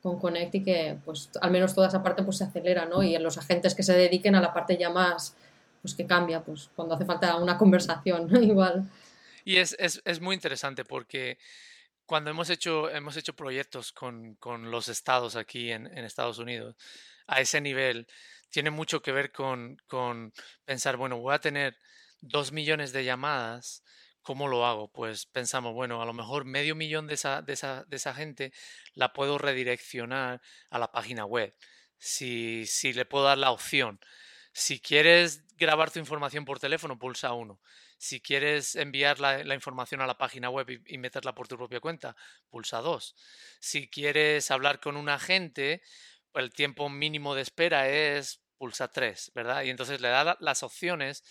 con 0.00 0.20
Connect 0.20 0.54
y 0.54 0.62
que 0.62 0.96
pues 1.04 1.28
al 1.40 1.50
menos 1.50 1.74
toda 1.74 1.88
esa 1.88 2.00
parte 2.00 2.22
pues 2.22 2.36
se 2.36 2.44
acelera, 2.44 2.86
¿no? 2.86 3.02
Y 3.02 3.16
en 3.16 3.22
los 3.24 3.36
agentes 3.36 3.74
que 3.74 3.82
se 3.82 3.94
dediquen 3.94 4.36
a 4.36 4.40
la 4.40 4.54
parte 4.54 4.76
ya 4.76 4.90
más 4.90 5.34
pues 5.82 5.94
que 5.94 6.06
cambia, 6.06 6.40
pues 6.42 6.70
cuando 6.74 6.94
hace 6.94 7.04
falta 7.04 7.36
una 7.36 7.58
conversación, 7.58 8.30
igual. 8.42 8.88
Y 9.44 9.56
es, 9.56 9.76
es, 9.78 10.00
es, 10.04 10.20
muy 10.20 10.34
interesante 10.34 10.84
porque 10.84 11.38
cuando 12.06 12.30
hemos 12.30 12.50
hecho, 12.50 12.90
hemos 12.90 13.16
hecho 13.16 13.34
proyectos 13.34 13.92
con, 13.92 14.34
con 14.36 14.70
los 14.70 14.88
estados 14.88 15.36
aquí 15.36 15.70
en, 15.70 15.86
en, 15.86 16.04
Estados 16.04 16.38
Unidos, 16.38 16.76
a 17.26 17.40
ese 17.40 17.60
nivel, 17.60 18.06
tiene 18.56 18.70
mucho 18.70 19.02
que 19.02 19.12
ver 19.12 19.32
con, 19.32 19.76
con 19.86 20.32
pensar, 20.64 20.96
bueno, 20.96 21.18
voy 21.18 21.34
a 21.34 21.40
tener 21.40 21.76
dos 22.22 22.52
millones 22.52 22.90
de 22.90 23.04
llamadas, 23.04 23.84
¿cómo 24.22 24.48
lo 24.48 24.64
hago? 24.64 24.90
Pues 24.90 25.26
pensamos, 25.26 25.74
bueno, 25.74 26.00
a 26.00 26.06
lo 26.06 26.14
mejor 26.14 26.46
medio 26.46 26.74
millón 26.74 27.06
de 27.06 27.12
esa, 27.12 27.42
de 27.42 27.52
esa, 27.52 27.84
de 27.84 27.96
esa 27.96 28.14
gente 28.14 28.54
la 28.94 29.12
puedo 29.12 29.36
redireccionar 29.36 30.40
a 30.70 30.78
la 30.78 30.90
página 30.90 31.26
web. 31.26 31.54
Si, 31.98 32.64
si 32.64 32.94
le 32.94 33.04
puedo 33.04 33.26
dar 33.26 33.36
la 33.36 33.50
opción. 33.50 34.00
Si 34.54 34.80
quieres 34.80 35.44
grabar 35.58 35.90
tu 35.90 35.98
información 35.98 36.46
por 36.46 36.58
teléfono, 36.58 36.98
pulsa 36.98 37.34
uno. 37.34 37.60
Si 37.98 38.22
quieres 38.22 38.74
enviar 38.74 39.20
la, 39.20 39.54
información 39.54 40.00
a 40.00 40.06
la 40.06 40.16
página 40.16 40.48
web 40.48 40.82
y, 40.86 40.96
meterla 40.96 41.34
por 41.34 41.46
tu 41.46 41.58
propia 41.58 41.80
cuenta, 41.80 42.16
pulsa 42.48 42.80
dos. 42.80 43.16
Si 43.60 43.90
quieres 43.90 44.50
hablar 44.50 44.80
con 44.80 44.96
un 44.96 45.10
agente, 45.10 45.82
el 46.32 46.54
tiempo 46.54 46.88
mínimo 46.88 47.34
de 47.34 47.42
espera 47.42 47.90
es 47.90 48.45
pulsa 48.56 48.88
tres, 48.88 49.30
¿verdad? 49.34 49.62
Y 49.62 49.70
entonces 49.70 50.00
le 50.00 50.08
da 50.08 50.36
las 50.40 50.62
opciones 50.62 51.22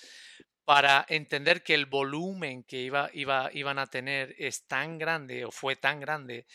para 0.65 1.05
entender 1.09 1.63
que 1.63 1.75
el 1.75 1.85
volumen 1.85 2.63
que 2.63 2.81
iba, 2.81 3.09
iba, 3.13 3.49
iban 3.53 3.77
a 3.79 3.87
tener 3.87 4.35
es 4.39 4.65
tan 4.65 4.97
grande 4.97 5.45
o 5.45 5.51
fue 5.51 5.75
tan 5.75 5.99
grande 5.99 6.47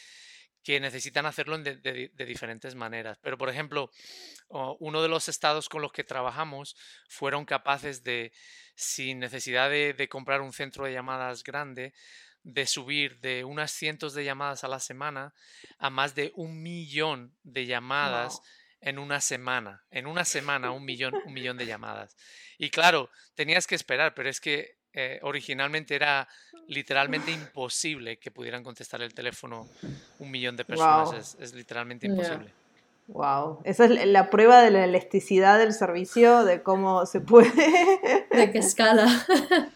que 0.62 0.80
necesitan 0.80 1.26
hacerlo 1.26 1.56
de, 1.58 2.10
diferentes 2.26 2.74
maneras. 2.74 3.18
Pero, 3.22 3.38
por 3.38 3.48
ejemplo, 3.48 3.90
uno 4.48 5.00
de 5.02 5.08
los 5.08 5.28
estados 5.28 5.68
con 5.68 5.80
los 5.80 5.92
que 5.92 6.04
trabajamos 6.04 6.76
fueron 7.08 7.44
capaces 7.44 8.02
de, 8.02 8.32
sin 8.74 9.20
necesidad 9.20 9.70
de, 9.70 10.08
comprar 10.08 10.42
un 10.42 10.52
centro 10.52 10.84
de 10.84 10.92
llamadas 10.92 11.42
grande, 11.44 11.94
de 12.42 12.66
subir 12.66 13.20
de 13.20 13.44
unas 13.44 13.70
cientos 13.70 14.14
de 14.14 14.24
llamadas 14.24 14.64
a 14.64 14.68
la 14.68 14.80
semana 14.80 15.34
a 15.78 15.90
más 15.90 16.14
de 16.14 16.32
un 16.34 16.62
millón 16.62 17.34
de 17.42 17.66
llamadas 17.66 18.40
en 18.80 18.98
una 18.98 19.20
semana. 19.20 19.84
En 19.90 20.06
una 20.06 20.24
semana, 20.24 20.70
un 20.70 20.84
millón, 20.84 21.14
un 21.24 21.32
millón 21.32 21.56
de 21.56 21.66
llamadas. 21.66 22.16
Y 22.58 22.70
claro, 22.70 23.10
tenías 23.34 23.66
que 23.66 23.74
esperar, 23.74 24.14
pero 24.14 24.28
es 24.28 24.40
que 24.40 24.76
eh, 24.92 25.20
originalmente 25.22 25.94
era 25.94 26.28
literalmente 26.66 27.30
imposible 27.30 28.18
que 28.18 28.30
pudieran 28.30 28.64
contestar 28.64 29.02
el 29.02 29.14
teléfono 29.14 29.68
un 30.18 30.30
millón 30.30 30.56
de 30.56 30.64
personas. 30.64 31.36
Es, 31.38 31.54
literalmente 31.54 32.06
imposible. 32.06 32.52
Wow, 33.06 33.60
esa 33.64 33.86
es 33.86 34.06
la 34.06 34.30
prueba 34.30 34.62
de 34.62 34.70
la 34.70 34.84
elasticidad 34.84 35.58
del 35.58 35.72
servicio, 35.72 36.44
de 36.44 36.62
cómo 36.62 37.06
se 37.06 37.20
puede. 37.20 37.50
De 38.30 38.50
que 38.52 38.58
escala. 38.58 39.06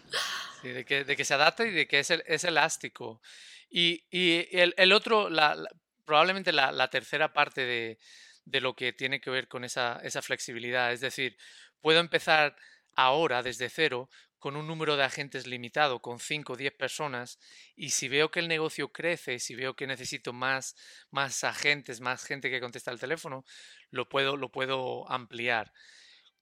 Sí, 0.62 0.70
de, 0.70 0.86
que, 0.86 1.04
de 1.04 1.14
que 1.14 1.26
se 1.26 1.34
adapta 1.34 1.66
y 1.66 1.70
de 1.72 1.86
que 1.86 1.98
es, 1.98 2.10
es 2.10 2.42
elástico. 2.44 3.20
Y, 3.68 4.02
y 4.10 4.48
el, 4.50 4.72
el, 4.78 4.94
otro, 4.94 5.28
la, 5.28 5.58
probablemente 6.06 6.52
la, 6.52 6.72
la, 6.72 6.88
tercera 6.88 7.34
parte 7.34 7.60
de, 7.66 7.98
de, 8.44 8.60
lo 8.60 8.76
que 8.76 8.92
tiene 8.92 9.20
que 9.20 9.30
ver 9.30 9.48
con 9.48 9.64
esa, 9.64 10.00
esa 10.02 10.22
flexibilidad, 10.22 10.92
es 10.92 11.00
decir, 11.00 11.36
puedo 11.80 12.00
empezar 12.00 12.56
ahora 12.96 13.42
desde 13.42 13.68
cero 13.68 14.08
con 14.44 14.56
un 14.56 14.66
número 14.66 14.98
de 14.98 15.04
agentes 15.04 15.46
limitado, 15.46 16.02
con 16.02 16.20
5 16.20 16.52
o 16.52 16.56
10 16.56 16.74
personas, 16.74 17.38
y 17.74 17.90
si 17.90 18.08
veo 18.08 18.30
que 18.30 18.40
el 18.40 18.48
negocio 18.48 18.92
crece, 18.92 19.38
si 19.38 19.54
veo 19.54 19.74
que 19.74 19.86
necesito 19.86 20.34
más, 20.34 20.76
más 21.10 21.44
agentes, 21.44 22.02
más 22.02 22.22
gente 22.24 22.50
que 22.50 22.60
contesta 22.60 22.90
el 22.90 23.00
teléfono, 23.00 23.46
lo 23.90 24.06
puedo, 24.06 24.36
lo 24.36 24.52
puedo 24.52 25.10
ampliar. 25.10 25.72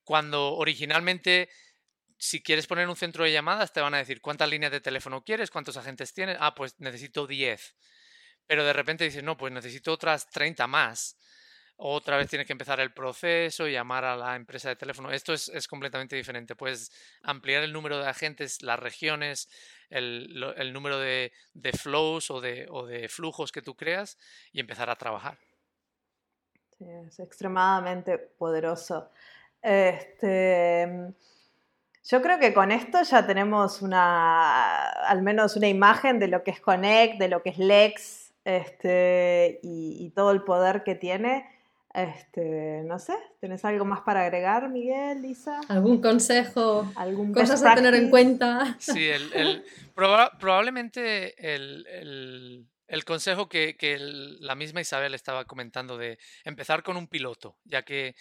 Cuando 0.02 0.54
originalmente, 0.54 1.48
si 2.18 2.42
quieres 2.42 2.66
poner 2.66 2.88
un 2.88 2.96
centro 2.96 3.22
de 3.22 3.30
llamadas, 3.30 3.72
te 3.72 3.80
van 3.80 3.94
a 3.94 3.98
decir 3.98 4.20
cuántas 4.20 4.48
líneas 4.48 4.72
de 4.72 4.80
teléfono 4.80 5.24
quieres, 5.24 5.52
cuántos 5.52 5.76
agentes 5.76 6.12
tienes. 6.12 6.36
Ah, 6.40 6.56
pues 6.56 6.80
necesito 6.80 7.28
10. 7.28 7.76
Pero 8.48 8.64
de 8.64 8.72
repente 8.72 9.04
dices, 9.04 9.22
no, 9.22 9.36
pues 9.36 9.52
necesito 9.52 9.92
otras 9.92 10.28
30 10.28 10.66
más 10.66 11.16
otra 11.84 12.16
vez 12.16 12.28
tienes 12.28 12.46
que 12.46 12.52
empezar 12.52 12.78
el 12.78 12.92
proceso, 12.92 13.66
llamar 13.66 14.04
a 14.04 14.16
la 14.16 14.36
empresa 14.36 14.68
de 14.68 14.76
teléfono. 14.76 15.10
Esto 15.10 15.32
es, 15.32 15.48
es 15.48 15.66
completamente 15.66 16.14
diferente. 16.14 16.54
Puedes 16.54 16.92
ampliar 17.22 17.64
el 17.64 17.72
número 17.72 17.98
de 17.98 18.06
agentes, 18.06 18.62
las 18.62 18.78
regiones, 18.78 19.48
el, 19.90 20.54
el 20.56 20.72
número 20.72 21.00
de, 21.00 21.32
de 21.54 21.72
flows 21.72 22.30
o 22.30 22.40
de, 22.40 22.68
o 22.70 22.86
de, 22.86 23.08
flujos 23.08 23.50
que 23.50 23.62
tú 23.62 23.74
creas 23.74 24.16
y 24.52 24.60
empezar 24.60 24.90
a 24.90 24.96
trabajar. 24.96 25.38
Sí, 26.78 26.84
es 26.88 27.18
extremadamente 27.18 28.16
poderoso. 28.16 29.10
Este, 29.60 31.12
yo 32.04 32.22
creo 32.22 32.38
que 32.38 32.54
con 32.54 32.70
esto 32.70 33.02
ya 33.02 33.26
tenemos 33.26 33.82
una, 33.82 34.88
al 34.88 35.22
menos 35.22 35.56
una 35.56 35.66
imagen 35.66 36.20
de 36.20 36.28
lo 36.28 36.44
que 36.44 36.52
es 36.52 36.60
Connect, 36.60 37.18
de 37.18 37.28
lo 37.28 37.42
que 37.42 37.50
es 37.50 37.58
Lex 37.58 38.32
este, 38.44 39.58
y, 39.64 39.96
y 39.98 40.10
todo 40.10 40.30
el 40.30 40.42
poder 40.42 40.84
que 40.84 40.94
tiene. 40.94 41.48
Este, 41.94 42.82
no 42.84 42.98
sé, 42.98 43.14
¿tenés 43.38 43.64
algo 43.66 43.84
más 43.84 44.00
para 44.00 44.22
agregar, 44.22 44.70
Miguel, 44.70 45.20
Lisa? 45.20 45.60
¿Algún 45.68 46.00
consejo? 46.00 46.90
¿Algún 46.96 47.34
cosas 47.34 47.62
a 47.62 47.74
tener 47.74 47.94
en 47.94 48.08
cuenta? 48.08 48.76
Sí, 48.78 49.08
el, 49.08 49.62
probablemente 49.94 51.34
el, 51.54 52.66
consejo 53.04 53.46
que, 53.48 53.76
la 54.40 54.54
misma 54.54 54.80
Isabel 54.80 55.12
estaba 55.14 55.44
comentando 55.44 55.98
de 55.98 56.18
empezar 56.44 56.82
con 56.82 56.96
un 56.96 57.08
piloto, 57.08 57.58
ya 57.64 57.82
que 57.82 58.14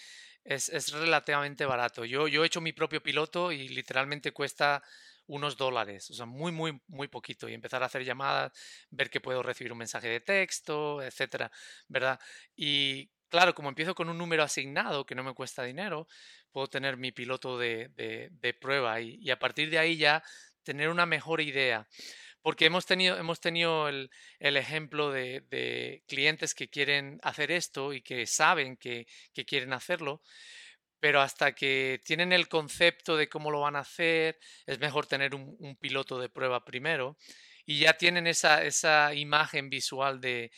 es, 0.43 0.91
relativamente 0.91 1.65
barato. 1.65 2.03
Yo, 2.03 2.27
yo 2.27 2.43
he 2.43 2.47
hecho 2.47 2.59
mi 2.59 2.73
propio 2.73 3.01
piloto 3.01 3.53
y 3.53 3.69
literalmente 3.69 4.33
cuesta 4.33 4.83
unos 5.27 5.55
dólares, 5.55 6.11
o 6.11 6.13
sea, 6.13 6.25
muy, 6.25 6.51
muy, 6.51 6.81
muy 6.87 7.07
poquito, 7.07 7.47
y 7.47 7.53
empezar 7.53 7.81
a 7.83 7.85
hacer 7.85 8.03
llamadas, 8.03 8.51
ver 8.89 9.09
que 9.09 9.21
puedo 9.21 9.41
recibir 9.41 9.71
un 9.71 9.77
mensaje 9.77 10.09
de 10.09 10.19
texto, 10.19 11.01
etcétera, 11.01 11.49
¿verdad? 11.87 12.19
Y 12.53 13.09
claro, 13.31 13.55
como 13.55 13.69
empiezo 13.69 13.95
con 13.95 14.09
un 14.09 14.17
número 14.17 14.43
asignado 14.43 15.05
que 15.05 15.15
no 15.15 15.23
me 15.23 15.33
cuesta 15.33 15.63
dinero, 15.63 16.07
puedo 16.51 16.67
tener 16.67 16.97
mi 16.97 17.11
piloto 17.11 17.57
de, 17.57 17.89
de, 17.95 18.53
prueba 18.53 19.01
y, 19.01 19.31
a 19.31 19.39
partir 19.39 19.71
de 19.71 19.79
ahí 19.79 19.97
ya 19.97 20.23
tener 20.63 20.89
una 20.89 21.07
mejor 21.07 21.41
idea. 21.41 21.87
Porque 22.41 22.65
hemos 22.65 22.85
tenido, 22.85 23.17
hemos 23.17 23.39
tenido 23.39 23.87
el, 23.87 24.11
el 24.39 24.57
ejemplo 24.57 25.11
de, 25.11 26.03
clientes 26.07 26.53
que 26.53 26.69
quieren 26.69 27.19
hacer 27.23 27.51
esto 27.51 27.93
y 27.93 28.01
que 28.01 28.27
saben 28.27 28.77
que, 28.77 29.07
que 29.33 29.45
quieren 29.45 29.73
hacerlo, 29.73 30.21
pero 30.99 31.21
hasta 31.21 31.53
que 31.53 32.01
tienen 32.03 32.33
el 32.33 32.47
concepto 32.47 33.15
de 33.15 33.29
cómo 33.29 33.49
lo 33.49 33.61
van 33.61 33.75
a 33.75 33.79
hacer, 33.79 34.39
es 34.65 34.79
mejor 34.79 35.07
tener 35.07 35.33
un, 35.35 35.55
un 35.59 35.75
piloto 35.77 36.19
de 36.19 36.29
prueba 36.29 36.65
primero 36.65 37.17
y 37.65 37.79
ya 37.79 37.93
tienen 37.93 38.27
esa, 38.27 38.63
esa 38.63 39.13
imagen 39.13 39.69
visual 39.69 40.19
de, 40.19 40.51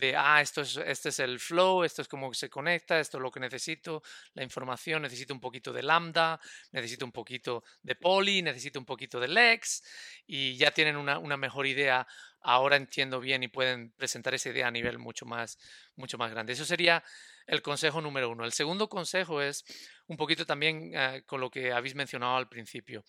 de, 0.00 0.16
ah, 0.16 0.40
esto 0.40 0.62
es, 0.62 0.76
este 0.78 1.10
es 1.10 1.20
el 1.20 1.38
flow, 1.38 1.84
esto 1.84 2.02
es 2.02 2.08
cómo 2.08 2.32
se 2.34 2.50
conecta, 2.50 2.98
esto 2.98 3.18
es 3.18 3.22
lo 3.22 3.30
que 3.30 3.38
necesito, 3.38 4.02
la 4.34 4.42
información, 4.42 5.02
necesito 5.02 5.32
un 5.34 5.40
poquito 5.40 5.72
de 5.72 5.82
lambda, 5.82 6.40
necesito 6.72 7.04
un 7.04 7.12
poquito 7.12 7.62
de 7.82 7.94
poly, 7.94 8.42
necesito 8.42 8.78
un 8.78 8.86
poquito 8.86 9.20
de 9.20 9.28
lex, 9.28 9.84
y 10.26 10.56
ya 10.56 10.72
tienen 10.72 10.96
una, 10.96 11.18
una 11.18 11.36
mejor 11.36 11.66
idea, 11.66 12.06
ahora 12.40 12.76
entiendo 12.76 13.20
bien 13.20 13.42
y 13.42 13.48
pueden 13.48 13.90
presentar 13.92 14.34
esa 14.34 14.48
idea 14.48 14.66
a 14.66 14.70
nivel 14.70 14.98
mucho 14.98 15.26
más, 15.26 15.58
mucho 15.94 16.18
más 16.18 16.30
grande. 16.30 16.54
Eso 16.54 16.64
sería 16.64 17.04
el 17.46 17.62
consejo 17.62 18.00
número 18.00 18.30
uno. 18.30 18.44
El 18.44 18.52
segundo 18.52 18.88
consejo 18.88 19.42
es 19.42 19.64
un 20.06 20.16
poquito 20.16 20.46
también 20.46 20.92
eh, 20.94 21.22
con 21.26 21.40
lo 21.40 21.50
que 21.50 21.72
habéis 21.72 21.94
mencionado 21.94 22.36
al 22.36 22.48
principio 22.48 23.04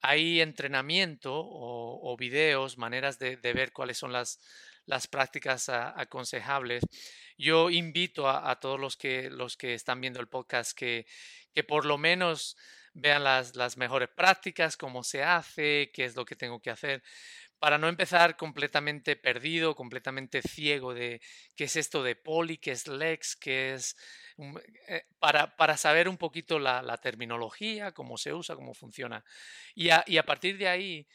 hay 0.00 0.40
entrenamiento 0.40 1.32
o, 1.34 2.16
videos, 2.16 2.78
maneras 2.78 3.18
de, 3.18 3.36
ver 3.36 3.72
cuáles 3.72 3.98
son 3.98 4.12
las, 4.12 4.40
las 4.86 5.06
prácticas 5.06 5.68
aconsejables. 5.68 6.84
Yo 7.36 7.70
invito 7.70 8.28
a, 8.28 8.58
todos 8.60 8.80
los 8.80 8.96
que, 8.96 9.28
los 9.30 9.56
que 9.56 9.74
están 9.74 10.00
viendo 10.00 10.20
el 10.20 10.28
podcast 10.28 10.76
que, 10.76 11.06
que 11.52 11.64
por 11.64 11.84
lo 11.84 11.98
menos 11.98 12.56
vean 12.94 13.24
las, 13.24 13.56
las 13.56 13.76
mejores 13.76 14.08
prácticas, 14.08 14.76
cómo 14.76 15.04
se 15.04 15.22
hace, 15.22 15.90
qué 15.92 16.06
es 16.06 16.16
lo 16.16 16.24
que 16.24 16.36
tengo 16.36 16.60
que 16.60 16.70
hacer 16.70 17.02
para 17.58 17.78
no 17.78 17.88
empezar 17.88 18.36
completamente 18.36 19.16
perdido, 19.16 19.74
completamente 19.74 20.42
ciego 20.42 20.92
de 20.92 21.20
qué 21.54 21.64
es 21.64 21.76
esto 21.76 22.02
de 22.02 22.14
poli, 22.14 22.58
qué 22.58 22.72
es 22.72 22.86
lex, 22.86 23.36
qué 23.36 23.74
es... 23.74 23.96
Eh, 24.88 25.06
para, 25.18 25.56
para, 25.56 25.78
saber 25.78 26.08
un 26.08 26.18
poquito 26.18 26.58
la, 26.58 26.98
terminología, 26.98 27.92
cómo 27.92 28.18
se 28.18 28.34
usa, 28.34 28.54
cómo 28.54 28.74
funciona. 28.74 29.24
Y 29.74 29.88
y 30.06 30.18
a 30.18 30.26
partir 30.26 30.58
de 30.58 30.68
ahí, 30.68 31.08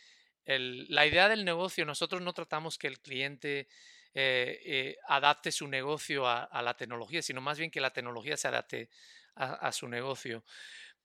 la 0.59 1.05
idea 1.05 1.29
del 1.29 1.45
negocio, 1.45 1.85
nosotros 1.85 2.21
no 2.21 2.33
tratamos 2.33 2.77
que 2.77 2.87
el 2.87 2.99
cliente 2.99 3.67
eh, 4.13 4.59
eh, 4.65 4.97
adapte 5.07 5.51
su 5.51 5.67
negocio 5.67 6.27
a, 6.27 6.61
la 6.61 6.75
tecnología, 6.75 7.21
sino 7.21 7.41
más 7.41 7.57
bien 7.57 7.71
que 7.71 7.79
la 7.79 7.93
tecnología 7.93 8.35
se 8.37 8.47
adapte 8.47 8.89
a, 9.35 9.71
su 9.71 9.87
negocio. 9.87 10.43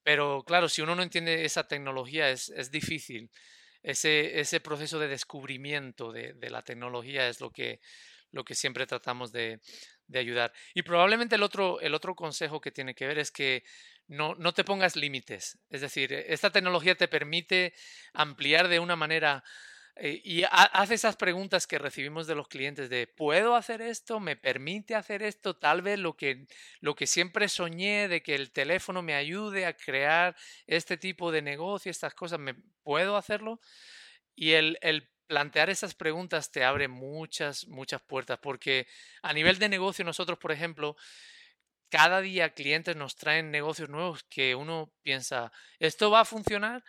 Pero 0.02 0.42
claro, 0.44 0.68
si 0.68 0.82
uno 0.82 0.94
no 0.94 1.02
entiende 1.02 1.44
esa 1.44 1.66
tecnología 1.68 2.30
es, 2.30 2.48
es 2.50 2.70
difícil. 2.70 3.30
Ese, 3.82 4.40
ese, 4.40 4.60
proceso 4.60 4.98
de 4.98 5.06
descubrimiento 5.06 6.12
de, 6.12 6.32
de, 6.34 6.50
la 6.50 6.62
tecnología 6.62 7.28
es 7.28 7.40
lo 7.40 7.50
que, 7.52 7.80
lo 8.32 8.44
que 8.44 8.56
siempre 8.56 8.86
tratamos 8.86 9.30
de, 9.30 9.60
de, 10.06 10.18
ayudar. 10.18 10.52
Y 10.74 10.82
probablemente 10.82 11.36
el 11.36 11.42
otro, 11.42 11.80
el 11.80 11.94
otro 11.94 12.14
consejo 12.14 12.60
que 12.60 12.72
tiene 12.72 12.94
que 12.94 13.06
ver 13.06 13.18
es 13.18 13.30
que 13.30 13.64
no, 14.08 14.34
no 14.36 14.54
te 14.54 14.64
pongas 14.64 14.96
límites. 14.96 15.58
Es 15.70 15.80
decir, 15.80 16.12
esta 16.12 16.50
tecnología 16.50 16.94
te 16.94 17.08
permite 17.08 17.74
ampliar 18.12 18.68
de 18.68 18.78
una 18.78 18.96
manera 18.96 19.44
eh, 19.98 20.20
y 20.24 20.42
hace 20.50 20.94
esas 20.94 21.16
preguntas 21.16 21.66
que 21.66 21.78
recibimos 21.78 22.26
de 22.26 22.34
los 22.34 22.48
clientes 22.48 22.90
de 22.90 23.06
¿puedo 23.06 23.56
hacer 23.56 23.80
esto? 23.80 24.20
¿Me 24.20 24.36
permite 24.36 24.94
hacer 24.94 25.22
esto? 25.22 25.56
Tal 25.56 25.80
vez 25.80 25.98
lo 25.98 26.16
que, 26.18 26.46
lo 26.80 26.94
que 26.94 27.06
siempre 27.06 27.48
soñé 27.48 28.06
de 28.06 28.22
que 28.22 28.34
el 28.34 28.50
teléfono 28.50 29.00
me 29.00 29.14
ayude 29.14 29.64
a 29.64 29.74
crear 29.74 30.36
este 30.66 30.98
tipo 30.98 31.32
de 31.32 31.40
negocio, 31.40 31.90
estas 31.90 32.12
cosas, 32.14 32.38
¿me 32.38 32.54
puedo 32.82 33.16
hacerlo? 33.16 33.58
Y 34.34 34.52
el 34.52 35.08
plantear 35.26 35.70
esas 35.70 35.94
preguntas 35.94 36.50
te 36.50 36.64
abre 36.64 36.88
muchas, 36.88 37.66
muchas 37.68 38.00
puertas, 38.02 38.38
porque 38.38 38.86
a 39.22 39.32
nivel 39.32 39.58
de 39.58 39.68
negocio 39.68 40.04
nosotros, 40.04 40.38
por 40.38 40.52
ejemplo, 40.52 40.96
cada 41.88 42.20
día 42.20 42.54
clientes 42.54 42.96
nos 42.96 43.16
traen 43.16 43.50
negocios 43.50 43.88
nuevos 43.88 44.24
que 44.24 44.54
uno 44.54 44.92
piensa, 45.02 45.52
¿esto 45.78 46.10
va 46.10 46.20
a 46.20 46.24
funcionar? 46.24 46.84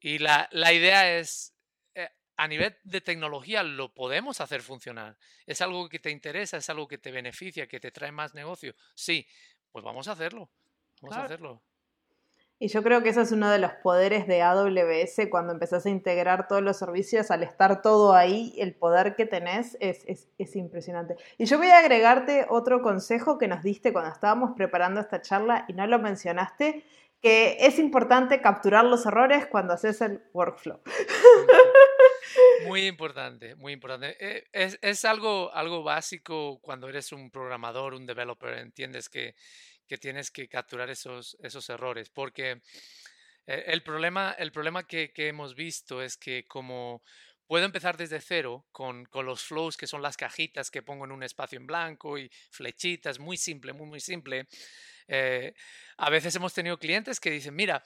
Y 0.00 0.18
la, 0.18 0.48
la 0.52 0.72
idea 0.72 1.18
es, 1.18 1.54
eh, 1.94 2.08
a 2.36 2.48
nivel 2.48 2.76
de 2.84 3.00
tecnología 3.00 3.62
lo 3.62 3.92
podemos 3.94 4.40
hacer 4.40 4.62
funcionar. 4.62 5.16
¿Es 5.46 5.60
algo 5.60 5.88
que 5.88 5.98
te 5.98 6.10
interesa? 6.10 6.58
¿Es 6.58 6.68
algo 6.70 6.86
que 6.86 6.98
te 6.98 7.10
beneficia? 7.10 7.66
¿Que 7.66 7.80
te 7.80 7.90
trae 7.90 8.12
más 8.12 8.34
negocio? 8.34 8.74
Sí, 8.94 9.26
pues 9.72 9.84
vamos 9.84 10.08
a 10.08 10.12
hacerlo. 10.12 10.50
Vamos 11.00 11.16
a 11.16 11.24
hacerlo. 11.24 11.62
Y 12.58 12.68
yo 12.68 12.82
creo 12.82 13.02
que 13.02 13.10
eso 13.10 13.20
es 13.20 13.32
uno 13.32 13.50
de 13.50 13.58
los 13.58 13.72
poderes 13.82 14.26
de 14.26 14.40
AWS 14.40 15.28
cuando 15.30 15.52
empezás 15.52 15.84
a 15.84 15.90
integrar 15.90 16.48
todos 16.48 16.62
los 16.62 16.78
servicios, 16.78 17.30
al 17.30 17.42
estar 17.42 17.82
todo 17.82 18.14
ahí, 18.14 18.54
el 18.56 18.74
poder 18.74 19.14
que 19.14 19.26
tenés 19.26 19.76
es, 19.78 20.04
es, 20.06 20.56
impresionante. 20.56 21.16
Y 21.36 21.44
yo 21.44 21.58
voy 21.58 21.68
a 21.68 21.80
agregarte 21.80 22.46
otro 22.48 22.80
consejo 22.80 23.36
que 23.36 23.46
nos 23.46 23.62
diste 23.62 23.92
cuando 23.92 24.10
estábamos 24.10 24.52
preparando 24.56 25.00
esta 25.02 25.20
charla 25.20 25.66
y 25.68 25.74
no 25.74 25.86
lo 25.86 25.98
mencionaste, 25.98 26.82
que 27.20 27.58
es 27.60 27.78
importante 27.78 28.40
capturar 28.40 28.86
los 28.86 29.04
errores 29.04 29.46
cuando 29.46 29.74
haces 29.74 30.00
el 30.00 30.22
workflow. 30.32 30.80
Muy 32.66 32.86
importante, 32.86 33.54
muy 33.54 33.72
importante. 33.72 34.16
Eh, 34.18 34.44
es, 34.52 34.78
es 34.82 35.04
algo, 35.04 35.52
algo 35.54 35.82
básico 35.82 36.58
cuando 36.60 36.88
eres 36.88 37.12
un 37.12 37.30
programador, 37.30 37.94
un 37.94 38.06
developer, 38.06 38.58
entiendes 38.58 39.08
que 39.08 39.34
que 39.86 39.98
tienes 39.98 40.30
que 40.30 40.48
capturar 40.48 40.90
esos, 40.90 41.36
esos 41.40 41.68
errores, 41.70 42.10
porque 42.10 42.60
eh, 43.46 43.64
el 43.68 43.82
problema, 43.82 44.34
el 44.38 44.52
problema 44.52 44.86
que, 44.86 45.12
hemos 45.16 45.54
visto 45.54 46.02
es 46.02 46.16
que 46.16 46.46
como 46.46 47.02
puedo 47.46 47.64
empezar 47.64 47.96
desde 47.96 48.20
cero 48.20 48.66
con, 48.72 49.04
con, 49.06 49.24
los 49.24 49.42
flows, 49.42 49.76
que 49.76 49.86
son 49.86 50.02
las 50.02 50.16
cajitas 50.16 50.70
que 50.70 50.82
pongo 50.82 51.04
en 51.04 51.12
un 51.12 51.22
espacio 51.22 51.58
en 51.58 51.66
blanco 51.66 52.18
y 52.18 52.30
flechitas, 52.50 53.20
muy 53.20 53.36
simple, 53.36 53.72
muy, 53.72 53.86
muy 53.86 54.00
simple. 54.00 54.48
Eh, 55.08 55.54
a 55.98 56.10
veces 56.10 56.34
hemos 56.34 56.52
tenido 56.52 56.78
clientes 56.78 57.20
que 57.20 57.30
dicen, 57.30 57.54
mira, 57.54 57.82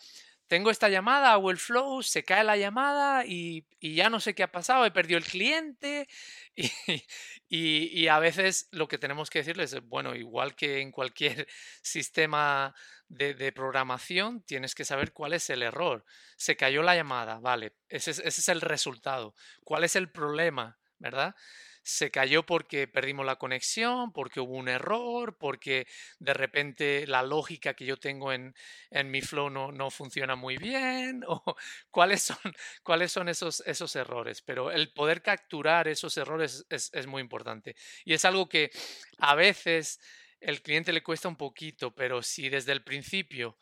tengo 0.51 0.73
esta 0.73 0.89
llamada, 0.89 1.31
hago 1.31 1.53
el 1.53 1.59
flow, 1.59 2.03
se 2.03 2.25
cae 2.25 2.43
la 2.43 2.57
llamada 2.57 3.25
y, 3.25 3.69
ya 3.81 4.11
no 4.11 4.19
sé 4.19 4.35
qué 4.35 4.43
ha 4.43 4.51
pasado, 4.51 4.85
he 4.85 4.91
perdido 4.91 5.17
el 5.17 5.25
cliente 5.25 6.09
y, 7.49 8.09
a 8.09 8.19
veces 8.19 8.67
lo 8.73 8.89
que 8.89 8.99
tenemos 8.99 9.31
que 9.31 9.39
decirles 9.39 9.73
es, 9.73 9.81
bueno, 9.81 10.17
igual 10.17 10.57
que 10.57 10.81
en 10.81 10.91
cualquier 10.91 11.47
sistema 11.83 12.75
de, 13.07 13.53
programación, 13.53 14.43
tienes 14.43 14.75
que 14.75 14.85
saber 14.85 15.13
cuál 15.13 15.35
es 15.35 15.49
el 15.51 15.63
error. 15.63 16.05
Se 16.37 16.57
cayó 16.57 16.83
la 16.83 16.97
llamada, 16.97 17.39
vale, 17.39 17.77
ese 17.89 18.11
es 18.11 18.49
el 18.49 18.61
resultado. 18.61 19.37
¿Cuál 19.63 19.85
es 19.85 19.95
el 19.95 20.11
problema? 20.11 20.81
¿Verdad? 20.99 21.37
Se 21.83 22.11
cayó 22.11 22.45
porque 22.45 22.87
perdimos 22.87 23.25
la 23.25 23.37
conexión, 23.37 24.13
porque 24.13 24.41
hubo 24.41 24.55
un 24.55 24.69
error, 24.69 25.37
porque 25.39 25.87
de 26.19 26.35
repente 26.35 27.07
la 27.07 27.23
lógica 27.23 27.75
que 27.75 27.87
yo 27.87 27.97
tengo 27.99 28.33
en, 28.33 28.55
en 28.91 29.11
mi 29.11 29.23
flow 29.23 29.51
no, 29.51 29.73
no, 29.73 29.91
funciona 29.91 30.37
muy 30.37 30.57
bien, 30.57 31.23
o 31.29 31.57
cuáles 31.91 32.23
son, 32.23 32.39
cuáles 32.83 33.13
son 33.13 33.29
esos, 33.29 33.63
esos 33.67 33.97
errores. 33.97 34.43
Pero 34.43 34.71
el 34.71 34.93
poder 34.93 35.23
capturar 35.23 35.89
esos 35.89 36.17
errores 36.17 36.67
es, 36.69 36.91
es 36.93 37.07
muy 37.07 37.23
importante. 37.23 37.77
Y 38.05 38.15
es 38.15 38.25
algo 38.25 38.49
que 38.49 38.71
a 39.19 39.35
veces 39.35 40.01
el 40.41 40.63
cliente 40.63 40.93
le 40.93 41.03
cuesta 41.03 41.29
un 41.29 41.37
poquito, 41.37 41.95
pero 41.95 42.23
si 42.23 42.49
desde 42.49 42.73
el 42.73 42.83
principio 42.83 43.57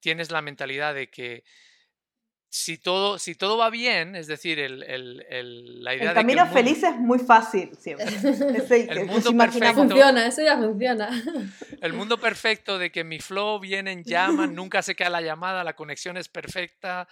tienes 0.00 0.30
la 0.30 0.42
mentalidad 0.42 0.94
de 0.94 1.10
que 1.10 1.44
si 2.48 2.78
todo, 2.78 3.18
si 3.18 3.34
todo 3.34 3.58
va 3.58 3.70
bien, 3.70 4.14
es 4.14 4.26
decir, 4.26 4.58
el, 4.58 4.82
el, 4.84 5.82
la 5.82 5.94
idea 5.94 6.10
el 6.10 6.14
camino 6.14 6.42
de 6.42 6.48
que 6.48 6.54
feliz 6.54 6.82
es 6.82 6.96
muy 6.96 7.18
fácil 7.18 7.76
siempre. 7.78 8.06
el 8.06 9.06
mundo 9.06 9.36
perfecto. 9.36 9.74
Funciona, 9.74 10.26
eso 10.26 10.42
ya 10.42 10.56
funciona. 10.56 11.10
El 11.82 11.92
mundo 11.92 12.18
perfecto 12.18 12.78
de 12.78 12.90
que 12.90 13.04
mi 13.04 13.18
flow 13.18 13.60
viene 13.60 13.92
en 13.92 14.02
llama, 14.02 14.46
nunca 14.46 14.82
se 14.82 14.94
cae 14.94 15.10
la 15.10 15.20
llamada, 15.20 15.62
la 15.62 15.76
conexión 15.76 16.16
es 16.16 16.28
perfecta, 16.28 17.06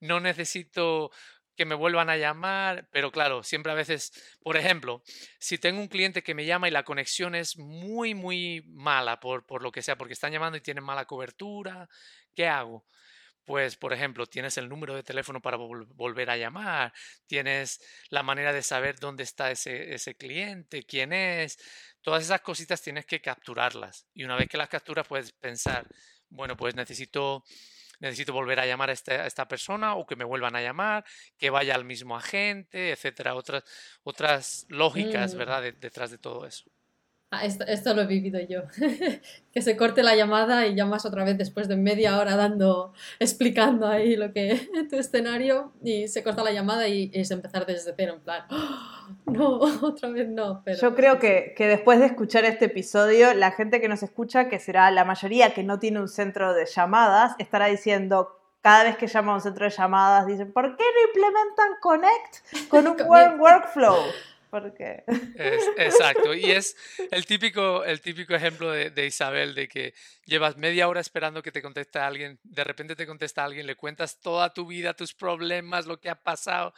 no 0.00 0.18
necesito 0.20 1.10
que 1.56 1.64
me 1.64 1.74
vuelvan 1.74 2.08
a 2.08 2.16
llamar, 2.16 2.88
pero 2.92 3.10
claro, 3.10 3.42
siempre 3.42 3.72
a 3.72 3.74
veces, 3.74 4.12
por 4.42 4.56
ejemplo, 4.56 5.02
si 5.38 5.58
tengo 5.58 5.80
un 5.80 5.88
cliente 5.88 6.22
que 6.22 6.34
me 6.34 6.46
llama 6.46 6.68
y 6.68 6.70
la 6.70 6.84
conexión 6.84 7.34
es 7.34 7.58
muy, 7.58 8.14
muy 8.14 8.62
mala 8.66 9.20
por, 9.20 9.44
por 9.44 9.62
lo 9.62 9.72
que 9.72 9.82
sea, 9.82 9.98
porque 9.98 10.12
están 10.12 10.32
llamando 10.32 10.56
y 10.58 10.60
tienen 10.60 10.84
mala 10.84 11.04
cobertura, 11.04 11.88
¿qué 12.34 12.46
hago? 12.46 12.84
Pues, 13.48 13.76
por 13.76 13.94
ejemplo, 13.94 14.26
tienes 14.26 14.58
el 14.58 14.68
número 14.68 14.94
de 14.94 15.02
teléfono 15.02 15.40
para 15.40 15.56
volver 15.56 16.28
a 16.28 16.36
llamar, 16.36 16.92
tienes 17.26 17.80
la 18.10 18.22
manera 18.22 18.52
de 18.52 18.62
saber 18.62 19.00
dónde 19.00 19.22
está 19.22 19.50
ese, 19.50 19.94
ese 19.94 20.14
cliente, 20.16 20.82
quién 20.82 21.14
es, 21.14 21.58
todas 22.02 22.22
esas 22.22 22.42
cositas 22.42 22.82
tienes 22.82 23.06
que 23.06 23.22
capturarlas. 23.22 24.06
Y 24.12 24.24
una 24.24 24.36
vez 24.36 24.48
que 24.48 24.58
las 24.58 24.68
capturas, 24.68 25.06
puedes 25.06 25.32
pensar, 25.32 25.86
bueno, 26.28 26.58
pues 26.58 26.74
necesito 26.74 27.42
necesito 28.00 28.34
volver 28.34 28.60
a 28.60 28.66
llamar 28.66 28.90
a 28.90 28.92
esta, 28.92 29.48
persona 29.48 29.94
o 29.94 30.06
que 30.06 30.14
me 30.14 30.24
vuelvan 30.24 30.54
a 30.54 30.60
llamar, 30.60 31.06
que 31.38 31.48
vaya 31.48 31.74
al 31.74 31.86
mismo 31.86 32.18
agente, 32.18 32.92
etcétera, 32.92 33.34
otras, 33.34 33.64
otras 34.02 34.66
lógicas, 34.68 35.34
mm. 35.34 35.38
¿verdad?, 35.38 35.72
detrás 35.72 36.10
de 36.10 36.18
todo 36.18 36.46
eso. 36.46 36.70
Ah, 37.30 37.44
esto, 37.44 37.92
lo 37.92 38.02
he 38.02 38.06
vivido 38.06 38.40
yo. 38.40 38.62
que 39.52 39.60
se 39.60 39.76
corte 39.76 40.02
la 40.02 40.16
llamada 40.16 40.66
y 40.66 40.74
llamas 40.74 41.04
otra 41.04 41.24
vez 41.24 41.36
después 41.36 41.68
de 41.68 41.76
media 41.76 42.18
hora 42.18 42.36
dando, 42.36 42.94
explicando 43.18 43.86
ahí 43.86 44.16
lo 44.16 44.32
que 44.32 44.58
tu 44.90 44.96
escenario 44.96 45.72
y 45.82 46.08
se 46.08 46.22
corta 46.22 46.42
la 46.42 46.52
llamada 46.52 46.88
y, 46.88 47.10
es 47.12 47.30
empezar 47.30 47.66
desde 47.66 47.92
cero, 47.94 48.14
en 48.14 48.20
plan, 48.20 48.44
¡Ah! 48.48 49.08
no, 49.26 49.58
otra 49.82 50.08
vez 50.08 50.26
no. 50.26 50.62
Pero... 50.64 50.78
Yo 50.78 50.94
creo 50.94 51.18
que, 51.18 51.52
que, 51.54 51.66
después 51.66 52.00
de 52.00 52.06
escuchar 52.06 52.46
este 52.46 52.64
episodio, 52.64 53.34
la 53.34 53.50
gente 53.50 53.82
que 53.82 53.88
nos 53.88 54.02
escucha, 54.02 54.48
que 54.48 54.58
será 54.58 54.90
la 54.90 55.04
mayoría 55.04 55.52
que 55.52 55.64
no 55.64 55.78
tiene 55.78 56.00
un 56.00 56.08
centro 56.08 56.54
de 56.54 56.64
llamadas, 56.64 57.34
estará 57.38 57.66
diciendo, 57.66 58.38
cada 58.62 58.84
vez 58.84 58.96
que 58.96 59.06
llama 59.06 59.32
a 59.32 59.34
un 59.34 59.40
centro 59.42 59.66
de 59.66 59.70
llamadas, 59.70 60.26
dicen, 60.26 60.50
¿por 60.50 60.76
qué 60.78 60.84
no 60.84 61.08
implementan 61.08 61.68
Connect 61.82 62.68
con 62.68 62.86
un 62.86 62.96
buen 63.06 63.38
workflow? 63.38 63.96
Porque... 64.50 65.04
exacto, 65.76 66.34
y 66.34 66.50
es 66.50 66.76
el 67.10 67.26
típico, 67.26 67.84
el 67.84 68.00
típico 68.00 68.34
ejemplo 68.34 68.70
de, 68.70 69.06
Isabel, 69.06 69.54
de 69.54 69.68
que 69.68 69.94
llevas 70.24 70.56
media 70.56 70.88
hora 70.88 71.00
esperando 71.00 71.42
que 71.42 71.52
te 71.52 71.62
conteste 71.62 71.98
alguien, 71.98 72.38
de 72.42 72.64
repente 72.64 72.96
te 72.96 73.06
contesta 73.06 73.44
alguien, 73.44 73.66
le 73.66 73.76
cuentas 73.76 74.20
toda 74.20 74.52
tu 74.54 74.66
vida, 74.66 74.94
tus 74.94 75.14
problemas, 75.14 75.86
lo 75.86 76.00
que 76.00 76.10
ha 76.10 76.14
pasado, 76.14 76.74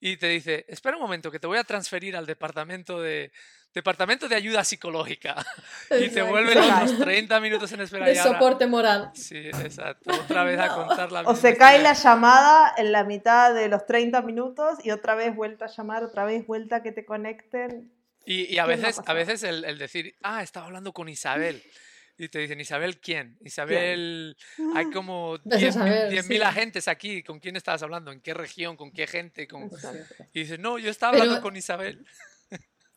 y 0.00 0.16
te 0.16 0.28
dice, 0.28 0.64
espera 0.68 0.96
un 0.96 1.02
momento, 1.02 1.30
que 1.30 1.40
te 1.40 1.46
voy 1.46 1.58
a 1.58 1.64
transferir 1.64 2.16
al 2.16 2.26
departamento 2.26 3.00
de, 3.00 3.32
departamento 3.74 4.28
de 4.28 4.36
ayuda 4.36 4.64
psicológica. 4.64 5.44
Y 5.90 6.10
te 6.10 6.22
vuelven 6.22 6.58
unos 6.58 6.98
30 6.98 7.40
minutos 7.40 7.72
en 7.72 7.80
espera. 7.80 8.06
De 8.06 8.14
soporte 8.16 8.66
moral. 8.66 9.10
Sí, 9.14 9.38
exacto. 9.38 10.12
Otra 10.12 10.44
vez 10.44 10.60
a 10.60 10.74
contar 10.74 11.10
la 11.10 11.22
O 11.22 11.34
se 11.34 11.56
cae 11.56 11.80
la 11.82 11.94
llamada 11.94 12.74
en 12.76 12.92
la 12.92 13.04
mitad 13.04 13.54
de 13.54 13.68
los 13.68 13.86
30 13.86 14.20
minutos 14.22 14.78
y 14.84 14.90
otra 14.90 15.14
vez 15.14 15.34
vuelta 15.34 15.64
a 15.64 15.68
llamar, 15.68 16.04
otra 16.04 16.24
vez 16.24 16.46
vuelta 16.46 16.76
a 16.76 16.82
que 16.82 16.92
te 16.92 17.04
conecten. 17.04 17.90
Y, 18.26 18.54
y 18.54 18.58
a 18.58 18.66
veces, 18.66 19.00
a 19.06 19.12
veces 19.14 19.42
el, 19.42 19.64
el, 19.64 19.78
decir, 19.78 20.14
ah, 20.22 20.42
estaba 20.42 20.66
hablando 20.66 20.92
con 20.92 21.08
Isabel. 21.08 21.62
Y 22.20 22.28
te 22.28 22.40
dicen, 22.40 22.60
Isabel, 22.60 22.98
¿quién? 22.98 23.38
Isabel, 23.44 24.36
hay 24.74 24.86
ah. 24.86 24.90
como 24.92 25.38
10.000 25.38 26.42
agentes 26.42 26.88
aquí. 26.88 27.22
¿Con 27.22 27.38
quién 27.38 27.54
estabas 27.54 27.84
hablando? 27.84 28.10
¿En 28.10 28.20
qué 28.20 28.34
región? 28.34 28.76
¿Con 28.76 28.90
qué 28.90 29.06
gente? 29.06 29.46
Con... 29.46 29.70
Y 30.34 30.40
dices, 30.40 30.58
no, 30.58 30.78
yo 30.78 30.90
estaba 30.90 31.12
hablando 31.12 31.40
con 31.40 31.56
Isabel. 31.56 32.04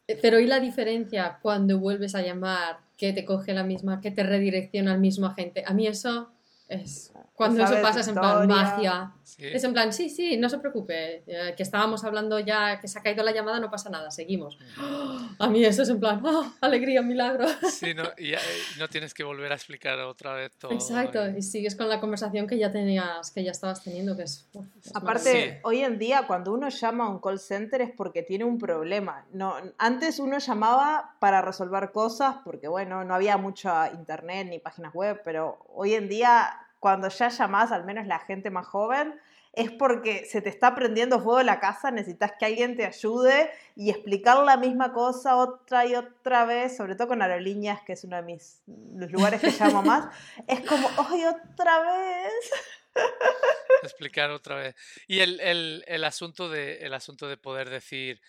Eh, 0.08 0.18
pero 0.22 0.40
¿y 0.40 0.48
la 0.48 0.60
diferencia 0.60 1.40
cuando 1.42 1.80
vuelves 1.80 2.16
a 2.16 2.22
llamar, 2.22 2.80
que 2.98 3.14
te 3.14 3.26
coge 3.26 3.54
la 3.54 3.64
misma, 3.64 4.02
que 4.02 4.12
te 4.12 4.24
redirecciona 4.24 4.94
al 4.94 5.00
mismo 5.00 5.26
agente? 5.28 5.64
A 5.66 5.74
mí 5.74 5.88
eso 5.88 6.32
es 6.68 7.14
cuando 7.42 7.64
eso 7.64 7.82
pasa 7.82 8.02
es 8.02 8.08
en 8.08 8.16
plan 8.16 8.48
magia. 8.48 9.14
Es 9.38 9.64
en 9.64 9.74
plan, 9.74 9.92
sí, 9.92 10.10
sí, 10.10 10.38
no 10.38 10.50
se 10.50 10.60
preocupe, 10.60 11.24
eh, 11.26 11.54
que 11.56 11.64
estábamos 11.64 12.04
hablando 12.04 12.40
ya, 12.40 12.80
que 12.80 12.88
se 12.88 13.00
ha 13.00 13.02
caído 13.02 13.24
la 13.24 13.32
llamada, 13.32 13.60
no 13.60 13.72
pasa 13.72 13.90
nada, 13.90 14.12
seguimos. 14.12 14.60
A 15.40 15.48
mí 15.48 15.64
eso 15.66 15.82
es 15.82 15.90
en 15.90 16.00
plan, 16.00 16.22
oh, 16.24 16.54
alegría, 16.62 17.02
milagro. 17.02 17.48
Sí, 17.72 17.94
no, 17.96 18.04
y, 18.18 18.34
no 18.78 18.88
tienes 18.88 19.14
que 19.14 19.24
volver 19.24 19.52
a 19.52 19.56
explicar 19.56 19.98
otra 20.00 20.34
vez 20.34 20.52
todo. 20.58 20.72
Exacto, 20.72 21.28
y 21.30 21.42
sigues 21.42 21.76
con 21.76 21.90
la 21.90 22.00
conversación 22.00 22.46
que 22.46 22.60
ya 22.60 22.72
tenías, 22.72 23.32
que 23.32 23.44
ya 23.44 23.52
estabas 23.52 23.84
teniendo, 23.84 24.16
que 24.16 24.24
es... 24.24 24.48
Aparte, 24.94 25.60
hoy 25.64 25.80
en 25.80 25.98
día 25.98 26.26
cuando 26.28 26.54
uno 26.54 26.70
llama 26.70 27.06
a 27.06 27.10
un 27.10 27.20
call 27.20 27.40
center 27.40 27.82
es 27.82 27.92
porque 27.96 28.22
tiene 28.22 28.44
un 28.44 28.60
problema. 28.60 29.26
No, 29.34 29.56
antes 29.80 30.20
uno 30.20 30.38
llamaba 30.38 31.16
para 31.20 31.42
resolver 31.42 31.92
cosas, 31.92 32.36
porque 32.44 32.68
bueno, 32.68 33.04
no 33.04 33.16
había 33.16 33.38
mucha 33.38 33.92
internet 33.92 34.48
ni 34.50 34.60
páginas 34.60 34.94
web, 34.94 35.22
pero 35.24 35.66
hoy 35.74 35.96
en 35.96 36.08
día 36.08 36.52
cuando 36.82 37.10
ya 37.10 37.30
llamás, 37.30 37.72
al 37.72 37.86
menos 37.86 38.08
la 38.08 38.18
gente 38.18 38.50
más 38.50 38.66
joven, 38.66 39.22
es 39.54 39.70
porque 39.70 40.26
se 40.26 40.42
te 40.42 40.50
está 40.50 40.74
prendiendo 40.74 41.22
fuego 41.22 41.44
la 41.44 41.60
casa, 41.60 41.92
necesitas 41.92 42.34
que 42.40 42.46
alguien 42.46 42.76
te 42.76 42.88
ayude 42.88 43.52
y 43.76 43.92
explicar 43.92 44.44
la 44.44 44.58
misma 44.58 44.92
cosa 44.92 45.36
otra 45.36 45.86
y 45.86 45.94
otra 45.94 46.44
vez, 46.46 46.76
sobre 46.76 46.96
todo 46.96 47.10
con 47.10 47.22
aerolíneas, 47.22 47.84
que 47.84 47.94
es 47.94 48.04
uno 48.04 48.16
de 48.16 48.24
mis 48.24 48.64
los 48.96 49.12
lugares 49.12 49.42
que 49.42 49.52
llamo 49.52 49.84
más, 49.84 50.08
es 50.48 50.62
como, 50.62 50.90
¡ay, 51.08 51.26
otra 51.26 51.82
vez! 51.82 52.52
Explicar 53.84 54.32
otra 54.32 54.56
vez. 54.56 54.76
Y 55.06 55.20
el, 55.20 55.40
el, 55.40 55.84
el, 55.86 56.04
asunto, 56.04 56.50
de, 56.50 56.78
el 56.78 56.96
asunto 56.96 57.28
de 57.28 57.38
poder 57.38 57.70
decir, 57.70 58.20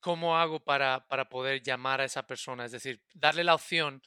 ¿cómo 0.00 0.38
hago 0.38 0.60
para, 0.60 1.04
para 1.08 1.28
poder 1.28 1.62
llamar 1.62 2.00
a 2.00 2.04
esa 2.04 2.28
persona? 2.28 2.64
Es 2.64 2.70
decir, 2.70 3.02
darle 3.12 3.42
la 3.42 3.56
opción 3.56 4.04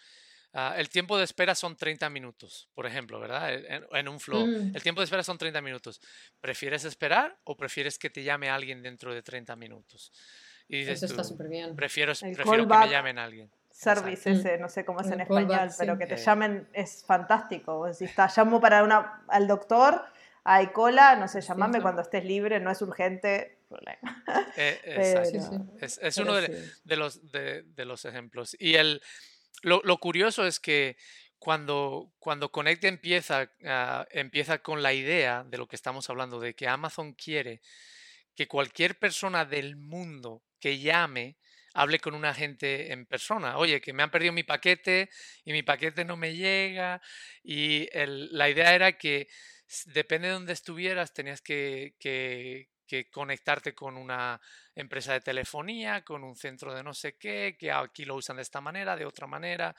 Ah, 0.57 0.73
el 0.77 0.87
tiempo 0.87 1.17
de 1.17 1.25
espera 1.25 1.53
son 1.53 1.75
30 1.75 2.09
minutos, 2.09 2.69
por 2.73 2.85
ejemplo, 2.85 3.19
¿verdad? 3.19 3.53
En, 3.53 4.07
un 4.07 4.21
flow. 4.21 4.47
Mm. 4.47 4.71
El 4.73 4.81
tiempo 4.81 5.01
de 5.01 5.03
espera 5.03 5.21
son 5.21 5.37
30 5.37 5.59
minutos. 5.61 5.99
¿Prefieres 6.39 6.85
esperar 6.85 7.37
o 7.43 7.57
prefieres 7.57 7.99
que 7.99 8.09
te 8.09 8.23
llame 8.23 8.49
alguien 8.49 8.81
dentro 8.81 9.13
de 9.13 9.21
30 9.21 9.53
minutos? 9.57 10.13
Y 10.69 10.77
dices 10.77 11.03
Eso 11.03 11.07
está 11.07 11.25
súper 11.25 11.49
bien. 11.49 11.75
Prefiero, 11.75 12.13
prefiero 12.13 12.65
que 12.69 12.77
me 12.77 12.89
llamen 12.89 13.19
alguien. 13.19 13.51
Service 13.69 14.31
ese, 14.31 14.57
no 14.57 14.69
sé 14.69 14.85
cómo 14.85 15.01
es 15.01 15.07
en 15.11 15.19
español, 15.19 15.71
pero 15.77 15.97
que 15.97 16.07
te 16.07 16.15
llamen 16.15 16.69
es 16.71 17.03
fantástico. 17.05 17.93
Si 17.93 18.05
está, 18.05 18.31
llamo 18.33 18.61
para 18.61 18.81
una, 18.81 19.25
al 19.27 19.49
doctor, 19.49 20.05
hay 20.45 20.67
cola, 20.67 21.17
no 21.17 21.27
sé, 21.27 21.41
llamame 21.41 21.81
cuando 21.81 22.01
estés 22.01 22.23
libre, 22.23 22.61
no 22.61 22.71
es 22.71 22.81
urgente. 22.81 23.57
Eh, 24.55 24.79
es, 25.81 25.99
es, 26.01 26.17
uno 26.17 26.35
de, 26.35 26.71
de, 26.85 26.95
los, 26.95 27.29
de, 27.29 27.63
de 27.63 27.83
los 27.83 28.05
ejemplos. 28.05 28.55
Y 28.57 28.75
el, 28.75 29.01
lo, 29.65 29.97
curioso 29.97 30.45
es 30.45 30.59
que 30.59 30.95
cuando, 31.39 32.13
cuando 32.19 32.51
Connect 32.51 32.83
empieza, 32.83 33.51
ah, 33.65 34.05
empieza 34.11 34.59
con 34.59 34.83
la 34.83 34.93
idea 34.93 35.43
de 35.43 35.57
lo 35.57 35.67
que 35.67 35.75
estamos 35.75 36.09
hablando, 36.09 36.39
de 36.39 36.53
que 36.53 36.67
Amazon 36.67 37.13
quiere 37.13 37.61
que 38.35 38.47
cualquier 38.47 38.99
persona 38.99 39.45
del 39.45 39.75
mundo 39.75 40.43
que 40.59 40.79
llame 40.79 41.37
hable 41.73 41.99
con 41.99 42.13
un 42.13 42.25
agente 42.25 42.93
en 42.93 43.05
persona. 43.05 43.57
Oye, 43.57 43.81
que 43.81 43.91
me 43.91 44.03
han 44.03 44.11
perdido 44.11 44.33
mi 44.33 44.43
paquete 44.43 45.09
y 45.43 45.51
mi 45.51 45.63
paquete 45.63 46.05
no 46.05 46.15
me 46.15 46.35
llega. 46.35 47.01
Y 47.43 47.89
la 47.93 48.49
idea 48.49 48.75
era 48.75 48.97
que 48.97 49.27
depende 49.85 50.27
de 50.27 50.35
donde 50.35 50.53
estuvieras, 50.53 51.13
tenías 51.13 51.41
que, 51.41 51.95
que 51.99 52.69
conectarte 53.11 53.73
con 53.73 53.97
una 53.97 54.39
empresa 54.73 55.13
de 55.13 55.21
telefonía, 55.21 56.03
con 56.03 56.23
un 56.23 56.35
centro 56.35 56.73
de 56.73 56.83
no 56.83 56.93
sé 56.93 57.17
qué, 57.17 57.55
que 57.59 57.71
aquí 57.71 58.05
lo 58.05 58.15
usan 58.15 58.37
de 58.37 58.41
esta 58.41 58.61
manera, 58.61 58.95
de 58.95 59.05
otra 59.05 59.27
manera, 59.27 59.75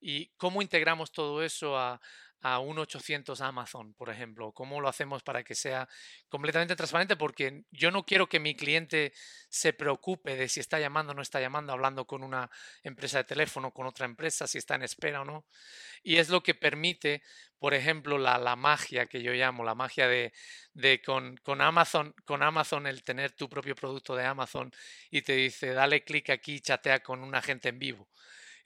y 0.00 0.26
cómo 0.36 0.62
integramos 0.62 1.12
todo 1.12 1.42
eso 1.42 1.76
a, 1.76 2.00
a 2.40 2.58
un 2.60 2.78
800 2.78 3.40
Amazon, 3.40 3.94
por 3.94 4.10
ejemplo? 4.10 4.52
¿Cómo 4.52 4.80
lo 4.80 4.88
hacemos 4.88 5.22
para 5.22 5.42
que 5.42 5.54
sea 5.54 5.88
completamente 6.28 6.76
transparente? 6.76 7.16
Porque 7.16 7.64
yo 7.70 7.90
no 7.90 8.04
quiero 8.04 8.28
que 8.28 8.40
mi 8.40 8.54
cliente 8.54 9.12
se 9.48 9.72
preocupe 9.72 10.36
de 10.36 10.48
si 10.48 10.60
está 10.60 10.78
llamando 10.78 11.12
o 11.12 11.14
no 11.14 11.22
está 11.22 11.40
llamando, 11.40 11.72
hablando 11.72 12.06
con 12.06 12.22
una 12.22 12.50
empresa 12.82 13.18
de 13.18 13.24
teléfono, 13.24 13.72
con 13.72 13.86
otra 13.86 14.06
empresa, 14.06 14.46
si 14.46 14.58
está 14.58 14.74
en 14.76 14.82
espera 14.82 15.22
o 15.22 15.24
no. 15.24 15.46
Y 16.02 16.16
es 16.16 16.28
lo 16.28 16.42
que 16.42 16.54
permite, 16.54 17.22
por 17.58 17.74
ejemplo, 17.74 18.18
la, 18.18 18.38
la 18.38 18.56
magia 18.56 19.06
que 19.06 19.22
yo 19.22 19.32
llamo, 19.32 19.64
la 19.64 19.74
magia 19.74 20.06
de, 20.08 20.32
de 20.74 21.02
con, 21.02 21.36
con, 21.38 21.60
Amazon, 21.60 22.14
con 22.24 22.42
Amazon, 22.42 22.86
el 22.86 23.02
tener 23.02 23.32
tu 23.32 23.48
propio 23.48 23.74
producto 23.74 24.14
de 24.14 24.24
Amazon 24.24 24.72
y 25.10 25.22
te 25.22 25.32
dice, 25.34 25.72
dale 25.72 26.04
clic 26.04 26.30
aquí, 26.30 26.60
chatea 26.60 27.00
con 27.00 27.22
un 27.22 27.34
agente 27.34 27.68
en 27.70 27.78
vivo. 27.78 28.08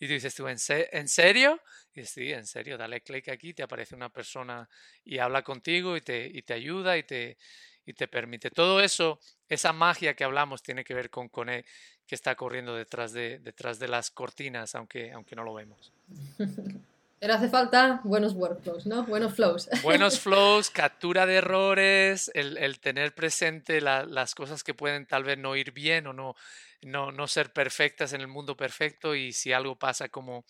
Y 0.02 0.08
tú 0.08 0.14
dices 0.14 0.34
tú, 0.34 0.48
¿en, 0.48 0.58
serio? 0.58 1.60
Y 1.94 2.02
sí, 2.02 2.32
en 2.32 2.44
serio, 2.44 2.76
dale 2.76 3.02
clic 3.02 3.28
aquí, 3.28 3.54
te 3.54 3.62
aparece 3.62 3.94
una 3.94 4.08
persona 4.08 4.68
y 5.04 5.18
habla 5.18 5.42
contigo 5.42 5.96
y 5.96 6.00
te, 6.00 6.26
y 6.26 6.42
te 6.42 6.54
ayuda 6.54 6.98
y 6.98 7.04
te, 7.04 7.38
y 7.86 7.92
te 7.92 8.08
permite. 8.08 8.50
Todo 8.50 8.80
eso, 8.80 9.20
esa 9.48 9.72
magia 9.72 10.14
que 10.14 10.24
hablamos 10.24 10.60
tiene 10.60 10.82
que 10.82 10.94
ver 10.94 11.08
con 11.08 11.28
Cone 11.28 11.64
que 12.04 12.16
está 12.16 12.34
corriendo 12.34 12.74
detrás 12.74 13.12
de, 13.12 13.38
detrás 13.38 13.78
de 13.78 13.86
las 13.86 14.10
cortinas, 14.10 14.74
aunque, 14.74 15.12
aunque 15.12 15.36
no 15.36 15.44
lo 15.44 15.54
vemos. 15.54 15.92
Pero 17.22 17.34
hace 17.34 17.48
falta 17.48 18.00
buenos 18.02 18.34
workflows, 18.34 18.84
¿no? 18.84 19.04
Buenos 19.04 19.36
flows. 19.36 19.70
Buenos 19.84 20.18
flows, 20.18 20.70
captura 20.70 21.24
de 21.24 21.36
errores, 21.36 22.32
el, 22.34 22.80
tener 22.80 23.14
presente 23.14 23.80
las 23.80 24.34
cosas 24.34 24.64
que 24.64 24.74
pueden 24.74 25.06
tal 25.06 25.22
vez 25.22 25.38
no 25.38 25.54
ir 25.54 25.70
bien 25.70 26.08
o 26.08 26.12
no 26.12 26.34
no, 26.80 27.12
no 27.12 27.28
ser 27.28 27.52
perfectas 27.52 28.12
en 28.12 28.22
el 28.22 28.26
mundo 28.26 28.56
perfecto 28.56 29.14
y 29.14 29.32
si 29.32 29.52
algo 29.52 29.78
pasa, 29.78 30.08
cómo, 30.08 30.44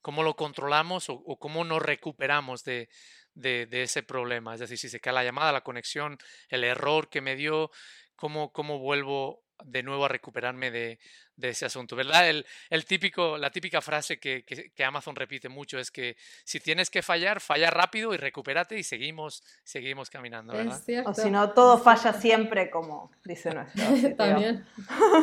cómo 0.00 0.22
lo 0.22 0.36
controlamos 0.36 1.10
o, 1.10 1.36
cómo 1.38 1.64
nos 1.64 1.82
recuperamos 1.82 2.64
de, 2.64 2.88
de, 3.34 3.82
ese 3.82 4.02
problema. 4.02 4.54
Es 4.54 4.60
decir, 4.60 4.78
si 4.78 4.88
se 4.88 5.00
cae 5.00 5.12
la 5.12 5.22
llamada, 5.22 5.52
la 5.52 5.64
conexión, 5.64 6.16
el 6.48 6.64
error 6.64 7.10
que 7.10 7.20
me 7.20 7.36
dio, 7.36 7.70
cómo, 8.14 8.52
cómo 8.52 8.78
vuelvo 8.78 9.42
de 9.64 9.82
nuevo 9.82 10.06
a 10.06 10.08
recuperarme 10.08 10.70
de, 10.70 10.98
ese 11.42 11.66
asunto, 11.66 11.96
¿verdad? 11.96 12.28
El, 12.28 12.84
típico, 12.84 13.36
la 13.36 13.50
típica 13.50 13.80
frase 13.80 14.18
que, 14.18 14.44
Amazon 14.84 15.14
repite 15.14 15.48
mucho 15.48 15.78
es 15.78 15.90
que 15.90 16.16
si 16.44 16.60
tienes 16.60 16.90
que 16.90 17.02
fallar, 17.02 17.40
falla 17.40 17.70
rápido 17.70 18.14
y 18.14 18.16
recupérate 18.16 18.78
y 18.78 18.82
seguimos, 18.82 19.42
seguimos 19.62 20.10
caminando, 20.10 20.54
¿verdad? 20.54 20.80
O 21.06 21.14
si 21.14 21.30
no, 21.30 21.50
todo 21.50 21.78
falla 21.78 22.12
siempre, 22.20 22.70
como 22.70 23.10
dice 23.24 23.52
nuestro. 23.52 23.84
También. 24.16 24.66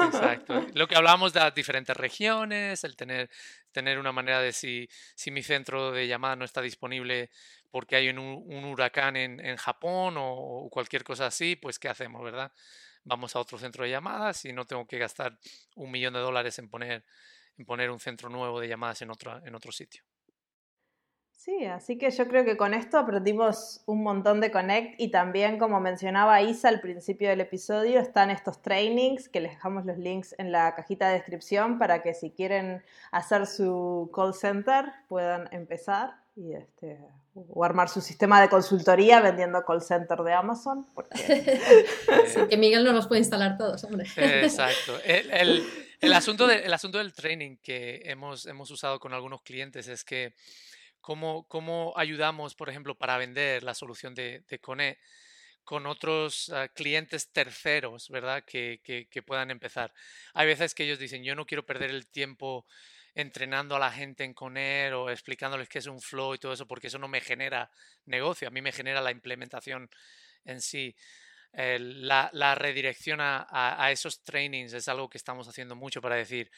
Exacto. 0.05 0.65
Lo 0.73 0.87
que 0.87 0.95
hablábamos 0.95 1.33
de 1.33 1.39
las 1.39 1.55
diferentes 1.55 1.95
regiones, 1.95 2.83
el 2.83 2.95
tener, 2.95 3.29
tener 3.71 3.97
una 3.97 4.11
manera 4.11 4.39
de 4.39 4.51
si, 4.51 4.87
si 5.15 5.31
mi 5.31 5.41
centro 5.41 5.91
de 5.91 6.07
llamada 6.07 6.35
no 6.35 6.45
está 6.45 6.61
disponible 6.61 7.29
porque 7.71 7.95
hay 7.95 8.09
un, 8.09 8.19
un 8.19 8.65
huracán 8.65 9.15
en, 9.15 9.43
en 9.43 9.57
Japón 9.57 10.15
o 10.17 10.69
cualquier 10.71 11.03
cosa 11.03 11.25
así, 11.25 11.55
pues 11.55 11.79
¿qué 11.79 11.89
hacemos, 11.89 12.23
verdad? 12.23 12.51
Vamos 13.03 13.35
a 13.35 13.39
otro 13.39 13.57
centro 13.57 13.83
de 13.83 13.91
llamadas 13.91 14.45
y 14.45 14.53
no 14.53 14.65
tengo 14.65 14.85
que 14.85 14.97
gastar 14.97 15.37
un 15.75 15.91
millón 15.91 16.13
de 16.13 16.19
dólares 16.19 16.59
en 16.59 16.69
poner, 16.69 17.03
en 17.57 17.65
poner 17.65 17.91
un 17.91 17.99
centro 17.99 18.29
nuevo 18.29 18.59
de 18.59 18.67
llamadas 18.67 19.01
en 19.01 19.11
otro, 19.11 19.45
en 19.45 19.55
otro 19.55 19.71
sitio. 19.71 20.03
Sí, 21.43 21.65
así 21.65 21.97
que 21.97 22.09
yo 22.09 22.25
creo 22.29 22.45
que 22.45 22.55
con 22.55 22.73
esto 22.73 22.97
aprendimos 22.97 23.83
un 23.85 24.01
montón 24.01 24.39
de 24.39 24.49
Connect 24.49 24.97
y 24.97 25.11
también, 25.11 25.59
como 25.59 25.81
mencionaba 25.81 26.41
Isa 26.41 26.69
al 26.69 26.79
principio 26.79 27.27
del 27.27 27.41
episodio, 27.41 27.99
están 27.99 28.31
estos 28.31 28.61
trainings 28.61 29.27
que 29.27 29.41
les 29.41 29.51
dejamos 29.51 29.85
los 29.85 29.97
links 29.97 30.33
en 30.37 30.53
la 30.53 30.73
cajita 30.73 31.09
de 31.09 31.15
descripción 31.15 31.79
para 31.79 32.01
que 32.01 32.13
si 32.13 32.31
quieren 32.31 32.81
hacer 33.11 33.45
su 33.45 34.09
call 34.15 34.33
center 34.33 34.85
puedan 35.09 35.49
empezar 35.51 36.22
y 36.35 36.53
este, 36.53 36.99
o 37.35 37.63
armar 37.63 37.89
su 37.89 38.01
sistema 38.01 38.41
de 38.41 38.49
consultoría 38.49 39.21
vendiendo 39.21 39.63
call 39.63 39.81
center 39.81 40.19
de 40.19 40.33
Amazon. 40.33 40.87
que 42.49 42.57
Miguel 42.57 42.83
no 42.83 42.91
los 42.91 43.07
puede 43.07 43.19
instalar 43.19 43.57
todos, 43.57 43.83
hombre. 43.83 44.07
Exacto. 44.15 44.99
El, 45.03 45.63
el, 45.99 46.13
asunto 46.13 46.47
asunto 46.47 46.97
del 46.97 47.13
training 47.13 47.57
que 47.57 48.01
hemos, 48.05 48.45
hemos 48.47 48.71
usado 48.71 48.99
con 48.99 49.13
algunos 49.13 49.41
clientes 49.43 49.87
es 49.87 50.03
que 50.03 50.33
cómo, 51.01 51.47
cómo 51.47 51.93
ayudamos, 51.97 52.55
por 52.55 52.69
ejemplo, 52.69 52.95
para 52.95 53.17
vender 53.17 53.61
la 53.61 53.75
solución 53.75 54.15
de, 54.15 54.43
de 54.47 54.59
Cone 54.59 54.97
con 55.63 55.85
otros 55.85 56.51
ah, 56.53 56.67
clientes 56.67 57.31
terceros, 57.31 58.09
¿verdad? 58.09 58.43
Que, 58.43 58.81
que, 58.83 59.07
que 59.07 59.21
puedan 59.21 59.51
empezar. 59.51 59.93
Hay 60.33 60.47
veces 60.47 60.73
que 60.73 60.83
ellos 60.83 60.99
dicen, 60.99 61.23
yo 61.23 61.35
no 61.35 61.45
quiero 61.45 61.65
perder 61.65 61.89
el 61.91 62.07
tiempo 62.07 62.65
entrenando 63.15 63.75
a 63.75 63.79
la 63.79 63.91
gente 63.91 64.23
en 64.23 64.33
Coner 64.33 64.93
o 64.93 65.09
explicándoles 65.09 65.69
qué 65.69 65.79
es 65.79 65.87
un 65.87 66.01
flow 66.01 66.33
y 66.33 66.39
todo 66.39 66.53
eso, 66.53 66.67
porque 66.67 66.87
eso 66.87 66.97
no 66.97 67.07
me 67.07 67.21
genera 67.21 67.69
negocio, 68.05 68.47
a 68.47 68.51
mí 68.51 68.61
me 68.61 68.71
genera 68.71 69.01
la 69.01 69.11
implementación 69.11 69.89
en 70.45 70.61
sí. 70.61 70.95
la, 71.53 72.55
redirección 72.55 73.19
a, 73.21 73.89
esos 73.91 74.23
trainings 74.23 74.73
es 74.73 74.87
algo 74.87 75.09
que 75.09 75.17
estamos 75.17 75.47
haciendo 75.47 75.75
mucho 75.75 76.01
para 76.01 76.15
decir, 76.15 76.49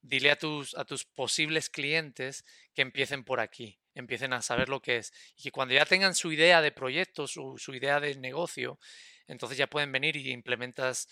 dile 0.00 0.30
a 0.30 0.36
tus, 0.36 0.76
a 0.76 0.84
tus 0.84 1.04
posibles 1.04 1.68
clientes 1.68 2.44
que 2.74 2.82
empiecen 2.82 3.24
por 3.24 3.40
aquí, 3.40 3.78
empiecen 3.94 4.32
a 4.32 4.42
saber 4.42 4.68
lo 4.68 4.80
que 4.80 4.98
es 4.98 5.12
y 5.36 5.42
que 5.42 5.50
cuando 5.50 5.74
ya 5.74 5.84
tengan 5.86 6.14
su 6.14 6.30
idea 6.30 6.62
de 6.62 6.70
proyecto, 6.70 7.26
su, 7.26 7.58
su 7.58 7.74
idea 7.74 7.98
de 7.98 8.14
negocio, 8.14 8.78
entonces 9.26 9.58
ya 9.58 9.66
pueden 9.66 9.90
venir 9.90 10.16
y 10.16 10.30
implementas, 10.30 11.08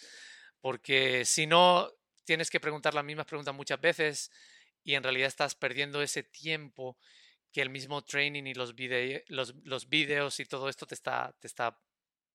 porque 0.61 1.25
si 1.25 1.47
no, 1.47 1.91
tienes 2.25 2.51
que 2.51 2.61
preguntar 2.61 2.95
las 2.95 3.05
mismas 3.05 3.27
preguntas 3.27 3.55
muchas 3.55 3.81
veces 3.81 4.31
y 4.85 4.95
en 4.95 5.03
realidad 5.03 5.29
estás 5.29 5.55
perdiendo 5.55 6.03
ese 6.03 6.23
tiempo 6.23 6.97
que 7.51 7.63
el 7.63 7.71
mismo 7.71 8.03
training 8.03 8.45
y 8.45 8.55
los, 8.55 8.75
los, 9.29 9.55
los 9.65 9.89
videos 9.89 10.41
y 10.41 10.45
todo 10.45 10.69
esto 10.69 10.87
te 10.87 10.95
está, 10.95 11.35
te 11.41 11.47
está 11.47 11.79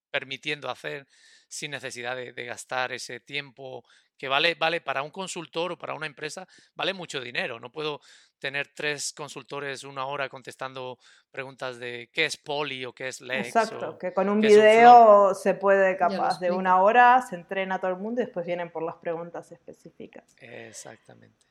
permitiendo 0.09 0.69
hacer 0.69 1.07
sin 1.47 1.71
necesidad 1.71 2.15
de, 2.15 2.31
gastar 2.45 2.91
ese 2.91 3.19
tiempo 3.19 3.83
que 4.17 4.27
vale, 4.27 4.55
vale 4.55 4.81
para 4.81 5.01
un 5.01 5.11
consultor 5.11 5.71
o 5.71 5.77
para 5.77 5.93
una 5.93 6.05
empresa, 6.05 6.47
vale 6.75 6.93
mucho 6.93 7.21
dinero. 7.21 7.59
No 7.59 7.71
puedo 7.71 8.01
tener 8.37 8.69
tres 8.73 9.13
consultores 9.13 9.83
una 9.83 10.05
hora 10.05 10.29
contestando 10.29 10.99
preguntas 11.31 11.79
de 11.79 12.09
qué 12.11 12.25
es 12.25 12.37
poli 12.37 12.85
o 12.85 12.93
qué 12.93 13.07
es 13.07 13.21
Lex. 13.21 13.47
Exacto, 13.47 13.97
que 13.97 14.13
con 14.13 14.29
un 14.29 14.41
video 14.41 15.33
se 15.33 15.53
puede 15.53 15.97
capaz 15.97 16.39
de 16.39 16.51
una 16.51 16.81
hora, 16.81 17.21
se 17.21 17.35
entrena 17.35 17.79
todo 17.79 17.91
el 17.91 17.97
mundo 17.97 18.21
y 18.21 18.25
después 18.25 18.45
vienen 18.45 18.71
por 18.71 18.83
las 18.83 18.95
preguntas 18.95 19.51
específicas. 19.51 20.35
Exactamente. 20.39 21.48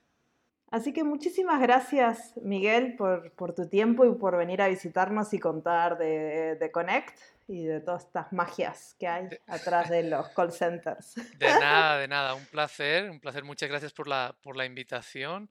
Así 0.70 0.92
que 0.92 1.02
muchísimas 1.02 1.60
gracias, 1.62 2.36
Miguel, 2.42 2.94
por, 2.96 3.54
tu 3.54 3.68
tiempo 3.68 4.04
y 4.04 4.14
por 4.14 4.36
venir 4.36 4.60
a 4.60 4.68
visitarnos 4.68 5.32
y 5.32 5.38
contar 5.38 5.96
de, 5.96 6.70
Connect 6.70 7.18
y 7.46 7.64
de 7.64 7.80
todas 7.80 8.04
estas 8.04 8.30
magias 8.34 8.94
que 9.00 9.08
hay 9.08 9.28
atrás 9.46 9.88
de 9.88 10.02
los 10.02 10.28
call 10.28 10.52
centers. 10.52 11.14
De 11.38 11.46
nada, 11.46 11.98
de 11.98 12.08
nada, 12.08 12.34
un 12.34 12.44
placer, 12.44 13.10
un 13.10 13.18
placer. 13.18 13.44
Muchas 13.44 13.70
gracias 13.70 13.94
por 13.94 14.08
la, 14.08 14.36
por 14.42 14.58
la 14.58 14.66
invitación. 14.66 15.48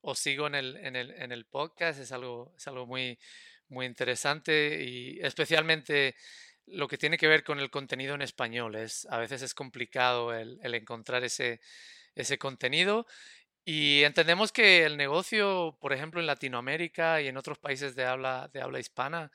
Os 0.00 0.18
sigo 0.18 0.46
en 0.46 0.54
el, 0.54 0.76
en 0.78 0.96
el, 0.96 1.10
en 1.10 1.32
el 1.32 1.44
podcast, 1.44 2.00
es 2.00 2.12
algo, 2.12 2.54
es 2.56 2.66
algo 2.66 2.86
muy, 2.86 3.18
muy 3.68 3.84
interesante 3.84 4.82
y 4.82 5.18
especialmente 5.20 6.14
lo 6.66 6.88
que 6.88 6.96
tiene 6.96 7.18
que 7.18 7.28
ver 7.28 7.44
con 7.44 7.60
el 7.60 7.70
contenido 7.70 8.14
en 8.14 8.22
español. 8.22 8.76
Es, 8.76 9.06
a 9.10 9.18
veces 9.18 9.42
es 9.42 9.52
complicado 9.52 10.32
el, 10.32 10.58
el 10.62 10.74
encontrar 10.74 11.22
ese, 11.22 11.60
ese 12.14 12.38
contenido 12.38 13.06
y 13.64 14.02
entendemos 14.02 14.52
que 14.52 14.84
el 14.84 14.96
negocio, 14.96 15.76
por 15.80 15.92
ejemplo, 15.92 16.20
en 16.20 16.26
Latinoamérica 16.26 17.22
y 17.22 17.28
en 17.28 17.36
otros 17.36 17.58
países 17.58 17.94
de 17.94 18.04
habla, 18.04 18.50
de 18.52 18.60
habla 18.60 18.78
hispana, 18.78 19.30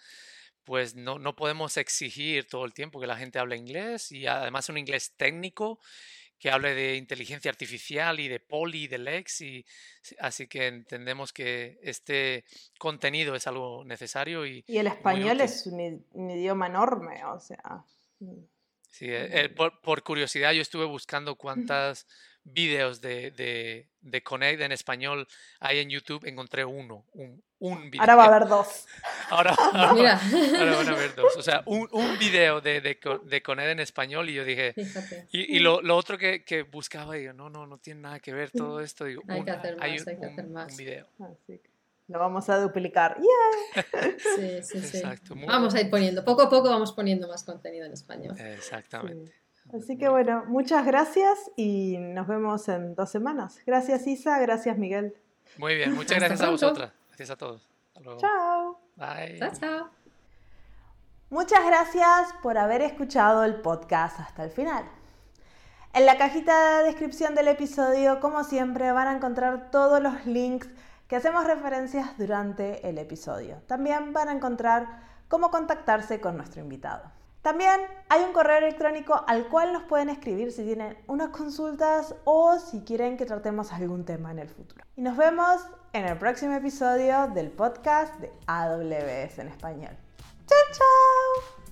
pues 0.63 0.95
no, 0.95 1.17
no 1.17 1.35
podemos 1.35 1.77
exigir 1.77 2.47
todo 2.47 2.65
el 2.65 2.73
tiempo 2.73 2.99
que 2.99 3.07
la 3.07 3.17
gente 3.17 3.39
hable 3.39 3.57
inglés 3.57 4.11
y 4.11 4.27
además 4.27 4.69
un 4.69 4.77
inglés 4.77 5.13
técnico 5.17 5.79
que 6.37 6.51
hable 6.51 6.73
de 6.75 6.95
inteligencia 6.95 7.49
artificial 7.49 8.19
y 8.19 8.27
de 8.27 8.39
poli 8.39 8.83
y 8.83 8.87
de 8.87 8.97
lex 8.99 9.41
y 9.41 9.65
así 10.19 10.47
que 10.47 10.67
entendemos 10.67 11.33
que 11.33 11.79
este 11.81 12.45
contenido 12.77 13.35
es 13.35 13.47
algo 13.47 13.83
necesario 13.83 14.45
y, 14.45 14.63
y 14.67 14.77
el 14.77 14.87
español 14.87 15.41
es 15.41 15.65
un, 15.65 16.29
idioma 16.29 16.67
enorme 16.67 17.25
o 17.25 17.39
sea 17.39 17.83
mm, 18.19 18.39
sí 18.89 19.07
eh, 19.09 19.49
por, 19.49 19.81
por, 19.81 20.01
curiosidad 20.01 20.53
yo 20.53 20.61
estuve 20.61 20.85
buscando 20.85 21.35
cuántas 21.35 22.07
vídeos 22.43 23.01
de, 23.01 23.31
de, 23.31 23.87
de, 24.01 24.23
Connect 24.23 24.61
en 24.61 24.71
español 24.71 25.27
hay 25.59 25.79
en 25.79 25.89
YouTube, 25.89 26.25
encontré 26.25 26.65
uno, 26.65 27.05
un, 27.13 27.43
un 27.59 27.91
video. 27.91 28.01
Ahora 28.01 28.15
va 28.15 28.23
a 28.23 28.27
haber 28.27 28.47
dos. 28.47 28.87
Ahora, 29.29 29.53
ahora, 29.73 30.19
ahora 30.19 30.75
van 30.75 30.87
a 30.87 30.91
haber 30.91 31.15
dos. 31.15 31.37
O 31.37 31.43
sea, 31.43 31.61
un, 31.65 31.87
un 31.91 32.17
video 32.17 32.61
de, 32.61 32.81
de, 32.81 32.99
de, 33.23 33.43
Connect 33.43 33.69
en 33.69 33.79
español 33.79 34.29
y 34.29 34.33
yo 34.33 34.43
dije... 34.43 34.73
Y, 35.31 35.57
y 35.57 35.59
lo, 35.59 35.81
lo, 35.81 35.95
otro 35.95 36.17
que, 36.17 36.43
que, 36.43 36.63
buscaba, 36.63 37.13
digo, 37.13 37.33
no, 37.33 37.49
no, 37.49 37.67
no 37.67 37.77
tiene 37.77 38.01
nada 38.01 38.19
que 38.19 38.33
ver 38.33 38.49
todo 38.49 38.79
esto. 38.79 39.05
Digo, 39.05 39.21
hay 39.27 39.43
que 39.43 39.51
hacer 39.51 39.77
más, 39.77 39.85
hay, 39.85 39.91
hay 39.91 40.19
que 40.19 40.25
hacer 40.25 40.47
más. 40.47 40.71
Un 40.71 40.77
video. 40.77 41.07
Así 41.19 41.59
que 41.59 41.69
lo 42.09 42.17
vamos 42.17 42.49
a 42.49 42.57
duplicar. 42.57 43.17
Sí, 44.17 44.63
sí, 44.63 44.81
sí. 44.81 44.97
Exacto. 44.97 45.35
Vamos 45.47 45.75
a 45.75 45.81
ir 45.81 45.91
poniendo, 45.91 46.25
poco 46.25 46.41
a 46.41 46.49
poco 46.49 46.69
vamos 46.69 46.91
poniendo 46.91 47.27
más 47.27 47.43
contenido 47.43 47.85
en 47.85 47.93
español. 47.93 48.35
Exactamente. 48.39 49.31
Así 49.73 49.97
que 49.97 50.09
bueno, 50.09 50.43
muchas 50.47 50.85
gracias 50.85 51.51
y 51.55 51.97
nos 51.99 52.27
vemos 52.27 52.67
en 52.69 52.95
dos 52.95 53.09
semanas. 53.09 53.59
Gracias 53.65 54.07
Isa, 54.07 54.39
gracias 54.39 54.77
Miguel. 54.77 55.15
Muy 55.57 55.75
bien, 55.75 55.93
muchas 55.93 56.17
gracias 56.17 56.41
a 56.41 56.49
vosotras. 56.49 56.91
Gracias 57.09 57.29
a 57.29 57.35
todos. 57.35 57.69
Chao. 58.17 58.79
Bye. 58.95 59.39
Chao, 59.39 59.51
chao. 59.59 59.89
Muchas 61.29 61.63
gracias 61.65 62.33
por 62.41 62.57
haber 62.57 62.81
escuchado 62.81 63.43
el 63.43 63.61
podcast 63.61 64.19
hasta 64.19 64.43
el 64.43 64.49
final. 64.49 64.83
En 65.93 66.05
la 66.05 66.17
cajita 66.17 66.79
de 66.79 66.85
descripción 66.85 67.35
del 67.35 67.47
episodio, 67.47 68.19
como 68.19 68.43
siempre, 68.43 68.91
van 68.91 69.07
a 69.07 69.15
encontrar 69.15 69.69
todos 69.69 70.01
los 70.01 70.25
links 70.25 70.69
que 71.07 71.15
hacemos 71.15 71.45
referencias 71.45 72.17
durante 72.17 72.87
el 72.87 72.97
episodio. 72.97 73.57
También 73.67 74.13
van 74.13 74.29
a 74.29 74.31
encontrar 74.31 75.01
cómo 75.27 75.51
contactarse 75.51 76.19
con 76.19 76.37
nuestro 76.37 76.61
invitado. 76.61 77.11
También 77.41 77.79
hay 78.09 78.23
un 78.23 78.33
correo 78.33 78.57
electrónico 78.57 79.23
al 79.27 79.47
cual 79.47 79.71
nos 79.71 79.83
pueden 79.83 80.09
escribir 80.09 80.51
si 80.51 80.63
tienen 80.63 80.97
unas 81.07 81.29
consultas 81.29 82.15
o 82.25 82.59
si 82.59 82.81
quieren 82.81 83.15
que 83.15 83.25
tratemos 83.25 83.71
algún 83.71 84.03
tema 84.03 84.31
en 84.31 84.39
el 84.39 84.49
futuro. 84.49 84.83
Y 84.97 85.01
nos 85.01 85.15
vemos 85.15 85.61
en 85.93 86.05
el 86.05 86.17
próximo 86.17 86.53
episodio 86.53 87.27
del 87.27 87.49
podcast 87.49 88.13
de 88.19 88.31
AWS 88.45 89.39
en 89.39 89.47
español. 89.47 89.95
¡Chao, 90.45 90.57
chao! 90.73 91.68